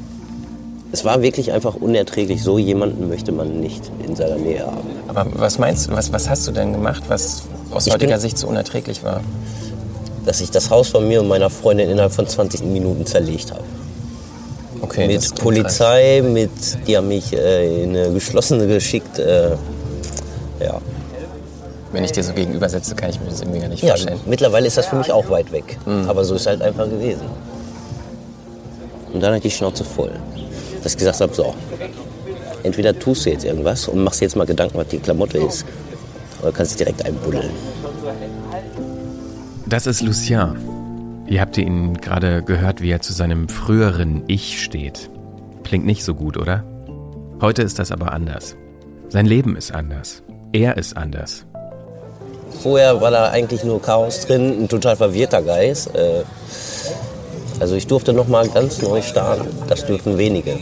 [0.93, 2.45] Es war wirklich einfach unerträglich.
[2.45, 4.89] So jemanden möchte man nicht in seiner Nähe haben.
[5.09, 7.43] Aber was meinst du, was, was hast du denn gemacht, was
[7.73, 9.21] aus ich heutiger Sicht so unerträglich war?
[10.27, 13.65] Dass ich das Haus von mir und meiner Freundin innerhalb von 20 Minuten zerlegt habe.
[14.83, 16.51] Okay, mit Polizei, mit,
[16.87, 19.19] die haben mich äh, in eine geschlossene geschickt.
[19.19, 19.51] Äh,
[20.61, 20.81] ja.
[21.93, 24.21] Wenn ich dir so gegenübersetze, kann ich mir das irgendwie gar nicht ja, vorstellen.
[24.27, 25.77] Mittlerweile ist das für mich auch weit weg.
[25.87, 26.09] Mhm.
[26.09, 27.27] Aber so ist es halt einfach gewesen.
[29.13, 30.13] Und dann hatte ich die Schnauze voll.
[30.83, 31.55] Dass ich gesagt habe, so,
[32.63, 35.65] entweder tust du jetzt irgendwas und machst jetzt mal Gedanken, was die Klamotte ist,
[36.41, 37.51] oder kannst du direkt einbuddeln.
[39.67, 40.57] Das ist Lucien.
[41.31, 45.11] Ihr habt ihn gerade gehört, wie er zu seinem früheren Ich steht.
[45.63, 46.65] Klingt nicht so gut, oder?
[47.41, 48.57] Heute ist das aber anders.
[49.09, 50.25] Sein Leben ist anders.
[50.53, 51.47] Er ist anders.
[52.61, 55.95] Vorher war da eigentlich nur Chaos drin, ein total verwirrter Geist.
[55.95, 56.25] Äh,
[57.61, 59.47] also ich durfte noch mal ganz neu starten.
[59.69, 60.59] Das dürfen wenige.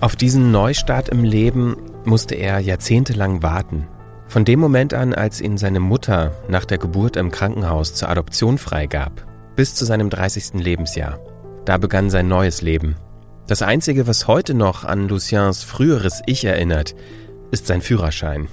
[0.00, 3.86] Auf diesen Neustart im Leben musste er jahrzehntelang warten.
[4.26, 8.58] Von dem Moment an, als ihn seine Mutter nach der Geburt im Krankenhaus zur Adoption
[8.58, 9.24] freigab,
[9.56, 10.54] bis zu seinem 30.
[10.54, 11.18] Lebensjahr.
[11.64, 12.96] Da begann sein neues Leben.
[13.48, 16.94] Das Einzige, was heute noch an Luciens früheres Ich erinnert,
[17.50, 18.48] ist sein Führerschein.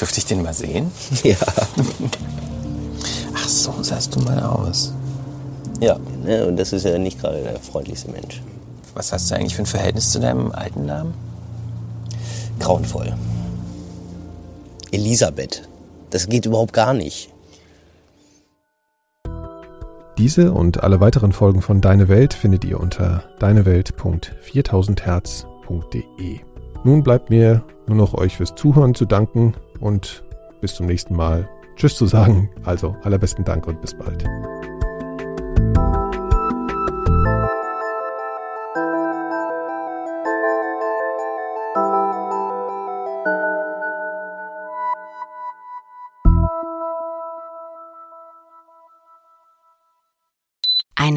[0.00, 0.90] Dürfte ich den mal sehen?
[1.22, 1.36] Ja.
[3.36, 4.92] Ach so, sahst du mal aus.
[5.80, 8.40] Ja, ne, und das ist ja nicht gerade der freundlichste Mensch.
[8.94, 11.14] Was hast du eigentlich für ein Verhältnis zu deinem alten Namen?
[12.60, 13.14] Grauenvoll.
[14.92, 15.68] Elisabeth.
[16.10, 17.33] Das geht überhaupt gar nicht.
[20.16, 26.38] Diese und alle weiteren Folgen von Deine Welt findet ihr unter deinewelt.4000herz.de.
[26.84, 30.22] Nun bleibt mir nur noch euch fürs Zuhören zu danken und
[30.60, 32.48] bis zum nächsten Mal Tschüss zu sagen.
[32.64, 34.24] Also allerbesten Dank und bis bald.